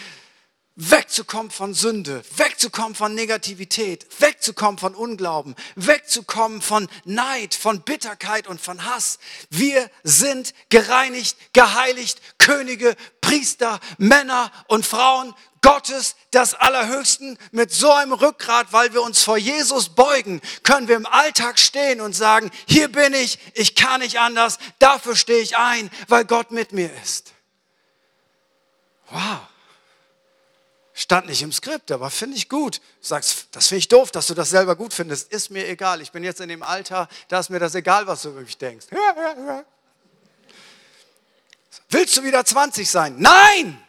wegzukommen 0.76 1.52
von 1.52 1.72
Sünde, 1.72 2.24
wegzukommen 2.36 2.94
von 2.94 3.14
Negativität, 3.14 4.06
wegzukommen 4.18 4.78
von 4.78 4.94
Unglauben, 4.94 5.54
wegzukommen 5.76 6.60
von 6.62 6.88
Neid, 7.04 7.54
von 7.54 7.82
Bitterkeit 7.82 8.48
und 8.48 8.60
von 8.60 8.84
Hass. 8.84 9.18
Wir 9.50 9.88
sind 10.02 10.52
gereinigt, 10.70 11.36
geheiligt, 11.52 12.20
Könige, 12.38 12.96
Priester, 13.20 13.78
Männer 13.98 14.50
und 14.66 14.84
Frauen 14.84 15.34
Gottes 15.62 16.16
des 16.32 16.52
Allerhöchsten 16.54 17.38
mit 17.52 17.72
so 17.72 17.90
einem 17.90 18.12
Rückgrat, 18.12 18.72
weil 18.72 18.92
wir 18.92 19.00
uns 19.00 19.22
vor 19.22 19.38
Jesus 19.38 19.88
beugen, 19.88 20.42
können 20.62 20.88
wir 20.88 20.96
im 20.96 21.06
Alltag 21.06 21.58
stehen 21.58 22.02
und 22.02 22.14
sagen, 22.14 22.50
hier 22.66 22.88
bin 22.88 23.14
ich, 23.14 23.38
ich 23.54 23.74
kann 23.74 24.00
nicht 24.00 24.18
anders, 24.18 24.58
dafür 24.78 25.16
stehe 25.16 25.40
ich 25.40 25.56
ein, 25.56 25.90
weil 26.08 26.26
Gott 26.26 26.50
mit 26.50 26.72
mir 26.72 26.90
ist. 27.02 27.32
Wow. 29.10 29.53
Stand 30.96 31.26
nicht 31.26 31.42
im 31.42 31.52
Skript, 31.52 31.90
aber 31.90 32.08
finde 32.08 32.36
ich 32.36 32.48
gut. 32.48 32.76
Du 32.76 32.82
sagst, 33.00 33.48
das 33.50 33.66
finde 33.66 33.80
ich 33.80 33.88
doof, 33.88 34.12
dass 34.12 34.28
du 34.28 34.34
das 34.34 34.50
selber 34.50 34.76
gut 34.76 34.94
findest. 34.94 35.32
Ist 35.32 35.50
mir 35.50 35.68
egal. 35.68 36.00
Ich 36.00 36.12
bin 36.12 36.22
jetzt 36.22 36.40
in 36.40 36.48
dem 36.48 36.62
Alter, 36.62 37.08
da 37.26 37.40
ist 37.40 37.50
mir 37.50 37.58
das 37.58 37.74
egal, 37.74 38.06
was 38.06 38.22
du 38.22 38.28
über 38.28 38.42
mich 38.42 38.56
denkst. 38.56 38.86
Willst 41.90 42.16
du 42.16 42.22
wieder 42.22 42.44
20 42.44 42.88
sein? 42.88 43.16
Nein! 43.18 43.80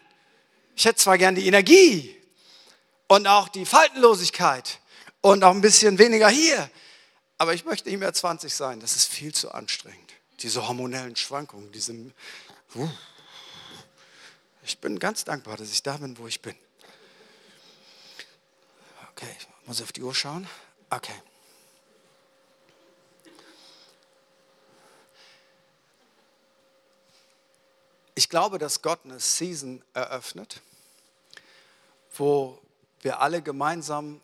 Ich 0.76 0.86
hätte 0.86 0.98
zwar 0.98 1.20
gern 1.20 1.36
die 1.36 1.46
Energie 1.46 2.20
und 3.08 3.28
auch 3.28 3.50
die 3.50 3.66
Faltenlosigkeit 3.66 4.80
und 5.22 5.44
auch 5.44 5.52
ein 5.52 5.62
bisschen 5.62 6.00
weniger 6.00 6.28
hier, 6.28 6.70
aber 7.38 7.54
ich 7.54 7.66
möchte 7.66 7.88
nicht 7.88 8.00
mehr 8.00 8.14
20 8.14 8.54
sein. 8.54 8.80
Das 8.80 8.96
ist 8.96 9.08
viel 9.08 9.34
zu 9.34 9.52
anstrengend. 9.52 10.14
Diese 10.40 10.68
hormonellen 10.68 11.16
Schwankungen, 11.16 11.72
diese. 11.72 11.96
Ich 14.64 14.80
bin 14.80 14.98
ganz 14.98 15.24
dankbar, 15.24 15.56
dass 15.56 15.72
ich 15.72 15.84
da 15.84 15.98
bin, 15.98 16.18
wo 16.18 16.28
ich 16.28 16.42
bin. 16.42 16.56
Okay, 19.18 19.34
ich 19.40 19.48
muss 19.66 19.82
auf 19.82 19.94
die 19.94 20.02
Uhr 20.02 20.14
schauen. 20.14 20.46
Okay. 20.90 21.14
Ich 28.14 28.28
glaube, 28.28 28.60
dass 28.60 28.82
Gott 28.82 29.00
eine 29.06 29.22
Season 29.22 29.82
eröffnet, 29.94 30.62
wo 32.16 32.62
wir 33.02 33.22
alle 33.22 33.42
gemeinsam 33.42 34.20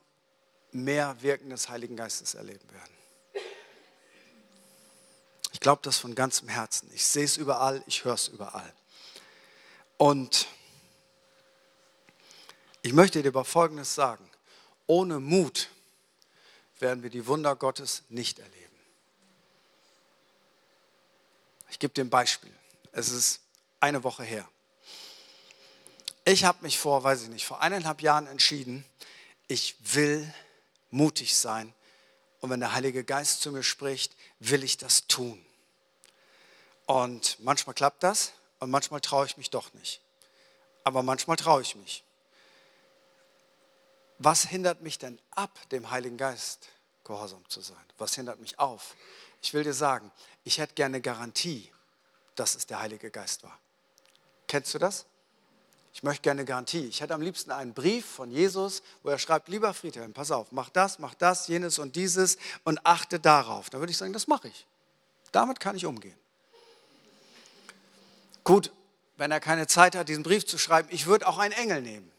mehr 0.73 1.21
Wirken 1.21 1.51
des 1.51 1.69
Heiligen 1.69 1.95
Geistes 1.95 2.33
erleben 2.33 2.69
werden. 2.73 3.45
Ich 5.53 5.61
glaube 5.61 5.81
das 5.83 5.99
von 5.99 6.15
ganzem 6.15 6.49
Herzen. 6.49 6.91
Ich 6.93 7.05
sehe 7.05 7.23
es 7.23 7.37
überall, 7.37 7.81
ich 7.85 8.03
höre 8.03 8.15
es 8.15 8.27
überall. 8.27 8.73
Und 9.97 10.47
ich 12.81 12.91
möchte 12.91 13.21
dir 13.21 13.29
aber 13.29 13.45
Folgendes 13.45 13.95
sagen 13.95 14.30
ohne 14.91 15.21
Mut 15.21 15.69
werden 16.79 17.01
wir 17.01 17.09
die 17.09 17.25
Wunder 17.25 17.55
Gottes 17.55 18.03
nicht 18.09 18.39
erleben. 18.39 18.75
Ich 21.69 21.79
gebe 21.79 21.93
dir 21.93 22.03
ein 22.03 22.09
Beispiel. 22.09 22.51
Es 22.91 23.07
ist 23.07 23.39
eine 23.79 24.03
Woche 24.03 24.25
her. 24.25 24.45
Ich 26.25 26.43
habe 26.43 26.61
mich 26.63 26.77
vor, 26.77 27.05
weiß 27.05 27.23
ich 27.23 27.29
nicht, 27.29 27.45
vor 27.45 27.61
eineinhalb 27.61 28.01
Jahren 28.01 28.27
entschieden, 28.27 28.83
ich 29.47 29.77
will 29.79 30.33
mutig 30.89 31.37
sein 31.37 31.73
und 32.41 32.49
wenn 32.49 32.59
der 32.59 32.73
Heilige 32.73 33.05
Geist 33.05 33.39
zu 33.41 33.53
mir 33.53 33.63
spricht, 33.63 34.13
will 34.39 34.61
ich 34.61 34.75
das 34.75 35.07
tun. 35.07 35.41
Und 36.85 37.37
manchmal 37.39 37.75
klappt 37.75 38.03
das 38.03 38.33
und 38.59 38.69
manchmal 38.69 38.99
traue 38.99 39.25
ich 39.25 39.37
mich 39.37 39.51
doch 39.51 39.73
nicht. 39.73 40.01
Aber 40.83 41.01
manchmal 41.01 41.37
traue 41.37 41.61
ich 41.61 41.77
mich. 41.77 42.03
Was 44.23 44.43
hindert 44.43 44.83
mich 44.83 44.99
denn 44.99 45.19
ab, 45.31 45.57
dem 45.71 45.89
Heiligen 45.89 46.15
Geist 46.15 46.69
gehorsam 47.03 47.43
zu 47.49 47.59
sein? 47.59 47.83
Was 47.97 48.13
hindert 48.13 48.39
mich 48.39 48.59
auf? 48.59 48.95
Ich 49.41 49.51
will 49.55 49.63
dir 49.63 49.73
sagen, 49.73 50.11
ich 50.43 50.59
hätte 50.59 50.75
gerne 50.75 51.01
Garantie, 51.01 51.71
dass 52.35 52.53
es 52.53 52.67
der 52.67 52.79
Heilige 52.79 53.09
Geist 53.09 53.41
war. 53.41 53.57
Kennst 54.47 54.75
du 54.75 54.77
das? 54.77 55.07
Ich 55.91 56.03
möchte 56.03 56.21
gerne 56.21 56.45
Garantie. 56.45 56.85
Ich 56.85 57.01
hätte 57.01 57.15
am 57.15 57.21
liebsten 57.21 57.49
einen 57.49 57.73
Brief 57.73 58.05
von 58.05 58.29
Jesus, 58.29 58.83
wo 59.01 59.09
er 59.09 59.17
schreibt, 59.17 59.49
lieber 59.49 59.73
Friedhelm, 59.73 60.13
pass 60.13 60.29
auf, 60.29 60.51
mach 60.51 60.69
das, 60.69 60.99
mach 60.99 61.15
das, 61.15 61.47
jenes 61.47 61.79
und 61.79 61.95
dieses 61.95 62.37
und 62.63 62.85
achte 62.85 63.19
darauf. 63.19 63.71
Da 63.71 63.79
würde 63.79 63.91
ich 63.91 63.97
sagen, 63.97 64.13
das 64.13 64.27
mache 64.27 64.49
ich. 64.49 64.67
Damit 65.31 65.59
kann 65.59 65.75
ich 65.75 65.87
umgehen. 65.87 66.17
Gut, 68.43 68.71
wenn 69.17 69.31
er 69.31 69.39
keine 69.39 69.65
Zeit 69.65 69.95
hat, 69.95 70.09
diesen 70.09 70.23
Brief 70.23 70.45
zu 70.45 70.59
schreiben, 70.59 70.89
ich 70.91 71.07
würde 71.07 71.27
auch 71.27 71.39
einen 71.39 71.53
Engel 71.53 71.81
nehmen. 71.81 72.10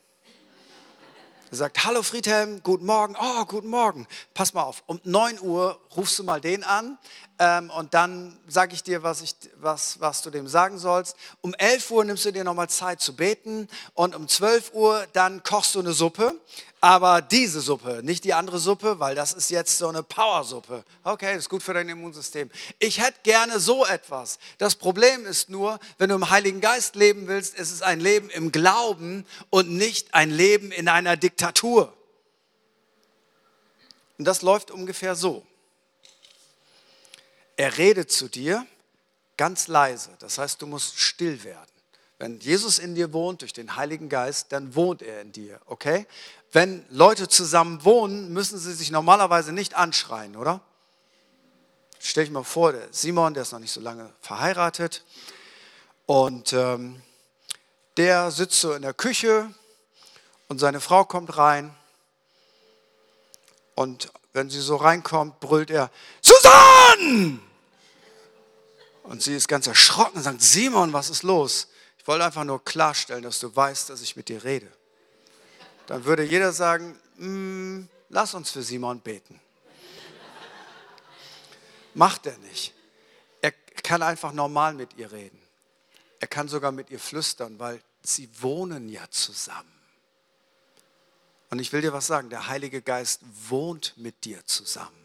Er 1.52 1.58
sagt, 1.58 1.84
hallo 1.84 2.02
Friedhelm, 2.02 2.62
guten 2.62 2.86
Morgen. 2.86 3.14
Oh, 3.20 3.44
guten 3.44 3.68
Morgen. 3.68 4.06
Pass 4.32 4.54
mal 4.54 4.62
auf, 4.62 4.82
um 4.86 5.02
9 5.04 5.38
Uhr 5.38 5.78
rufst 5.94 6.18
du 6.18 6.24
mal 6.24 6.40
den 6.40 6.64
an 6.64 6.96
ähm, 7.42 7.70
und 7.70 7.94
dann 7.94 8.38
sage 8.46 8.74
ich 8.74 8.82
dir, 8.82 9.02
was, 9.02 9.20
ich, 9.22 9.34
was, 9.56 9.98
was 10.00 10.22
du 10.22 10.30
dem 10.30 10.46
sagen 10.46 10.78
sollst. 10.78 11.16
Um 11.40 11.54
11 11.54 11.90
Uhr 11.90 12.04
nimmst 12.04 12.24
du 12.24 12.30
dir 12.30 12.44
nochmal 12.44 12.68
Zeit 12.68 13.00
zu 13.00 13.16
beten 13.16 13.68
und 13.94 14.14
um 14.14 14.28
12 14.28 14.72
Uhr 14.74 15.06
dann 15.12 15.42
kochst 15.42 15.74
du 15.74 15.80
eine 15.80 15.92
Suppe 15.92 16.34
aber 16.82 17.22
diese 17.22 17.60
Suppe, 17.60 18.00
nicht 18.02 18.24
die 18.24 18.34
andere 18.34 18.58
Suppe, 18.58 18.98
weil 18.98 19.14
das 19.14 19.34
ist 19.34 19.50
jetzt 19.50 19.78
so 19.78 19.86
eine 19.86 20.02
Powersuppe. 20.02 20.84
Okay, 21.04 21.36
ist 21.36 21.48
gut 21.48 21.62
für 21.62 21.72
dein 21.72 21.88
Immunsystem. 21.88 22.50
Ich 22.80 23.00
hätte 23.00 23.20
gerne 23.22 23.60
so 23.60 23.86
etwas. 23.86 24.40
Das 24.58 24.74
Problem 24.74 25.24
ist 25.24 25.48
nur, 25.48 25.78
wenn 25.98 26.08
du 26.08 26.16
im 26.16 26.28
Heiligen 26.30 26.60
Geist 26.60 26.96
leben 26.96 27.28
willst, 27.28 27.54
ist 27.54 27.70
es 27.70 27.82
ein 27.82 28.00
Leben 28.00 28.30
im 28.30 28.50
Glauben 28.50 29.24
und 29.48 29.70
nicht 29.70 30.12
ein 30.12 30.30
Leben 30.30 30.72
in 30.72 30.88
einer 30.88 31.16
Diktatur. 31.16 31.92
Und 34.18 34.24
das 34.24 34.42
läuft 34.42 34.72
ungefähr 34.72 35.14
so. 35.14 35.46
Er 37.56 37.78
redet 37.78 38.10
zu 38.10 38.28
dir 38.28 38.66
ganz 39.36 39.68
leise. 39.68 40.10
Das 40.18 40.38
heißt, 40.38 40.62
du 40.62 40.66
musst 40.66 40.98
still 40.98 41.42
werden. 41.44 41.70
Wenn 42.18 42.38
Jesus 42.38 42.78
in 42.78 42.94
dir 42.94 43.12
wohnt 43.12 43.42
durch 43.42 43.52
den 43.52 43.74
Heiligen 43.74 44.08
Geist, 44.08 44.52
dann 44.52 44.74
wohnt 44.76 45.02
er 45.02 45.22
in 45.22 45.32
dir, 45.32 45.60
okay? 45.66 46.06
Wenn 46.52 46.84
Leute 46.90 47.28
zusammen 47.28 47.84
wohnen, 47.84 48.32
müssen 48.32 48.58
sie 48.58 48.72
sich 48.72 48.90
normalerweise 48.90 49.52
nicht 49.52 49.74
anschreien, 49.74 50.36
oder? 50.36 50.60
Stell 51.98 52.24
dich 52.24 52.32
mal 52.32 52.44
vor, 52.44 52.72
der 52.72 52.86
Simon, 52.92 53.34
der 53.34 53.42
ist 53.42 53.52
noch 53.52 53.58
nicht 53.58 53.72
so 53.72 53.80
lange 53.80 54.12
verheiratet 54.20 55.04
und 56.06 56.52
ähm, 56.52 57.02
der 57.96 58.30
sitzt 58.30 58.60
so 58.60 58.72
in 58.72 58.82
der 58.82 58.94
Küche 58.94 59.52
und 60.48 60.58
seine 60.58 60.80
Frau 60.80 61.04
kommt 61.04 61.36
rein 61.36 61.74
und 63.74 64.12
wenn 64.32 64.50
sie 64.50 64.60
so 64.60 64.76
reinkommt, 64.76 65.40
brüllt 65.40 65.70
er, 65.70 65.90
Susan! 66.20 67.40
Und 69.02 69.22
sie 69.22 69.34
ist 69.34 69.48
ganz 69.48 69.66
erschrocken 69.66 70.18
und 70.18 70.22
sagt, 70.22 70.42
Simon, 70.42 70.92
was 70.92 71.10
ist 71.10 71.22
los? 71.22 71.68
Ich 71.98 72.06
wollte 72.06 72.24
einfach 72.24 72.44
nur 72.44 72.64
klarstellen, 72.64 73.22
dass 73.22 73.40
du 73.40 73.54
weißt, 73.54 73.90
dass 73.90 74.00
ich 74.00 74.16
mit 74.16 74.28
dir 74.28 74.42
rede. 74.44 74.70
Dann 75.86 76.04
würde 76.04 76.22
jeder 76.22 76.52
sagen, 76.52 76.98
mm, 77.16 77.88
lass 78.08 78.34
uns 78.34 78.50
für 78.50 78.62
Simon 78.62 79.00
beten. 79.00 79.40
Macht 81.94 82.26
er 82.26 82.38
nicht. 82.38 82.74
Er 83.40 83.52
kann 83.82 84.02
einfach 84.02 84.32
normal 84.32 84.74
mit 84.74 84.96
ihr 84.96 85.12
reden. 85.12 85.40
Er 86.20 86.28
kann 86.28 86.48
sogar 86.48 86.72
mit 86.72 86.90
ihr 86.90 87.00
flüstern, 87.00 87.58
weil 87.58 87.82
sie 88.02 88.28
wohnen 88.40 88.88
ja 88.88 89.02
zusammen. 89.10 89.81
Und 91.52 91.58
ich 91.58 91.70
will 91.74 91.82
dir 91.82 91.92
was 91.92 92.06
sagen, 92.06 92.30
der 92.30 92.48
Heilige 92.48 92.80
Geist 92.80 93.20
wohnt 93.50 93.92
mit 93.98 94.24
dir 94.24 94.40
zusammen. 94.46 94.96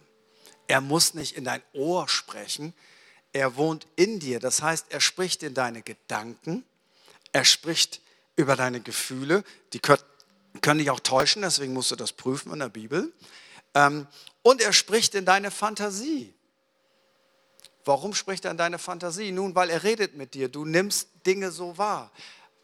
Er 0.70 0.80
muss 0.80 1.14
nicht 1.14 1.36
in 1.36 1.44
dein 1.44 1.62
Ohr 1.74 2.08
sprechen, 2.08 2.74
er 3.34 3.58
wohnt 3.58 3.86
in 3.98 4.22
dir. 4.22 4.40
Das 4.40 4.62
heißt, 4.62 4.86
er 4.88 5.02
spricht 5.02 5.44
in 5.44 5.54
deine 5.54 5.82
Gedanken, 5.82 6.64
er 7.34 7.44
spricht 7.44 8.00
über 8.38 8.56
deine 8.56 8.80
Gefühle, 8.80 9.44
die 9.74 9.80
können 9.80 10.80
dich 10.80 10.90
auch 10.90 11.02
täuschen, 11.02 11.42
deswegen 11.42 11.74
musst 11.74 11.92
du 11.92 11.98
das 11.98 12.14
prüfen 12.14 12.54
in 12.54 12.60
der 12.60 12.70
Bibel. 12.70 13.12
Ähm, 13.74 14.08
und 14.42 14.62
er 14.62 14.72
spricht 14.72 15.16
in 15.16 15.26
deine 15.26 15.52
Fantasie. 15.52 16.34
Warum 17.84 18.14
spricht 18.14 18.46
er 18.46 18.52
in 18.52 18.58
deine 18.58 18.80
Fantasie? 18.80 19.34
Nun, 19.34 19.54
weil 19.54 19.70
er 19.70 19.84
redet 19.84 20.16
mit 20.16 20.34
dir. 20.34 20.48
Du 20.48 20.64
nimmst 20.64 21.10
Dinge 21.26 21.52
so 21.52 21.78
wahr. 21.78 22.10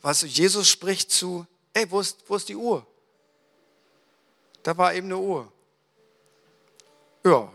Weißt 0.04 0.24
du, 0.24 0.28
Jesus 0.28 0.69
spricht 0.69 1.12
zu, 1.12 1.46
ey, 1.74 1.91
wo 1.91 2.00
ist, 2.00 2.24
wo 2.30 2.38
ist 2.38 2.48
die 2.48 2.56
Uhr? 2.56 2.88
Da 4.63 4.78
war 4.78 4.93
eben 4.93 5.08
eine 5.08 5.17
Uhr. 5.17 5.52
Ja, 7.26 7.52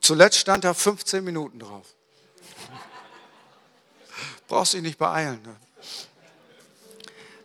zuletzt 0.00 0.38
stand 0.38 0.64
da 0.64 0.74
15 0.74 1.22
Minuten 1.22 1.58
drauf. 1.58 1.86
Brauchst 4.48 4.74
dich 4.74 4.82
nicht 4.82 4.98
beeilen. 4.98 5.40
Ne? 5.42 5.56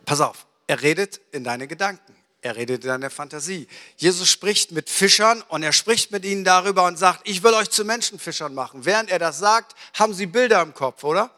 Pass 0.04 0.20
auf, 0.20 0.46
er 0.66 0.82
redet 0.82 1.20
in 1.32 1.44
deine 1.44 1.66
Gedanken. 1.66 2.16
Er 2.40 2.54
redet 2.54 2.84
in 2.84 2.88
deine 2.88 3.10
Fantasie. 3.10 3.66
Jesus 3.96 4.28
spricht 4.28 4.70
mit 4.70 4.88
Fischern 4.88 5.42
und 5.48 5.64
er 5.64 5.72
spricht 5.72 6.12
mit 6.12 6.24
ihnen 6.24 6.44
darüber 6.44 6.84
und 6.84 6.96
sagt, 6.96 7.28
ich 7.28 7.42
will 7.42 7.52
euch 7.54 7.70
zu 7.70 7.84
Menschenfischern 7.84 8.54
machen. 8.54 8.84
Während 8.84 9.10
er 9.10 9.18
das 9.18 9.38
sagt, 9.38 9.74
haben 9.94 10.14
sie 10.14 10.26
Bilder 10.26 10.62
im 10.62 10.72
Kopf, 10.72 11.02
oder? 11.02 11.30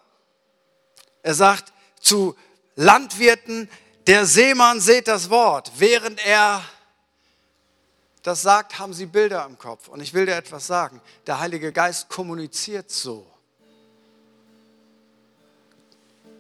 Er 1.23 1.35
sagt 1.35 1.73
zu 2.01 2.37
Landwirten, 2.77 3.71
der 4.07 4.27
Seemann 4.27 4.81
seht 4.81 5.09
das 5.09 5.31
Wort. 5.31 5.73
Während 5.77 6.25
er 6.27 6.63
das 8.23 8.43
sagt, 8.43 8.79
haben 8.79 8.93
sie 8.93 9.07
Bilder 9.07 9.47
im 9.47 9.59
Kopf. 9.59 9.89
Und 9.89 10.01
ich 10.01 10.13
will 10.13 10.27
dir 10.27 10.37
etwas 10.37 10.67
sagen. 10.67 11.01
Der 11.27 11.41
Heilige 11.41 11.73
Geist 11.73 12.09
kommuniziert 12.09 12.91
so. 12.91 13.27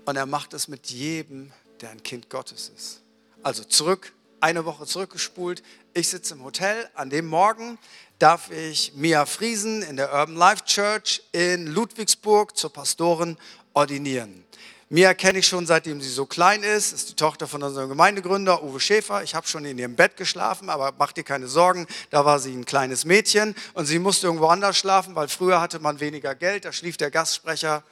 Und 0.04 0.16
er 0.16 0.26
macht 0.26 0.54
es 0.54 0.68
mit 0.68 0.90
jedem, 0.90 1.52
der 1.80 1.90
ein 1.90 2.02
Kind 2.02 2.28
Gottes 2.28 2.70
ist. 2.74 3.00
Also 3.42 3.64
zurück, 3.64 4.12
eine 4.40 4.64
Woche 4.64 4.86
zurückgespult. 4.86 5.62
Ich 5.94 6.08
sitze 6.08 6.34
im 6.34 6.44
Hotel. 6.44 6.88
An 6.94 7.10
dem 7.10 7.26
Morgen 7.26 7.78
darf 8.18 8.50
ich 8.50 8.92
Mia 8.94 9.24
Friesen 9.24 9.82
in 9.82 9.96
der 9.96 10.12
Urban 10.12 10.36
Life 10.36 10.64
Church 10.64 11.22
in 11.32 11.66
Ludwigsburg 11.66 12.56
zur 12.56 12.72
Pastorin 12.72 13.38
ordinieren. 13.72 14.44
Mia 14.92 15.14
kenne 15.14 15.38
ich 15.38 15.46
schon 15.46 15.66
seitdem 15.66 16.00
sie 16.00 16.08
so 16.08 16.26
klein 16.26 16.64
ist, 16.64 16.92
ist 16.92 17.10
die 17.10 17.14
Tochter 17.14 17.46
von 17.46 17.62
unserem 17.62 17.88
Gemeindegründer 17.88 18.64
Uwe 18.64 18.80
Schäfer. 18.80 19.22
Ich 19.22 19.36
habe 19.36 19.46
schon 19.46 19.64
in 19.64 19.78
ihrem 19.78 19.94
Bett 19.94 20.16
geschlafen, 20.16 20.68
aber 20.68 20.92
mach 20.98 21.12
dir 21.12 21.22
keine 21.22 21.46
Sorgen, 21.46 21.86
da 22.10 22.24
war 22.24 22.40
sie 22.40 22.52
ein 22.52 22.64
kleines 22.64 23.04
Mädchen 23.04 23.54
und 23.74 23.86
sie 23.86 24.00
musste 24.00 24.26
irgendwo 24.26 24.48
anders 24.48 24.76
schlafen, 24.76 25.14
weil 25.14 25.28
früher 25.28 25.60
hatte 25.60 25.78
man 25.78 26.00
weniger 26.00 26.34
Geld, 26.34 26.64
da 26.64 26.72
schlief 26.72 26.96
der 26.96 27.12
Gastsprecher 27.12 27.84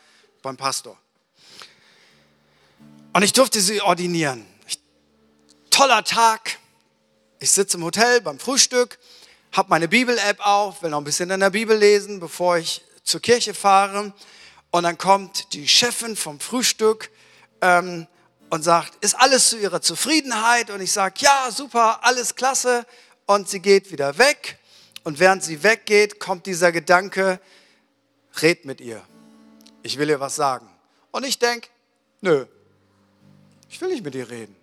beim 0.43 0.57
Pastor. 0.57 0.99
Und 3.13 3.23
ich 3.23 3.33
durfte 3.33 3.61
sie 3.61 3.81
ordinieren. 3.81 4.45
Toller 5.71 6.03
Tag. 6.03 6.59
Ich 7.39 7.53
sitze 7.53 7.77
im 7.77 7.85
Hotel 7.85 8.21
beim 8.23 8.41
Frühstück, 8.41 8.99
habe 9.53 9.69
meine 9.69 9.87
Bibel-App 9.87 10.45
auf, 10.45 10.83
will 10.83 10.91
noch 10.91 10.99
ein 10.99 11.05
bisschen 11.05 11.31
in 11.31 11.39
der 11.39 11.51
Bibel 11.51 11.79
lesen, 11.79 12.19
bevor 12.19 12.59
ich 12.59 12.83
zur 13.05 13.21
Kirche 13.21 13.55
fahre. 13.55 14.13
Und 14.71 14.83
dann 14.83 14.99
kommt 14.99 15.53
die 15.55 15.67
Chefin 15.67 16.17
vom 16.17 16.41
Frühstück 16.41 17.11
ähm, 17.61 18.07
und 18.51 18.63
sagt, 18.63 19.03
ist 19.03 19.15
alles 19.15 19.51
zu 19.51 19.59
ihrer 19.59 19.81
Zufriedenheit? 19.81 20.71
Und 20.71 20.81
ich 20.81 20.93
sage, 20.93 21.15
ja, 21.19 21.49
super, 21.51 22.05
alles 22.05 22.35
klasse. 22.35 22.87
Und 23.27 23.49
sie 23.49 23.61
geht 23.61 23.91
wieder 23.91 24.19
weg. 24.19 24.59
Und 25.05 25.19
während 25.19 25.43
sie 25.43 25.63
weggeht, 25.63 26.21
kommt 26.21 26.47
dieser 26.47 26.73
Gedanke, 26.73 27.41
red 28.43 28.65
mit 28.65 28.81
ihr. 28.81 29.03
Ich 29.83 29.99
will 29.99 30.11
ihr 30.11 30.21
was 30.21 30.37
sagen. 30.37 30.69
Und 31.11 31.25
ich 31.25 31.39
denke, 31.39 31.69
nö, 32.21 32.47
ich 33.71 33.81
will 33.81 33.89
nicht 33.89 34.05
mit 34.05 34.15
ihr 34.15 34.29
reden. 34.29 34.55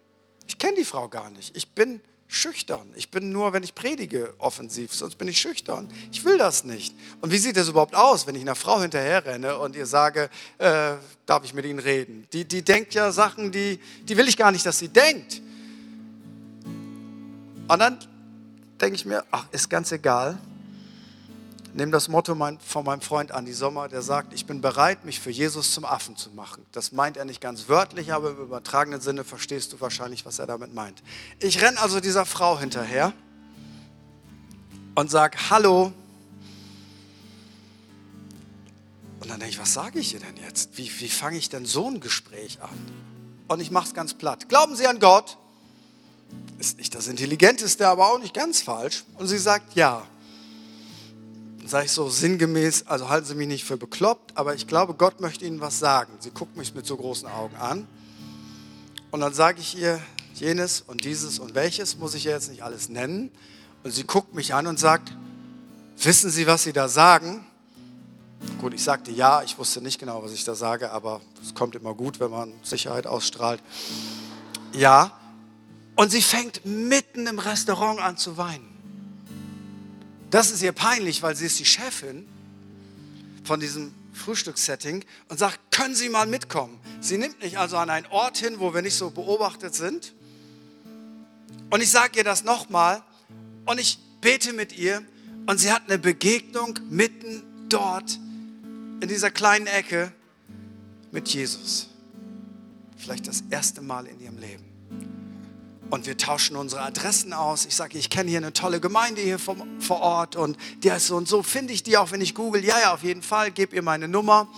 Ich 0.47 0.57
kenne 0.59 0.75
die 0.75 0.85
Frau 0.85 1.07
gar 1.09 1.29
nicht. 1.31 1.55
Ich 1.55 1.71
bin 1.71 2.01
schüchtern. 2.27 2.87
Ich 2.95 3.11
bin 3.11 3.31
nur, 3.31 3.53
wenn 3.53 3.63
ich 3.63 3.75
predige, 3.75 4.33
offensiv, 4.39 4.93
sonst 4.93 5.15
bin 5.15 5.27
ich 5.27 5.39
schüchtern. 5.39 5.89
Ich 6.11 6.25
will 6.25 6.37
das 6.37 6.63
nicht. 6.63 6.95
Und 7.21 7.31
wie 7.31 7.37
sieht 7.37 7.57
das 7.57 7.69
überhaupt 7.69 7.95
aus, 7.95 8.27
wenn 8.27 8.35
ich 8.35 8.41
einer 8.41 8.55
Frau 8.55 8.81
hinterherrenne 8.81 9.57
und 9.57 9.75
ihr 9.75 9.85
sage, 9.85 10.29
äh, 10.57 10.93
darf 11.25 11.43
ich 11.43 11.53
mit 11.53 11.65
Ihnen 11.65 11.79
reden? 11.79 12.27
Die, 12.33 12.45
die 12.45 12.61
denkt 12.61 12.93
ja 12.93 13.11
Sachen, 13.11 13.51
die, 13.51 13.79
die 14.03 14.17
will 14.17 14.27
ich 14.27 14.37
gar 14.37 14.51
nicht, 14.51 14.65
dass 14.65 14.79
sie 14.79 14.89
denkt. 14.89 15.41
Und 17.67 17.79
dann 17.79 17.99
denke 18.81 18.95
ich 18.95 19.05
mir, 19.05 19.23
ach, 19.31 19.45
ist 19.51 19.69
ganz 19.69 19.91
egal 19.91 20.37
nehme 21.75 21.91
das 21.91 22.07
Motto 22.07 22.35
von 22.65 22.85
meinem 22.85 23.01
Freund 23.01 23.31
Andi 23.31 23.53
Sommer, 23.53 23.89
der 23.89 24.01
sagt, 24.01 24.33
ich 24.33 24.45
bin 24.45 24.61
bereit, 24.61 25.03
mich 25.03 25.19
für 25.19 25.29
Jesus 25.29 25.73
zum 25.73 25.83
Affen 25.83 26.15
zu 26.15 26.29
machen. 26.31 26.65
Das 26.71 26.91
meint 26.91 27.17
er 27.17 27.25
nicht 27.25 27.41
ganz 27.41 27.67
wörtlich, 27.67 28.13
aber 28.13 28.31
im 28.31 28.37
übertragenen 28.37 29.01
Sinne 29.01 29.23
verstehst 29.23 29.73
du 29.73 29.81
wahrscheinlich, 29.81 30.25
was 30.25 30.39
er 30.39 30.47
damit 30.47 30.73
meint. 30.73 31.03
Ich 31.39 31.61
renne 31.61 31.79
also 31.79 31.99
dieser 31.99 32.25
Frau 32.25 32.57
hinterher 32.57 33.11
und 34.95 35.11
sage, 35.11 35.37
hallo, 35.49 35.91
dann 39.27 39.39
denke 39.39 39.55
ich, 39.55 39.59
was 39.59 39.73
sage 39.73 39.99
ich 39.99 40.13
ihr 40.13 40.21
denn 40.21 40.37
jetzt? 40.37 40.77
Wie, 40.77 40.89
wie 40.99 41.09
fange 41.09 41.37
ich 41.37 41.49
denn 41.49 41.65
so 41.65 41.89
ein 41.89 41.99
Gespräch 41.99 42.61
an? 42.61 42.69
Und 43.49 43.59
ich 43.59 43.69
mache 43.69 43.87
es 43.87 43.93
ganz 43.93 44.13
platt. 44.13 44.47
Glauben 44.47 44.75
Sie 44.77 44.87
an 44.87 44.99
Gott? 44.99 45.37
Ist 46.57 46.77
nicht 46.77 46.95
das 46.95 47.07
Intelligenteste, 47.07 47.87
aber 47.87 48.07
auch 48.07 48.19
nicht 48.19 48.33
ganz 48.33 48.61
falsch. 48.61 49.03
Und 49.17 49.27
sie 49.27 49.37
sagt 49.37 49.75
ja. 49.75 50.07
Sage 51.65 51.85
ich 51.85 51.91
so 51.91 52.09
sinngemäß, 52.09 52.85
also 52.85 53.09
halten 53.09 53.25
Sie 53.25 53.35
mich 53.35 53.47
nicht 53.47 53.65
für 53.65 53.77
bekloppt, 53.77 54.37
aber 54.37 54.53
ich 54.53 54.67
glaube, 54.67 54.93
Gott 54.93 55.19
möchte 55.19 55.45
Ihnen 55.45 55.61
was 55.61 55.79
sagen. 55.79 56.13
Sie 56.19 56.29
guckt 56.29 56.55
mich 56.55 56.75
mit 56.75 56.85
so 56.85 56.95
großen 56.95 57.27
Augen 57.27 57.55
an. 57.55 57.87
Und 59.09 59.21
dann 59.21 59.33
sage 59.33 59.61
ich 59.61 59.77
ihr, 59.77 59.99
jenes 60.35 60.81
und 60.81 61.05
dieses 61.05 61.39
und 61.39 61.55
welches, 61.55 61.97
muss 61.97 62.13
ich 62.13 62.25
ihr 62.25 62.33
jetzt 62.33 62.49
nicht 62.49 62.63
alles 62.63 62.89
nennen. 62.89 63.31
Und 63.83 63.91
sie 63.91 64.03
guckt 64.03 64.35
mich 64.35 64.53
an 64.53 64.67
und 64.67 64.79
sagt, 64.79 65.11
wissen 65.97 66.29
Sie, 66.29 66.45
was 66.47 66.63
Sie 66.63 66.73
da 66.73 66.87
sagen? 66.87 67.45
Gut, 68.59 68.73
ich 68.73 68.83
sagte 68.83 69.11
ja, 69.11 69.41
ich 69.41 69.57
wusste 69.57 69.81
nicht 69.81 69.99
genau, 69.99 70.21
was 70.21 70.33
ich 70.33 70.43
da 70.43 70.53
sage, 70.53 70.91
aber 70.91 71.21
es 71.41 71.55
kommt 71.55 71.75
immer 71.75 71.93
gut, 71.93 72.19
wenn 72.19 72.31
man 72.31 72.53
Sicherheit 72.63 73.07
ausstrahlt. 73.07 73.61
Ja, 74.73 75.17
und 75.95 76.11
sie 76.11 76.21
fängt 76.21 76.65
mitten 76.65 77.25
im 77.25 77.39
Restaurant 77.39 77.99
an 77.99 78.17
zu 78.17 78.37
weinen. 78.37 78.74
Das 80.29 80.51
ist 80.51 80.61
ihr 80.61 80.71
peinlich, 80.71 81.21
weil 81.21 81.35
sie 81.35 81.45
ist 81.45 81.59
die 81.59 81.65
Chefin 81.65 82.27
von 83.43 83.59
diesem 83.59 83.93
Frühstückssetting 84.13 85.05
und 85.29 85.37
sagt, 85.37 85.59
können 85.71 85.93
Sie 85.93 86.09
mal 86.09 86.25
mitkommen? 86.25 86.79
Sie 87.01 87.17
nimmt 87.17 87.41
mich 87.41 87.57
also 87.59 87.77
an 87.77 87.89
einen 87.89 88.05
Ort 88.07 88.37
hin, 88.37 88.59
wo 88.59 88.73
wir 88.73 88.81
nicht 88.81 88.95
so 88.95 89.11
beobachtet 89.11 89.75
sind. 89.75 90.13
Und 91.69 91.81
ich 91.81 91.91
sage 91.91 92.19
ihr 92.19 92.23
das 92.23 92.43
nochmal 92.43 93.03
und 93.65 93.79
ich 93.79 93.99
bete 94.21 94.53
mit 94.53 94.77
ihr 94.77 95.03
und 95.45 95.59
sie 95.59 95.71
hat 95.71 95.83
eine 95.87 95.99
Begegnung 95.99 96.79
mitten 96.89 97.43
dort 97.69 98.19
in 99.01 99.07
dieser 99.07 99.31
kleinen 99.31 99.67
Ecke 99.67 100.11
mit 101.11 101.27
Jesus. 101.29 101.89
Vielleicht 102.97 103.27
das 103.27 103.43
erste 103.49 103.81
Mal 103.81 104.07
in 104.07 104.19
ihrem 104.19 104.37
Leben. 104.37 104.64
Und 105.95 106.07
wir 106.07 106.17
tauschen 106.17 106.57
unsere 106.57 106.81
Adressen 106.81 107.31
aus. 107.31 107.65
Ich 107.65 107.73
sage, 107.73 107.97
ich 107.97 108.09
kenne 108.09 108.29
hier 108.29 108.39
eine 108.39 108.51
tolle 108.51 108.81
Gemeinde 108.81 109.21
hier 109.21 109.39
vom, 109.39 109.79
vor 109.79 110.01
Ort 110.01 110.35
und 110.35 110.57
die 110.83 110.91
heißt 110.91 111.07
so 111.07 111.15
und 111.15 111.25
so. 111.25 111.41
Finde 111.41 111.71
ich 111.71 111.83
die 111.83 111.95
auch, 111.95 112.11
wenn 112.11 112.19
ich 112.19 112.35
google? 112.35 112.65
Ja, 112.65 112.77
ja, 112.81 112.93
auf 112.93 113.01
jeden 113.01 113.21
Fall. 113.21 113.49
Gib 113.49 113.71
ihr 113.71 113.81
meine 113.81 114.09
Nummer. 114.09 114.49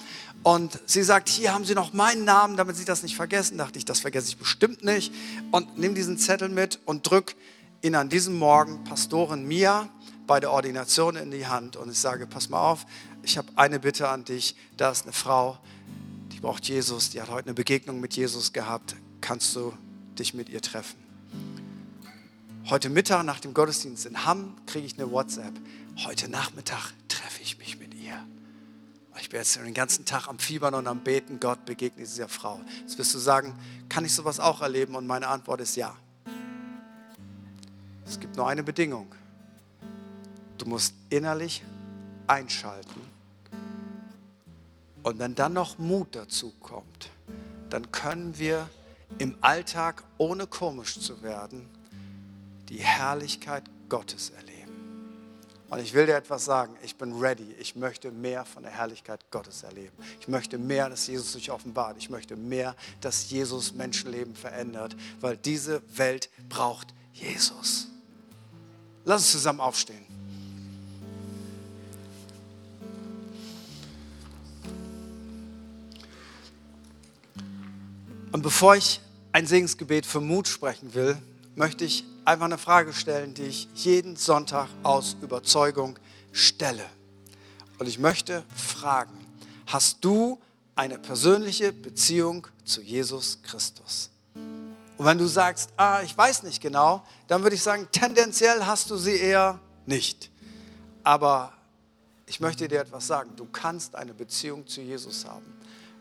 Und 0.41 0.79
sie 0.87 1.03
sagt, 1.03 1.29
hier 1.29 1.53
haben 1.53 1.63
Sie 1.63 1.75
noch 1.75 1.93
meinen 1.93 2.25
Namen, 2.25 2.57
damit 2.57 2.75
Sie 2.75 2.85
das 2.85 3.03
nicht 3.03 3.15
vergessen. 3.15 3.59
Dachte 3.59 3.77
ich, 3.77 3.85
das 3.85 3.99
vergesse 3.99 4.29
ich 4.29 4.37
bestimmt 4.37 4.83
nicht. 4.83 5.13
Und 5.51 5.77
nimm 5.77 5.93
diesen 5.93 6.17
Zettel 6.17 6.49
mit 6.49 6.79
und 6.85 7.07
drück 7.07 7.35
ihn 7.83 7.93
an 7.93 8.09
diesem 8.09 8.35
Morgen 8.39 8.83
Pastorin 8.83 9.47
Mia 9.47 9.89
bei 10.25 10.39
der 10.39 10.51
Ordination 10.51 11.17
in 11.17 11.29
die 11.29 11.45
Hand. 11.45 11.75
Und 11.75 11.91
ich 11.91 11.99
sage, 11.99 12.25
pass 12.25 12.49
mal 12.49 12.61
auf, 12.61 12.87
ich 13.21 13.37
habe 13.37 13.49
eine 13.57 13.79
Bitte 13.79 14.09
an 14.09 14.25
dich. 14.25 14.55
Da 14.75 14.89
ist 14.89 15.03
eine 15.03 15.13
Frau, 15.13 15.59
die 16.31 16.39
braucht 16.39 16.67
Jesus, 16.67 17.11
die 17.11 17.21
hat 17.21 17.29
heute 17.29 17.45
eine 17.45 17.53
Begegnung 17.53 17.99
mit 17.99 18.15
Jesus 18.15 18.53
gehabt. 18.53 18.95
Kannst 19.21 19.55
du 19.55 19.71
dich 20.17 20.33
mit 20.33 20.49
ihr 20.49 20.63
treffen? 20.63 21.06
Heute 22.69 22.89
Mittag 22.89 23.23
nach 23.23 23.39
dem 23.39 23.53
Gottesdienst 23.53 24.05
in 24.07 24.25
Hamm 24.25 24.57
kriege 24.65 24.85
ich 24.85 24.99
eine 24.99 25.09
WhatsApp. 25.09 25.53
Heute 26.05 26.27
Nachmittag 26.27 26.91
treffe 27.07 27.41
ich 27.41 27.57
mich 27.59 27.79
mit 27.79 27.93
ihr. 27.93 28.21
Ich 29.21 29.29
bin 29.29 29.39
jetzt 29.39 29.55
den 29.55 29.73
ganzen 29.73 30.03
Tag 30.03 30.27
am 30.27 30.37
Fiebern 30.37 30.73
und 30.73 30.85
am 30.85 30.99
Beten. 30.99 31.39
Gott 31.39 31.63
begegnet 31.63 32.05
dieser 32.05 32.27
Frau. 32.27 32.59
Jetzt 32.81 32.97
wirst 32.97 33.15
du 33.15 33.19
sagen, 33.19 33.57
kann 33.87 34.03
ich 34.03 34.13
sowas 34.13 34.41
auch 34.41 34.61
erleben? 34.61 34.95
Und 34.95 35.07
meine 35.07 35.29
Antwort 35.29 35.61
ist 35.61 35.77
ja. 35.77 35.95
Es 38.05 38.19
gibt 38.19 38.35
nur 38.35 38.49
eine 38.49 38.63
Bedingung. 38.63 39.15
Du 40.57 40.65
musst 40.65 40.93
innerlich 41.09 41.63
einschalten. 42.27 42.99
Und 45.03 45.19
wenn 45.19 45.35
dann 45.35 45.53
noch 45.53 45.77
Mut 45.77 46.09
dazu 46.17 46.51
kommt, 46.59 47.11
dann 47.69 47.93
können 47.93 48.37
wir 48.37 48.69
im 49.19 49.37
Alltag, 49.39 50.03
ohne 50.17 50.47
komisch 50.47 50.99
zu 50.99 51.21
werden, 51.21 51.76
die 52.69 52.79
Herrlichkeit 52.79 53.63
Gottes 53.89 54.31
erleben. 54.31 54.57
Und 55.69 55.79
ich 55.79 55.93
will 55.93 56.05
dir 56.05 56.15
etwas 56.15 56.45
sagen, 56.45 56.75
ich 56.81 56.95
bin 56.95 57.19
ready. 57.19 57.53
Ich 57.59 57.75
möchte 57.75 58.09
mehr 58.09 58.45
von 58.45 58.63
der 58.63 58.71
Herrlichkeit 58.71 59.19
Gottes 59.31 59.63
erleben. 59.63 59.95
Ich 60.21 60.27
möchte 60.29 60.57
mehr, 60.57 60.89
dass 60.89 61.07
Jesus 61.07 61.33
sich 61.33 61.51
offenbart. 61.51 61.97
Ich 61.97 62.09
möchte 62.09 62.37
mehr, 62.37 62.75
dass 63.01 63.29
Jesus 63.29 63.73
Menschenleben 63.73 64.33
verändert, 64.35 64.95
weil 65.19 65.35
diese 65.35 65.81
Welt 65.97 66.29
braucht 66.47 66.93
Jesus. 67.11 67.87
Lass 69.03 69.23
uns 69.23 69.31
zusammen 69.31 69.59
aufstehen. 69.59 70.05
Und 78.31 78.41
bevor 78.41 78.75
ich 78.75 79.01
ein 79.31 79.47
Segensgebet 79.47 80.05
für 80.05 80.21
Mut 80.21 80.47
sprechen 80.47 80.93
will, 80.93 81.17
möchte 81.55 81.83
ich 81.83 82.05
einfach 82.27 82.45
eine 82.45 82.57
Frage 82.57 82.91
stellen, 82.91 83.33
die 83.33 83.43
ich 83.43 83.69
jeden 83.73 84.17
Sonntag 84.17 84.67
aus 84.83 85.15
Überzeugung 85.21 85.97
stelle. 86.33 86.85
Und 87.79 87.87
ich 87.87 87.99
möchte 87.99 88.43
fragen, 88.53 89.13
hast 89.65 90.03
du 90.03 90.37
eine 90.75 90.99
persönliche 90.99 91.71
Beziehung 91.71 92.45
zu 92.65 92.81
Jesus 92.81 93.39
Christus? 93.43 94.09
Und 94.35 95.05
wenn 95.05 95.17
du 95.17 95.25
sagst, 95.25 95.69
ah, 95.77 96.01
ich 96.01 96.17
weiß 96.17 96.43
nicht 96.43 96.61
genau, 96.61 97.01
dann 97.27 97.43
würde 97.43 97.55
ich 97.55 97.63
sagen, 97.63 97.87
tendenziell 97.93 98.65
hast 98.65 98.89
du 98.89 98.97
sie 98.97 99.15
eher 99.15 99.59
nicht. 99.85 100.29
Aber 101.03 101.53
ich 102.25 102.41
möchte 102.41 102.67
dir 102.67 102.81
etwas 102.81 103.07
sagen, 103.07 103.31
du 103.37 103.45
kannst 103.45 103.95
eine 103.95 104.13
Beziehung 104.13 104.67
zu 104.67 104.81
Jesus 104.81 105.23
haben. 105.23 105.45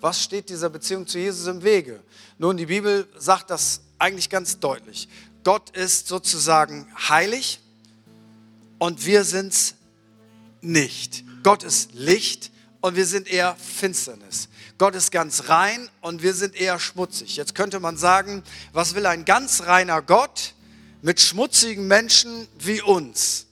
Was 0.01 0.23
steht 0.23 0.51
dieser 0.51 0.71
Beziehung 0.71 1.07
zu 1.07 1.19
Jesus 1.19 1.47
im 1.47 1.63
Wege? 1.63 2.03
Nun, 2.37 2.57
die 2.57 2.67
Bibel 2.67 3.07
sagt 3.17 3.51
das 3.51 3.81
eigentlich 3.99 4.29
ganz 4.29 4.59
deutlich. 4.59 5.09
Gott 5.47 5.71
ist 5.77 6.09
sozusagen 6.09 6.89
heilig 7.09 7.61
und 8.79 9.07
wir 9.07 9.23
sind 9.23 9.53
es 9.53 9.75
nicht. 10.61 11.23
Gott 11.45 11.63
ist 11.63 11.95
Licht 11.95 12.51
und 12.81 12.97
wir 12.97 13.07
sind 13.07 13.29
eher 13.29 13.55
Finsternis. 13.55 14.49
Gott 14.77 14.97
ist 14.97 15.13
ganz 15.13 15.49
rein 15.49 15.89
und 16.01 16.21
wir 16.21 16.35
sind 16.35 16.57
eher 16.57 16.81
schmutzig. 16.81 17.37
Jetzt 17.37 17.55
könnte 17.55 17.79
man 17.79 17.97
sagen, 17.97 18.43
was 18.73 18.97
will 18.97 19.07
ein 19.07 19.25
ganz 19.25 19.63
reiner 19.67 20.03
Gott 20.03 20.55
mit 21.01 21.21
schmutzigen 21.21 21.87
Menschen 21.87 22.49
wie 22.59 22.83
uns? 22.83 23.47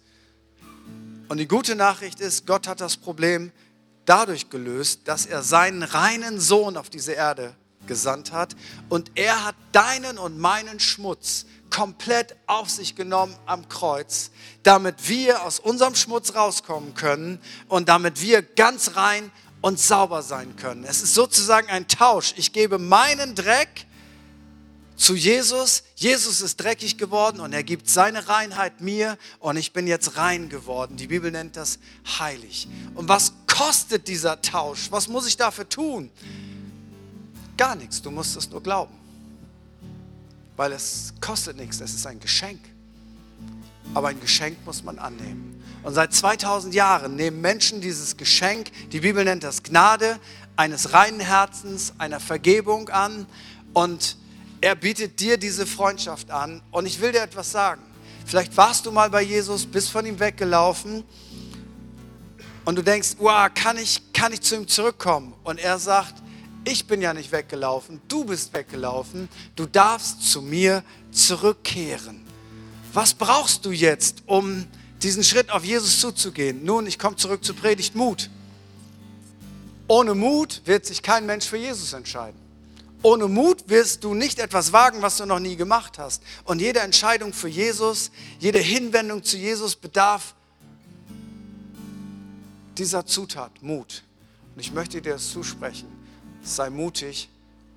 Und 1.29 1.37
die 1.37 1.47
gute 1.47 1.77
Nachricht 1.77 2.19
ist, 2.19 2.45
Gott 2.45 2.67
hat 2.67 2.81
das 2.81 2.97
Problem 2.97 3.53
dadurch 4.05 4.51
gelöst, 4.51 5.03
dass 5.05 5.27
er 5.27 5.45
seinen 5.45 5.85
reinen 5.85 6.41
Sohn 6.41 6.77
auf 6.77 6.91
diese 6.91 7.13
Erde 7.13 7.55
gesandt 7.87 8.33
hat 8.33 8.57
und 8.89 9.13
er 9.15 9.45
hat 9.45 9.55
deinen 9.71 10.19
und 10.19 10.41
meinen 10.41 10.81
Schmutz 10.81 11.47
komplett 11.75 12.37
auf 12.47 12.71
sich 12.71 12.95
genommen 12.95 13.35
am 13.47 13.69
Kreuz, 13.69 14.31
damit 14.63 15.09
wir 15.09 15.43
aus 15.43 15.59
unserem 15.59 15.97
Schmutz 15.97 16.35
rauskommen 16.37 16.95
können 16.95 17.41
und 17.69 17.89
damit 17.89 18.23
wir 18.23 18.43
ganz 18.43 18.95
rein 18.95 19.33
und 19.61 19.81
sauber 19.81 20.23
sein 20.23 20.55
können. 20.55 20.85
Es 20.85 21.03
ist 21.03 21.15
sozusagen 21.15 21.69
ein 21.69 21.89
Tausch. 21.89 22.35
Ich 22.37 22.53
gebe 22.53 22.79
meinen 22.79 23.35
Dreck 23.35 23.87
zu 24.95 25.17
Jesus. 25.17 25.83
Jesus 25.97 26.43
ist 26.43 26.59
dreckig 26.59 26.97
geworden 26.97 27.41
und 27.41 27.53
er 27.53 27.65
gibt 27.65 27.89
seine 27.89 28.29
Reinheit 28.29 28.81
mir 28.81 29.19
und 29.41 29.57
ich 29.57 29.73
bin 29.73 29.89
jetzt 29.89 30.17
rein 30.17 30.49
geworden. 30.49 30.97
Die 30.97 31.09
Bibel 31.09 31.33
nennt 31.33 31.57
das 31.57 31.81
heilig. 32.21 32.69
Und 32.95 33.09
was 33.09 33.33
kostet 33.49 34.07
dieser 34.07 34.41
Tausch? 34.41 34.93
Was 34.93 35.09
muss 35.09 35.27
ich 35.27 35.37
dafür 35.37 35.69
tun? 35.69 36.13
Gar 37.57 37.75
nichts, 37.75 38.01
du 38.01 38.13
musst 38.13 38.37
es 38.37 38.49
nur 38.49 38.63
glauben 38.63 39.04
weil 40.57 40.73
es 40.73 41.15
kostet 41.21 41.57
nichts, 41.57 41.81
es 41.81 41.95
ist 41.95 42.07
ein 42.07 42.21
Geschenk. 42.21 42.61
Aber 43.93 44.09
ein 44.09 44.21
Geschenk 44.21 44.59
muss 44.65 44.83
man 44.83 44.99
annehmen. 44.99 45.63
Und 45.83 45.95
seit 45.95 46.13
2000 46.13 46.75
Jahren 46.75 47.17
nehmen 47.17 47.41
Menschen 47.41 47.81
dieses 47.81 48.17
Geschenk, 48.17 48.71
die 48.91 49.01
Bibel 49.01 49.25
nennt 49.25 49.45
das 49.45 49.63
Gnade, 49.63 50.19
eines 50.57 50.93
reinen 50.93 51.21
Herzens, 51.21 51.93
einer 51.99 52.21
Vergebung 52.21 52.89
an. 52.89 53.27
Und 53.73 54.17
er 54.61 54.75
bietet 54.75 55.21
dir 55.21 55.37
diese 55.37 55.67
Freundschaft 55.67 56.31
an. 56.31 56.63
Und 56.71 56.87
ich 56.87 57.01
will 57.01 57.13
dir 57.13 57.23
etwas 57.23 57.53
sagen. 57.53 57.83
Vielleicht 58.25 58.57
warst 58.57 58.87
du 58.87 58.93
mal 58.93 59.11
bei 59.11 59.23
Jesus, 59.23 59.67
bist 59.67 59.91
von 59.91 60.07
ihm 60.07 60.19
weggelaufen 60.19 61.05
und 62.65 62.77
du 62.77 62.83
denkst, 62.83 63.17
wow, 63.19 63.49
kann 63.55 63.77
ich, 63.77 64.13
kann 64.15 64.33
ich 64.33 64.41
zu 64.41 64.55
ihm 64.55 64.67
zurückkommen? 64.67 65.35
Und 65.45 65.59
er 65.59 65.79
sagt, 65.79 66.23
ich 66.65 66.87
bin 66.87 67.01
ja 67.03 67.15
nicht 67.15 67.33
weggelaufen, 67.33 68.01
du 68.09 68.25
bist 68.25 68.53
weggelaufen, 68.55 69.29
du 69.57 69.67
darfst 69.67 70.31
zu 70.31 70.43
mir 70.43 70.83
zurückkehren. 71.13 72.25
Was 72.93 73.15
brauchst 73.15 73.65
du 73.65 73.71
jetzt, 73.71 74.23
um 74.27 74.67
diesen 75.03 75.25
Schritt 75.25 75.51
auf 75.51 75.65
Jesus 75.65 76.01
zuzugehen? 76.01 76.65
Nun, 76.65 76.87
ich 76.87 76.99
komme 76.99 77.17
zurück 77.17 77.45
zur 77.45 77.57
Predigt 77.57 77.95
Mut. 77.95 78.31
Ohne 79.89 80.15
Mut 80.15 80.63
wird 80.65 80.87
sich 80.87 81.03
kein 81.03 81.27
Mensch 81.27 81.47
für 81.47 81.59
Jesus 81.59 81.93
entscheiden. 81.93 82.41
Ohne 83.03 83.29
Mut 83.29 83.69
wirst 83.69 84.03
du 84.03 84.15
nicht 84.15 84.39
etwas 84.39 84.73
wagen, 84.73 85.03
was 85.03 85.19
du 85.19 85.27
noch 85.27 85.41
nie 85.41 85.57
gemacht 85.57 85.99
hast. 85.99 86.23
Und 86.45 86.61
jede 86.61 86.81
Entscheidung 86.81 87.35
für 87.35 87.49
Jesus, 87.49 88.11
jede 88.39 88.61
Hinwendung 88.61 89.23
zu 89.23 89.37
Jesus 89.37 89.77
bedarf 89.77 90.35
dieser 92.79 93.05
Zutat, 93.05 93.63
Mut. 93.63 94.05
Und 94.55 94.61
ich 94.61 94.73
möchte 94.73 95.03
dir 95.03 95.13
das 95.13 95.31
zusprechen. 95.31 95.94
Sei 96.45 96.71
mutig 96.71 97.29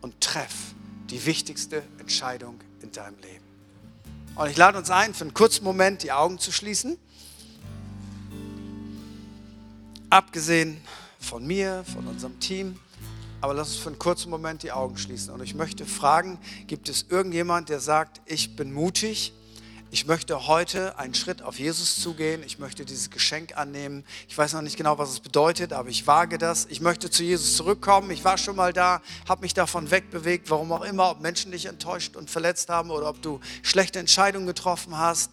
und 0.02 0.20
treff 0.22 0.76
die 1.10 1.26
wichtigste 1.26 1.84
Entscheidung 2.00 2.60
in 2.82 2.92
deinem 2.92 3.18
Leben. 3.22 3.46
Und 4.36 4.50
ich 4.50 4.58
lade 4.58 4.78
uns 4.78 4.92
ein, 4.92 5.14
für 5.14 5.24
einen 5.24 5.34
kurzen 5.34 5.64
Moment 5.64 6.04
die 6.04 6.12
Augen 6.12 6.38
zu 6.38 6.52
schließen. 6.52 6.98
Abgesehen 10.10 10.80
von 11.20 11.48
mir, 11.48 11.84
von 11.92 12.08
unserem 12.08 12.40
Team. 12.40 12.80
Aber 13.42 13.54
lass 13.54 13.70
uns 13.70 13.78
für 13.78 13.90
einen 13.90 14.00
kurzen 14.00 14.30
Moment 14.30 14.64
die 14.64 14.72
Augen 14.72 14.98
schließen. 14.98 15.34
Und 15.34 15.42
ich 15.42 15.56
möchte 15.56 15.86
fragen, 15.86 16.38
gibt 16.68 16.90
es 16.90 17.06
irgendjemand, 17.10 17.70
der 17.70 17.80
sagt, 17.80 18.22
ich 18.26 18.56
bin 18.56 18.72
mutig? 18.72 19.34
Ich 19.90 20.06
möchte 20.06 20.48
heute 20.48 21.00
einen 21.00 21.14
Schritt 21.14 21.42
auf 21.42 21.60
Jesus 21.60 22.02
zugehen. 22.02 22.44
Ich 22.44 22.60
möchte 22.60 22.84
dieses 22.84 23.10
Geschenk 23.10 23.56
annehmen. 23.56 24.04
Ich 24.28 24.38
weiß 24.38 24.52
noch 24.52 24.62
nicht 24.62 24.76
genau, 24.76 24.98
was 24.98 25.10
es 25.10 25.22
bedeutet, 25.22 25.72
aber 25.72 25.88
ich 25.88 26.06
wage 26.06 26.38
das. 26.38 26.66
Ich 26.66 26.82
möchte 26.82 27.10
zu 27.10 27.24
Jesus 27.24 27.56
zurückkommen. 27.56 28.12
Ich 28.12 28.26
war 28.26 28.38
schon 28.38 28.58
mal 28.58 28.74
da, 28.74 29.02
habe 29.30 29.42
mich 29.42 29.54
davon 29.54 29.90
wegbewegt, 29.90 30.50
warum 30.50 30.74
auch 30.74 30.84
immer, 30.84 31.10
ob 31.12 31.22
Menschen 31.22 31.54
dich 31.54 31.68
enttäuscht 31.68 32.18
und 32.18 32.30
verletzt 32.30 32.68
haben 32.68 32.92
oder 32.92 33.08
ob 33.08 33.22
du 33.22 33.40
schlechte 33.62 34.00
Entscheidungen 34.00 34.46
getroffen 34.46 34.98
hast. 34.98 35.32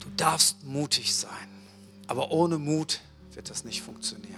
Du 0.00 0.08
darfst 0.18 0.62
mutig 0.64 1.14
sein. 1.14 1.30
Aber 2.06 2.30
ohne 2.32 2.58
Mut 2.58 3.00
wird 3.32 3.48
das 3.48 3.64
nicht 3.64 3.80
funktionieren. 3.80 4.34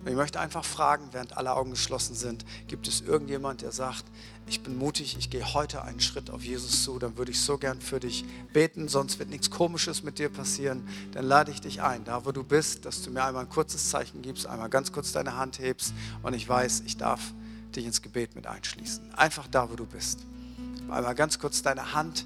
Und 0.00 0.08
ich 0.08 0.14
möchte 0.14 0.38
einfach 0.38 0.64
fragen, 0.64 1.08
während 1.10 1.36
alle 1.36 1.52
Augen 1.54 1.70
geschlossen 1.72 2.14
sind, 2.14 2.44
gibt 2.68 2.86
es 2.86 3.00
irgendjemand, 3.00 3.62
der 3.62 3.72
sagt, 3.72 4.04
ich 4.48 4.62
bin 4.62 4.78
mutig, 4.78 5.16
ich 5.18 5.30
gehe 5.30 5.54
heute 5.54 5.82
einen 5.82 6.00
Schritt 6.00 6.30
auf 6.30 6.42
Jesus 6.42 6.82
zu, 6.82 6.98
dann 6.98 7.16
würde 7.16 7.30
ich 7.30 7.40
so 7.40 7.58
gern 7.58 7.80
für 7.80 8.00
dich 8.00 8.24
beten, 8.52 8.88
sonst 8.88 9.18
wird 9.18 9.28
nichts 9.28 9.50
Komisches 9.50 10.02
mit 10.02 10.18
dir 10.18 10.28
passieren. 10.28 10.88
Dann 11.12 11.24
lade 11.24 11.50
ich 11.50 11.60
dich 11.60 11.82
ein, 11.82 12.04
da 12.04 12.24
wo 12.24 12.32
du 12.32 12.42
bist, 12.42 12.84
dass 12.84 13.02
du 13.02 13.10
mir 13.10 13.24
einmal 13.24 13.44
ein 13.44 13.50
kurzes 13.50 13.90
Zeichen 13.90 14.22
gibst, 14.22 14.46
einmal 14.46 14.68
ganz 14.68 14.92
kurz 14.92 15.12
deine 15.12 15.36
Hand 15.36 15.58
hebst 15.58 15.92
und 16.22 16.34
ich 16.34 16.48
weiß, 16.48 16.82
ich 16.86 16.96
darf 16.96 17.20
dich 17.76 17.84
ins 17.84 18.02
Gebet 18.02 18.34
mit 18.34 18.46
einschließen. 18.46 19.14
Einfach 19.14 19.46
da, 19.48 19.70
wo 19.70 19.76
du 19.76 19.86
bist. 19.86 20.20
Einmal 20.88 21.14
ganz 21.14 21.38
kurz 21.38 21.62
deine 21.62 21.94
Hand. 21.94 22.24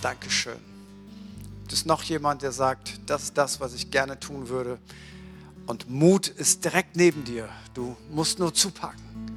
Dankeschön. 0.00 0.58
Es 1.72 1.86
noch 1.86 2.02
jemand, 2.02 2.42
der 2.42 2.52
sagt, 2.52 3.00
das 3.06 3.24
ist 3.24 3.38
das, 3.38 3.58
was 3.58 3.72
ich 3.72 3.90
gerne 3.90 4.20
tun 4.20 4.50
würde? 4.50 4.78
Und 5.66 5.88
Mut 5.88 6.28
ist 6.28 6.64
direkt 6.66 6.96
neben 6.96 7.24
dir. 7.24 7.48
Du 7.72 7.96
musst 8.10 8.38
nur 8.38 8.52
zupacken. 8.52 9.31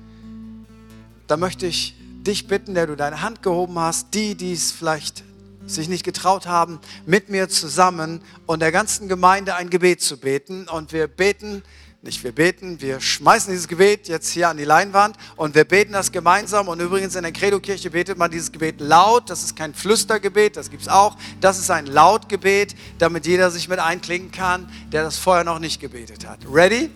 Da 1.28 1.38
möchte 1.38 1.66
ich 1.66 1.96
dich 2.00 2.48
bitten, 2.48 2.74
der 2.74 2.88
du 2.88 2.96
deine 2.96 3.22
Hand 3.22 3.44
gehoben 3.44 3.78
hast, 3.80 4.14
die, 4.14 4.36
die 4.36 4.54
es 4.54 4.72
vielleicht 4.72 5.24
sich 5.68 5.90
nicht 5.90 6.04
getraut 6.04 6.46
haben, 6.46 6.80
mit 7.06 7.30
mir 7.30 7.50
zusammen 7.50 8.22
und 8.46 8.60
der 8.60 8.72
ganzen 8.72 9.08
Gemeinde 9.08 9.56
ein 9.56 9.70
Gebet 9.70 10.02
zu 10.02 10.18
beten. 10.18 10.68
Und 10.68 10.94
wir 10.94 11.08
beten 11.08 11.64
nicht 12.06 12.24
wir 12.24 12.34
beten, 12.34 12.80
wir 12.82 13.02
schmeißen 13.02 13.52
dieses 13.52 13.68
Gebet 13.68 14.08
jetzt 14.08 14.30
hier 14.30 14.50
an 14.50 14.58
die 14.58 14.64
Leinwand 14.64 15.18
und 15.38 15.56
wir 15.56 15.64
beten 15.64 15.94
das 15.94 16.12
gemeinsam. 16.12 16.68
Und 16.68 16.80
übrigens 16.80 17.16
in 17.16 17.24
der 17.24 17.32
Credo-Kirche 17.32 17.90
betet 17.90 18.16
man 18.20 18.30
dieses 18.30 18.52
Gebet 18.52 18.80
laut. 18.80 19.28
Das 19.32 19.44
ist 19.44 19.56
kein 19.56 19.74
Flüstergebet, 19.74 20.56
das 20.56 20.70
gibt 20.70 20.84
es 20.84 20.88
auch. 20.88 21.18
Das 21.42 21.58
ist 21.58 21.72
ein 21.72 21.88
Lautgebet, 21.88 22.76
damit 23.00 23.26
jeder 23.26 23.50
sich 23.50 23.68
mit 23.68 23.80
einklinken 23.80 24.32
kann, 24.32 24.72
der 24.92 25.02
das 25.02 25.18
vorher 25.18 25.44
noch 25.44 25.58
nicht 25.58 25.82
gebetet 25.82 26.28
hat. 26.28 26.40
Ready? 26.48 26.92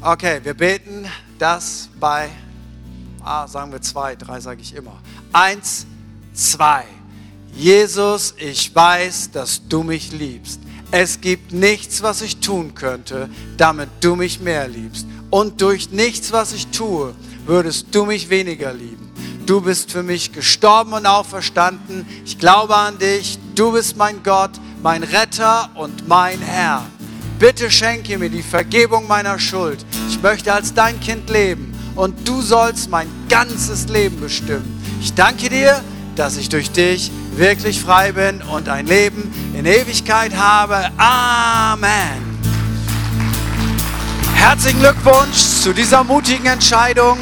Okay, 0.00 0.38
wir 0.44 0.54
beten 0.54 1.04
das 1.40 1.88
bei, 1.98 2.30
ah, 3.24 3.46
sagen 3.46 3.72
wir 3.72 3.80
zwei, 3.80 4.16
drei 4.16 4.40
sage 4.40 4.60
ich 4.60 4.74
immer. 4.74 4.98
Eins, 5.32 5.86
zwei. 6.34 6.84
Jesus, 7.54 8.34
ich 8.38 8.74
weiß, 8.74 9.30
dass 9.32 9.66
du 9.68 9.82
mich 9.82 10.12
liebst. 10.12 10.60
Es 10.90 11.20
gibt 11.20 11.52
nichts, 11.52 12.02
was 12.02 12.22
ich 12.22 12.38
tun 12.38 12.74
könnte, 12.74 13.28
damit 13.56 13.88
du 14.00 14.16
mich 14.16 14.40
mehr 14.40 14.68
liebst. 14.68 15.06
Und 15.30 15.60
durch 15.60 15.90
nichts, 15.90 16.32
was 16.32 16.52
ich 16.52 16.68
tue, 16.68 17.14
würdest 17.46 17.86
du 17.92 18.04
mich 18.04 18.28
weniger 18.30 18.72
lieben. 18.72 19.10
Du 19.46 19.60
bist 19.60 19.90
für 19.90 20.02
mich 20.02 20.32
gestorben 20.32 20.92
und 20.92 21.06
auferstanden. 21.06 22.06
Ich 22.24 22.38
glaube 22.38 22.76
an 22.76 22.98
dich. 22.98 23.38
Du 23.54 23.72
bist 23.72 23.96
mein 23.96 24.22
Gott, 24.22 24.52
mein 24.82 25.02
Retter 25.02 25.70
und 25.74 26.06
mein 26.06 26.40
Herr. 26.40 26.86
Bitte 27.38 27.70
schenke 27.70 28.18
mir 28.18 28.30
die 28.30 28.42
Vergebung 28.42 29.08
meiner 29.08 29.38
Schuld. 29.38 29.84
Ich 30.08 30.22
möchte 30.22 30.52
als 30.52 30.72
dein 30.74 31.00
Kind 31.00 31.28
leben 31.28 31.71
und 31.94 32.26
du 32.26 32.42
sollst 32.42 32.90
mein 32.90 33.08
ganzes 33.28 33.88
Leben 33.88 34.20
bestimmen. 34.20 34.80
Ich 35.00 35.14
danke 35.14 35.48
dir, 35.48 35.82
dass 36.16 36.36
ich 36.36 36.48
durch 36.48 36.70
dich 36.70 37.10
wirklich 37.36 37.80
frei 37.80 38.12
bin 38.12 38.42
und 38.42 38.68
ein 38.68 38.86
Leben 38.86 39.32
in 39.54 39.64
Ewigkeit 39.64 40.36
habe. 40.36 40.90
Amen. 40.96 42.32
Herzlichen 44.34 44.80
Glückwunsch 44.80 45.36
zu 45.36 45.72
dieser 45.72 46.04
mutigen 46.04 46.46
Entscheidung. 46.46 47.18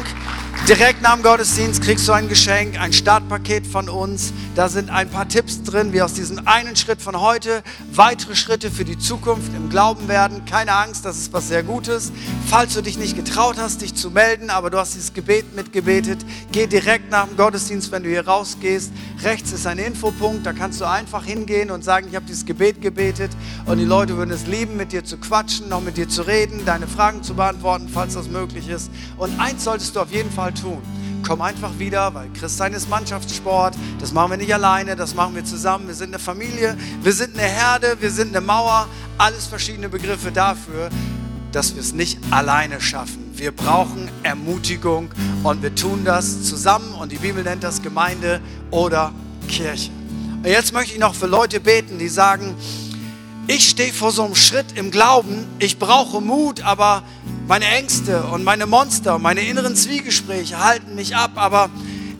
Direkt 0.69 1.01
nach 1.01 1.15
dem 1.15 1.23
Gottesdienst 1.23 1.81
kriegst 1.81 2.07
du 2.07 2.11
ein 2.11 2.29
Geschenk, 2.29 2.79
ein 2.79 2.93
Startpaket 2.93 3.65
von 3.65 3.89
uns. 3.89 4.31
Da 4.55 4.69
sind 4.69 4.91
ein 4.91 5.09
paar 5.09 5.27
Tipps 5.27 5.63
drin, 5.63 5.91
wie 5.91 6.03
aus 6.03 6.13
diesem 6.13 6.47
einen 6.47 6.75
Schritt 6.75 7.01
von 7.01 7.19
heute 7.19 7.63
weitere 7.91 8.35
Schritte 8.35 8.69
für 8.69 8.85
die 8.85 8.97
Zukunft 8.99 9.51
im 9.55 9.69
Glauben 9.69 10.07
werden. 10.07 10.45
Keine 10.45 10.73
Angst, 10.73 11.03
das 11.03 11.17
ist 11.17 11.33
was 11.33 11.47
sehr 11.47 11.63
Gutes. 11.63 12.11
Falls 12.45 12.75
du 12.75 12.83
dich 12.83 12.99
nicht 12.99 13.15
getraut 13.15 13.55
hast, 13.57 13.81
dich 13.81 13.95
zu 13.95 14.11
melden, 14.11 14.51
aber 14.51 14.69
du 14.69 14.77
hast 14.77 14.93
dieses 14.93 15.13
Gebet 15.13 15.55
mitgebetet, 15.55 16.19
geh 16.51 16.67
direkt 16.67 17.09
nach 17.09 17.25
dem 17.25 17.37
Gottesdienst, 17.37 17.91
wenn 17.91 18.03
du 18.03 18.09
hier 18.09 18.27
rausgehst. 18.27 18.91
Rechts 19.23 19.51
ist 19.51 19.65
ein 19.65 19.79
Infopunkt, 19.79 20.45
da 20.45 20.53
kannst 20.53 20.79
du 20.79 20.85
einfach 20.85 21.25
hingehen 21.25 21.71
und 21.71 21.83
sagen, 21.83 22.07
ich 22.07 22.15
habe 22.15 22.25
dieses 22.27 22.45
Gebet 22.45 22.81
gebetet 22.81 23.31
und 23.65 23.79
die 23.79 23.85
Leute 23.85 24.15
würden 24.15 24.31
es 24.31 24.45
lieben, 24.45 24.77
mit 24.77 24.91
dir 24.91 25.03
zu 25.03 25.17
quatschen, 25.17 25.69
noch 25.69 25.81
mit 25.81 25.97
dir 25.97 26.07
zu 26.07 26.21
reden, 26.21 26.65
deine 26.65 26.87
Fragen 26.87 27.23
zu 27.23 27.33
beantworten, 27.33 27.89
falls 27.91 28.13
das 28.13 28.29
möglich 28.29 28.69
ist. 28.69 28.91
Und 29.17 29.39
eins 29.39 29.63
solltest 29.63 29.95
du 29.95 30.01
auf 30.01 30.11
jeden 30.11 30.31
Fall 30.31 30.50
tun. 30.53 30.81
Komm 31.25 31.41
einfach 31.41 31.77
wieder, 31.77 32.13
weil 32.13 32.29
Christsein 32.33 32.73
ist 32.73 32.89
Mannschaftssport. 32.89 33.75
Das 33.99 34.11
machen 34.11 34.31
wir 34.31 34.37
nicht 34.37 34.53
alleine, 34.53 34.95
das 34.95 35.13
machen 35.13 35.35
wir 35.35 35.45
zusammen. 35.45 35.87
Wir 35.87 35.93
sind 35.93 36.09
eine 36.09 36.19
Familie, 36.19 36.77
wir 37.03 37.13
sind 37.13 37.37
eine 37.37 37.47
Herde, 37.47 37.97
wir 37.99 38.11
sind 38.11 38.35
eine 38.35 38.45
Mauer. 38.45 38.87
Alles 39.17 39.45
verschiedene 39.45 39.89
Begriffe 39.89 40.31
dafür, 40.31 40.89
dass 41.51 41.75
wir 41.75 41.81
es 41.81 41.93
nicht 41.93 42.19
alleine 42.31 42.81
schaffen. 42.81 43.31
Wir 43.35 43.51
brauchen 43.51 44.09
Ermutigung 44.23 45.09
und 45.43 45.61
wir 45.61 45.73
tun 45.73 46.03
das 46.05 46.43
zusammen 46.43 46.93
und 46.93 47.11
die 47.11 47.17
Bibel 47.17 47.43
nennt 47.43 47.63
das 47.63 47.81
Gemeinde 47.81 48.41
oder 48.71 49.13
Kirche. 49.47 49.91
Und 50.43 50.47
jetzt 50.47 50.73
möchte 50.73 50.93
ich 50.93 50.99
noch 50.99 51.13
für 51.13 51.27
Leute 51.27 51.59
beten, 51.59 51.99
die 51.99 52.07
sagen, 52.07 52.55
ich 53.47 53.69
stehe 53.69 53.91
vor 53.91 54.11
so 54.11 54.23
einem 54.23 54.35
Schritt 54.35 54.77
im 54.77 54.91
Glauben, 54.91 55.45
ich 55.59 55.77
brauche 55.77 56.21
Mut, 56.21 56.61
aber 56.61 57.03
meine 57.51 57.65
Ängste 57.65 58.23
und 58.23 58.45
meine 58.45 58.65
Monster, 58.65 59.19
meine 59.19 59.41
inneren 59.41 59.75
Zwiegespräche 59.75 60.63
halten 60.63 60.95
mich 60.95 61.17
ab, 61.17 61.31
aber 61.35 61.69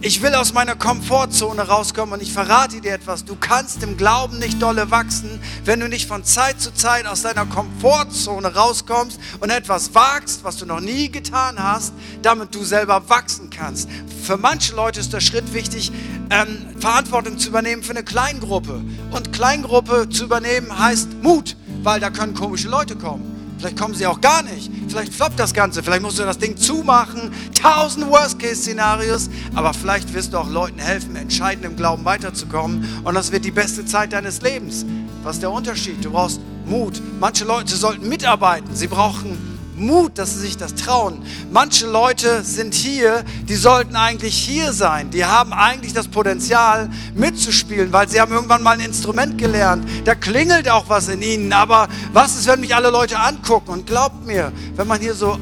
ich 0.02 0.22
will 0.22 0.36
aus 0.36 0.52
meiner 0.52 0.76
Komfortzone 0.76 1.70
rauskommen 1.70 2.16
und 2.16 2.22
ich 2.22 2.34
verrate 2.34 2.82
dir 2.82 2.94
etwas. 2.94 3.24
Du 3.24 3.38
kannst 3.40 3.82
im 3.82 3.96
Glauben 3.96 4.40
nicht 4.40 4.62
dolle 4.62 4.92
wachsen, 4.92 5.40
wenn 5.64 5.80
du 5.80 5.88
nicht 5.88 6.06
von 6.06 6.26
Zeit 6.26 6.60
zu 6.60 6.74
Zeit 6.74 7.08
aus 7.08 7.22
deiner 7.22 7.46
Komfortzone 7.46 8.54
rauskommst 8.54 9.22
und 9.40 9.52
etwas 9.52 9.96
wagst, 9.96 10.44
was 10.44 10.58
du 10.58 10.66
noch 10.66 10.82
nie 10.82 11.10
getan 11.10 11.64
hast, 11.64 11.94
damit 12.24 12.54
du 12.54 12.66
selber 12.66 13.08
wachsen 13.08 13.50
kannst. 13.50 13.88
Für 14.26 14.36
manche 14.36 14.76
Leute 14.76 15.00
ist 15.00 15.14
der 15.14 15.22
Schritt 15.22 15.54
wichtig, 15.54 15.94
ähm, 16.30 16.76
Verantwortung 16.82 17.40
zu 17.40 17.48
übernehmen 17.48 17.84
für 17.84 17.92
eine 17.92 18.04
Kleingruppe. 18.04 18.82
Und 19.12 19.32
Kleingruppe 19.32 20.10
zu 20.10 20.26
übernehmen 20.26 20.78
heißt 20.78 21.24
Mut, 21.24 21.56
weil 21.84 22.02
da 22.02 22.10
können 22.10 22.34
komische 22.34 22.68
Leute 22.68 22.98
kommen. 22.98 23.31
Vielleicht 23.62 23.78
kommen 23.78 23.94
sie 23.94 24.08
auch 24.08 24.20
gar 24.20 24.42
nicht. 24.42 24.72
Vielleicht 24.88 25.14
floppt 25.14 25.40
das 25.40 25.54
Ganze. 25.54 25.84
Vielleicht 25.84 26.02
musst 26.02 26.18
du 26.18 26.24
das 26.24 26.40
Ding 26.40 26.58
zumachen. 26.58 27.32
Tausend 27.54 28.10
Worst-Case-Szenarios. 28.10 29.30
Aber 29.54 29.76
vielleicht 29.76 30.12
wirst 30.16 30.34
du 30.34 30.40
auch 30.40 30.50
Leuten 30.50 30.80
helfen, 30.80 31.16
entscheidend 31.16 31.66
im 31.66 31.76
Glauben 31.76 32.04
weiterzukommen. 32.04 33.02
Und 33.04 33.14
das 33.14 33.32
wird 33.32 33.46
die 33.46 33.52
beste 33.52 33.86
Zeit 33.86 34.14
deines 34.14 34.42
Lebens. 34.42 34.84
Was 35.22 35.36
ist 35.36 35.44
der 35.44 35.52
Unterschied? 35.52 36.04
Du 36.04 36.10
brauchst 36.10 36.42
Mut. 36.66 37.00
Manche 37.20 37.46
Leute 37.46 37.76
sollten 37.76 38.10
mitarbeiten. 38.10 38.74
Sie 38.74 38.88
brauchen 38.88 39.38
Mut, 39.82 40.18
dass 40.18 40.34
sie 40.34 40.40
sich 40.40 40.58
das 40.58 40.76
trauen. 40.76 41.22
Manche 41.52 41.88
Leute 41.88 42.44
sind 42.44 42.74
hier, 42.74 43.24
die 43.50 43.56
sollten 43.56 43.96
eigentlich 43.96 44.36
hier 44.36 44.72
sein. 44.74 45.10
Die 45.10 45.26
haben 45.26 45.52
eigentlich 45.52 45.94
das 45.94 46.08
Potenzial 46.08 46.90
mitzuspielen, 47.16 47.92
weil 47.92 48.08
sie 48.08 48.22
haben 48.22 48.32
irgendwann 48.32 48.64
mal 48.64 48.78
ein 48.78 48.86
Instrument 48.86 49.38
gelernt. 49.38 49.88
Da 50.06 50.16
klingelt 50.16 50.70
auch 50.70 50.88
was 50.88 51.10
in 51.10 51.22
ihnen. 51.22 51.52
Aber 51.52 51.88
was 52.14 52.38
ist, 52.38 52.48
wenn 52.48 52.62
mich 52.62 52.76
alle 52.76 52.90
Leute 52.90 53.20
angucken? 53.20 53.72
Und 53.72 53.88
glaubt 53.88 54.26
mir, 54.26 54.52
wenn 54.76 54.88
man 54.88 55.02
hier 55.02 55.14
so, 55.14 55.38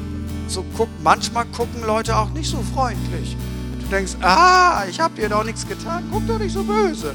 so 0.48 0.64
guckt, 0.76 1.02
manchmal 1.02 1.44
gucken 1.46 1.84
Leute 1.86 2.16
auch 2.16 2.30
nicht 2.30 2.50
so 2.50 2.58
freundlich. 2.74 3.36
Du 3.80 3.86
denkst, 3.88 4.12
ah, 4.22 4.84
ich 4.88 4.98
habe 4.98 5.14
hier 5.16 5.28
doch 5.28 5.44
nichts 5.44 5.66
getan. 5.66 6.08
Guck 6.10 6.26
doch 6.26 6.38
nicht 6.38 6.52
so 6.52 6.62
böse. 6.62 7.14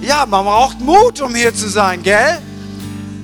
Ja, 0.00 0.26
man 0.26 0.44
braucht 0.44 0.80
Mut, 0.80 1.20
um 1.20 1.34
hier 1.34 1.54
zu 1.54 1.68
sein, 1.68 2.02
gell? 2.02 2.38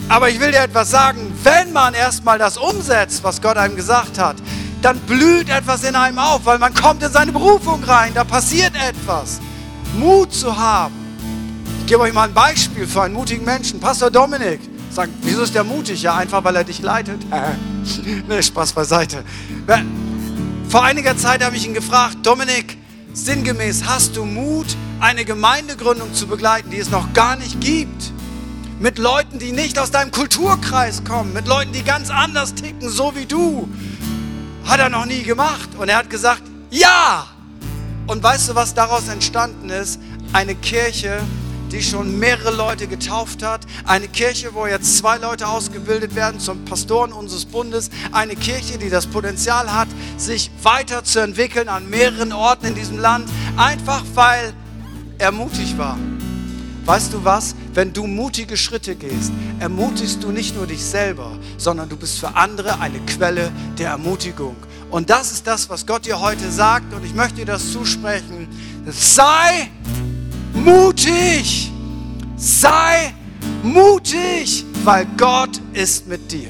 Aber 0.08 0.30
ich 0.30 0.40
will 0.40 0.50
dir 0.50 0.60
etwas 0.60 0.90
sagen, 0.90 1.32
wenn 1.42 1.72
man 1.72 1.94
erstmal 1.94 2.38
das 2.38 2.56
umsetzt, 2.56 3.22
was 3.24 3.42
Gott 3.42 3.56
einem 3.56 3.76
gesagt 3.76 4.18
hat, 4.18 4.36
dann 4.80 4.98
blüht 5.00 5.48
etwas 5.48 5.84
in 5.84 5.94
einem 5.94 6.18
auf, 6.18 6.46
weil 6.46 6.58
man 6.58 6.72
kommt 6.72 7.02
in 7.02 7.10
seine 7.10 7.32
Berufung 7.32 7.82
rein, 7.84 8.12
da 8.14 8.24
passiert 8.24 8.72
etwas. 8.74 9.40
Mut 9.98 10.32
zu 10.32 10.56
haben. 10.56 10.94
Ich 11.80 11.86
gebe 11.86 12.02
euch 12.02 12.12
mal 12.12 12.28
ein 12.28 12.34
Beispiel 12.34 12.86
für 12.86 13.02
einen 13.02 13.14
mutigen 13.14 13.44
Menschen. 13.44 13.80
Pastor 13.80 14.10
Dominik, 14.10 14.60
Sagen, 14.90 15.12
wieso 15.22 15.42
ist 15.42 15.54
der 15.54 15.64
mutig? 15.64 16.02
Ja, 16.02 16.16
einfach 16.16 16.42
weil 16.44 16.56
er 16.56 16.64
dich 16.64 16.80
leitet. 16.80 17.20
ne, 18.28 18.42
Spaß 18.42 18.72
beiseite. 18.72 19.22
Vor 20.68 20.82
einiger 20.82 21.16
Zeit 21.16 21.44
habe 21.44 21.56
ich 21.56 21.66
ihn 21.66 21.74
gefragt, 21.74 22.18
Dominik, 22.22 22.78
sinngemäß, 23.12 23.84
hast 23.86 24.16
du 24.16 24.24
Mut, 24.24 24.66
eine 25.00 25.24
Gemeindegründung 25.24 26.14
zu 26.14 26.26
begleiten, 26.26 26.70
die 26.70 26.78
es 26.78 26.90
noch 26.90 27.12
gar 27.12 27.36
nicht 27.36 27.60
gibt? 27.60 28.12
Mit 28.80 28.98
Leuten, 28.98 29.40
die 29.40 29.50
nicht 29.50 29.76
aus 29.78 29.90
deinem 29.90 30.12
Kulturkreis 30.12 31.02
kommen, 31.02 31.32
mit 31.32 31.48
Leuten, 31.48 31.72
die 31.72 31.82
ganz 31.82 32.10
anders 32.10 32.54
ticken, 32.54 32.88
so 32.88 33.16
wie 33.16 33.26
du. 33.26 33.68
Hat 34.64 34.78
er 34.78 34.88
noch 34.88 35.04
nie 35.04 35.24
gemacht. 35.24 35.70
Und 35.76 35.88
er 35.88 35.96
hat 35.96 36.10
gesagt, 36.10 36.42
ja. 36.70 37.26
Und 38.06 38.22
weißt 38.22 38.50
du, 38.50 38.54
was 38.54 38.74
daraus 38.74 39.08
entstanden 39.08 39.68
ist? 39.70 39.98
Eine 40.32 40.54
Kirche, 40.54 41.20
die 41.72 41.82
schon 41.82 42.20
mehrere 42.20 42.54
Leute 42.54 42.86
getauft 42.86 43.42
hat. 43.42 43.62
Eine 43.84 44.06
Kirche, 44.06 44.54
wo 44.54 44.68
jetzt 44.68 44.96
zwei 44.96 45.18
Leute 45.18 45.48
ausgebildet 45.48 46.14
werden 46.14 46.38
zum 46.38 46.64
Pastoren 46.64 47.12
unseres 47.12 47.46
Bundes. 47.46 47.90
Eine 48.12 48.36
Kirche, 48.36 48.78
die 48.78 48.90
das 48.90 49.08
Potenzial 49.08 49.72
hat, 49.72 49.88
sich 50.16 50.52
weiterzuentwickeln 50.62 51.68
an 51.68 51.90
mehreren 51.90 52.32
Orten 52.32 52.66
in 52.66 52.74
diesem 52.76 53.00
Land. 53.00 53.28
Einfach 53.56 54.04
weil 54.14 54.52
er 55.18 55.32
mutig 55.32 55.76
war. 55.76 55.98
Weißt 56.88 57.12
du 57.12 57.22
was? 57.22 57.54
Wenn 57.74 57.92
du 57.92 58.06
mutige 58.06 58.56
Schritte 58.56 58.96
gehst, 58.96 59.30
ermutigst 59.60 60.22
du 60.22 60.30
nicht 60.30 60.56
nur 60.56 60.66
dich 60.66 60.82
selber, 60.82 61.32
sondern 61.58 61.86
du 61.86 61.98
bist 61.98 62.18
für 62.18 62.34
andere 62.34 62.80
eine 62.80 62.98
Quelle 63.00 63.52
der 63.76 63.90
Ermutigung. 63.90 64.56
Und 64.90 65.10
das 65.10 65.30
ist 65.30 65.46
das, 65.46 65.68
was 65.68 65.84
Gott 65.84 66.06
dir 66.06 66.18
heute 66.18 66.50
sagt. 66.50 66.94
Und 66.94 67.04
ich 67.04 67.14
möchte 67.14 67.34
dir 67.34 67.44
das 67.44 67.72
zusprechen. 67.72 68.48
Sei 68.86 69.70
mutig. 70.54 71.70
Sei 72.38 73.12
mutig, 73.62 74.64
weil 74.82 75.06
Gott 75.18 75.60
ist 75.74 76.06
mit 76.06 76.32
dir. 76.32 76.48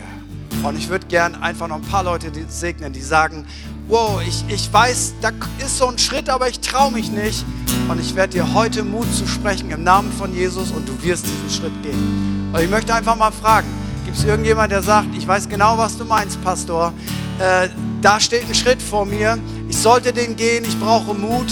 Und 0.62 0.78
ich 0.78 0.89
würde 0.89 1.09
gern 1.09 1.34
einfach 1.34 1.66
noch 1.66 1.76
ein 1.76 1.82
paar 1.82 2.05
Leute 2.05 2.30
segnen, 2.49 2.93
die 2.93 3.01
sagen, 3.01 3.45
wow, 3.89 4.20
ich, 4.26 4.45
ich 4.49 4.72
weiß, 4.72 5.14
da 5.20 5.30
ist 5.59 5.78
so 5.78 5.86
ein 5.86 5.99
Schritt, 5.99 6.28
aber 6.28 6.49
ich 6.49 6.61
traue 6.61 6.93
mich 6.93 7.11
nicht. 7.11 7.45
Und 7.89 8.01
ich 8.01 8.14
werde 8.14 8.34
dir 8.34 8.55
heute 8.55 8.84
Mut 8.84 9.07
zu 9.14 9.26
sprechen 9.26 9.70
im 9.70 9.82
Namen 9.82 10.12
von 10.12 10.34
Jesus 10.34 10.70
und 10.70 10.86
du 10.89 11.03
wirst 11.03 11.24
diesen 11.24 11.51
Schritt 11.51 11.82
gehen. 11.82 12.51
Und 12.53 12.61
ich 12.61 12.68
möchte 12.68 12.95
einfach 12.95 13.16
mal 13.16 13.30
fragen, 13.30 13.66
gibt 14.05 14.16
es 14.16 14.24
irgendjemand, 14.24 14.72
der 14.72 14.82
sagt, 14.82 15.09
ich 15.16 15.26
weiß 15.26 15.49
genau, 15.49 15.78
was 15.78 15.97
du 15.97 16.05
meinst, 16.05 16.43
Pastor. 16.43 16.93
Äh, 17.39 17.68
da 18.03 18.20
steht 18.20 18.47
ein 18.47 18.55
Schritt 18.55 18.82
vor 18.82 19.07
mir, 19.07 19.39
ich 19.68 19.76
sollte 19.76 20.12
den 20.12 20.36
gehen, 20.36 20.64
ich 20.64 20.78
brauche 20.78 21.14
Mut. 21.14 21.47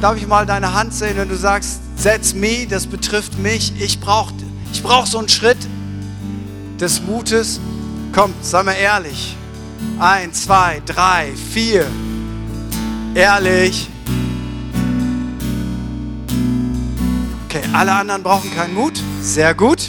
Darf 0.00 0.16
ich 0.16 0.26
mal 0.26 0.44
deine 0.44 0.74
Hand 0.74 0.92
sehen, 0.92 1.16
wenn 1.16 1.28
du 1.28 1.36
sagst, 1.36 1.80
that's 2.02 2.34
me, 2.34 2.66
das 2.68 2.86
betrifft 2.86 3.38
mich, 3.38 3.72
ich 3.80 4.00
brauche 4.00 4.34
ich 4.72 4.82
brauch 4.82 5.06
so 5.06 5.18
einen 5.18 5.28
Schritt 5.28 5.58
des 6.80 7.02
Mutes. 7.02 7.60
Komm, 8.12 8.32
sei 8.40 8.62
mal 8.62 8.72
ehrlich. 8.72 9.36
Eins, 9.98 10.44
zwei, 10.44 10.82
drei, 10.84 11.32
vier. 11.52 11.86
Ehrlich. 13.14 13.88
Okay, 17.46 17.62
alle 17.72 17.92
anderen 17.92 18.22
brauchen 18.22 18.50
keinen 18.54 18.74
Mut. 18.74 18.94
Sehr 19.20 19.54
gut. 19.54 19.88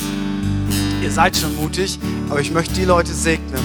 Ihr 1.01 1.11
seid 1.11 1.35
schon 1.35 1.55
mutig, 1.55 1.99
aber 2.29 2.41
ich 2.41 2.51
möchte 2.51 2.73
die 2.73 2.85
Leute 2.85 3.13
segnen, 3.13 3.63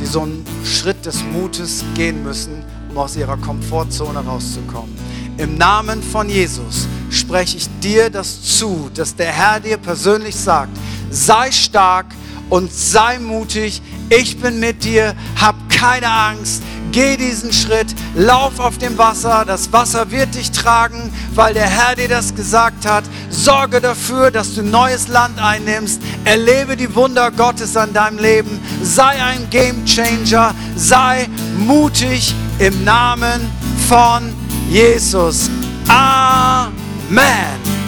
die 0.00 0.06
so 0.06 0.22
einen 0.22 0.44
Schritt 0.64 1.06
des 1.06 1.22
Mutes 1.22 1.84
gehen 1.94 2.22
müssen, 2.22 2.64
um 2.90 2.98
aus 2.98 3.16
ihrer 3.16 3.36
Komfortzone 3.36 4.18
rauszukommen. 4.20 4.94
Im 5.36 5.56
Namen 5.56 6.02
von 6.02 6.28
Jesus 6.28 6.86
spreche 7.10 7.56
ich 7.56 7.68
dir 7.80 8.10
das 8.10 8.42
zu, 8.58 8.90
dass 8.92 9.16
der 9.16 9.32
Herr 9.32 9.60
dir 9.60 9.78
persönlich 9.78 10.36
sagt, 10.36 10.76
sei 11.10 11.50
stark 11.50 12.06
und 12.50 12.72
sei 12.72 13.18
mutig, 13.18 13.80
ich 14.10 14.38
bin 14.38 14.60
mit 14.60 14.84
dir, 14.84 15.14
hab 15.40 15.54
keine 15.70 16.10
Angst, 16.10 16.62
geh 16.92 17.16
diesen 17.16 17.52
Schritt, 17.52 17.86
lauf 18.14 18.58
auf 18.58 18.78
dem 18.78 18.98
Wasser, 18.98 19.44
das 19.46 19.72
Wasser 19.72 20.10
wird 20.10 20.34
dich 20.34 20.50
tragen, 20.50 21.12
weil 21.34 21.54
der 21.54 21.68
Herr 21.68 21.94
dir 21.94 22.08
das 22.08 22.34
gesagt 22.34 22.86
hat. 22.86 23.04
Sorge 23.30 23.80
dafür, 23.80 24.30
dass 24.30 24.54
du 24.54 24.62
neues 24.62 25.08
Land 25.08 25.40
einnimmst, 25.40 26.02
erlebe 26.24 26.76
die 26.76 26.94
Wunder 26.94 27.30
Gottes 27.30 27.76
an 27.76 27.92
deinem 27.92 28.18
Leben, 28.18 28.60
sei 28.82 29.22
ein 29.22 29.48
Game 29.50 29.84
Changer, 29.86 30.54
sei 30.76 31.28
mutig 31.56 32.34
im 32.58 32.84
Namen 32.84 33.50
von 33.88 34.34
Jesus. 34.68 35.48
Amen. 35.88 37.79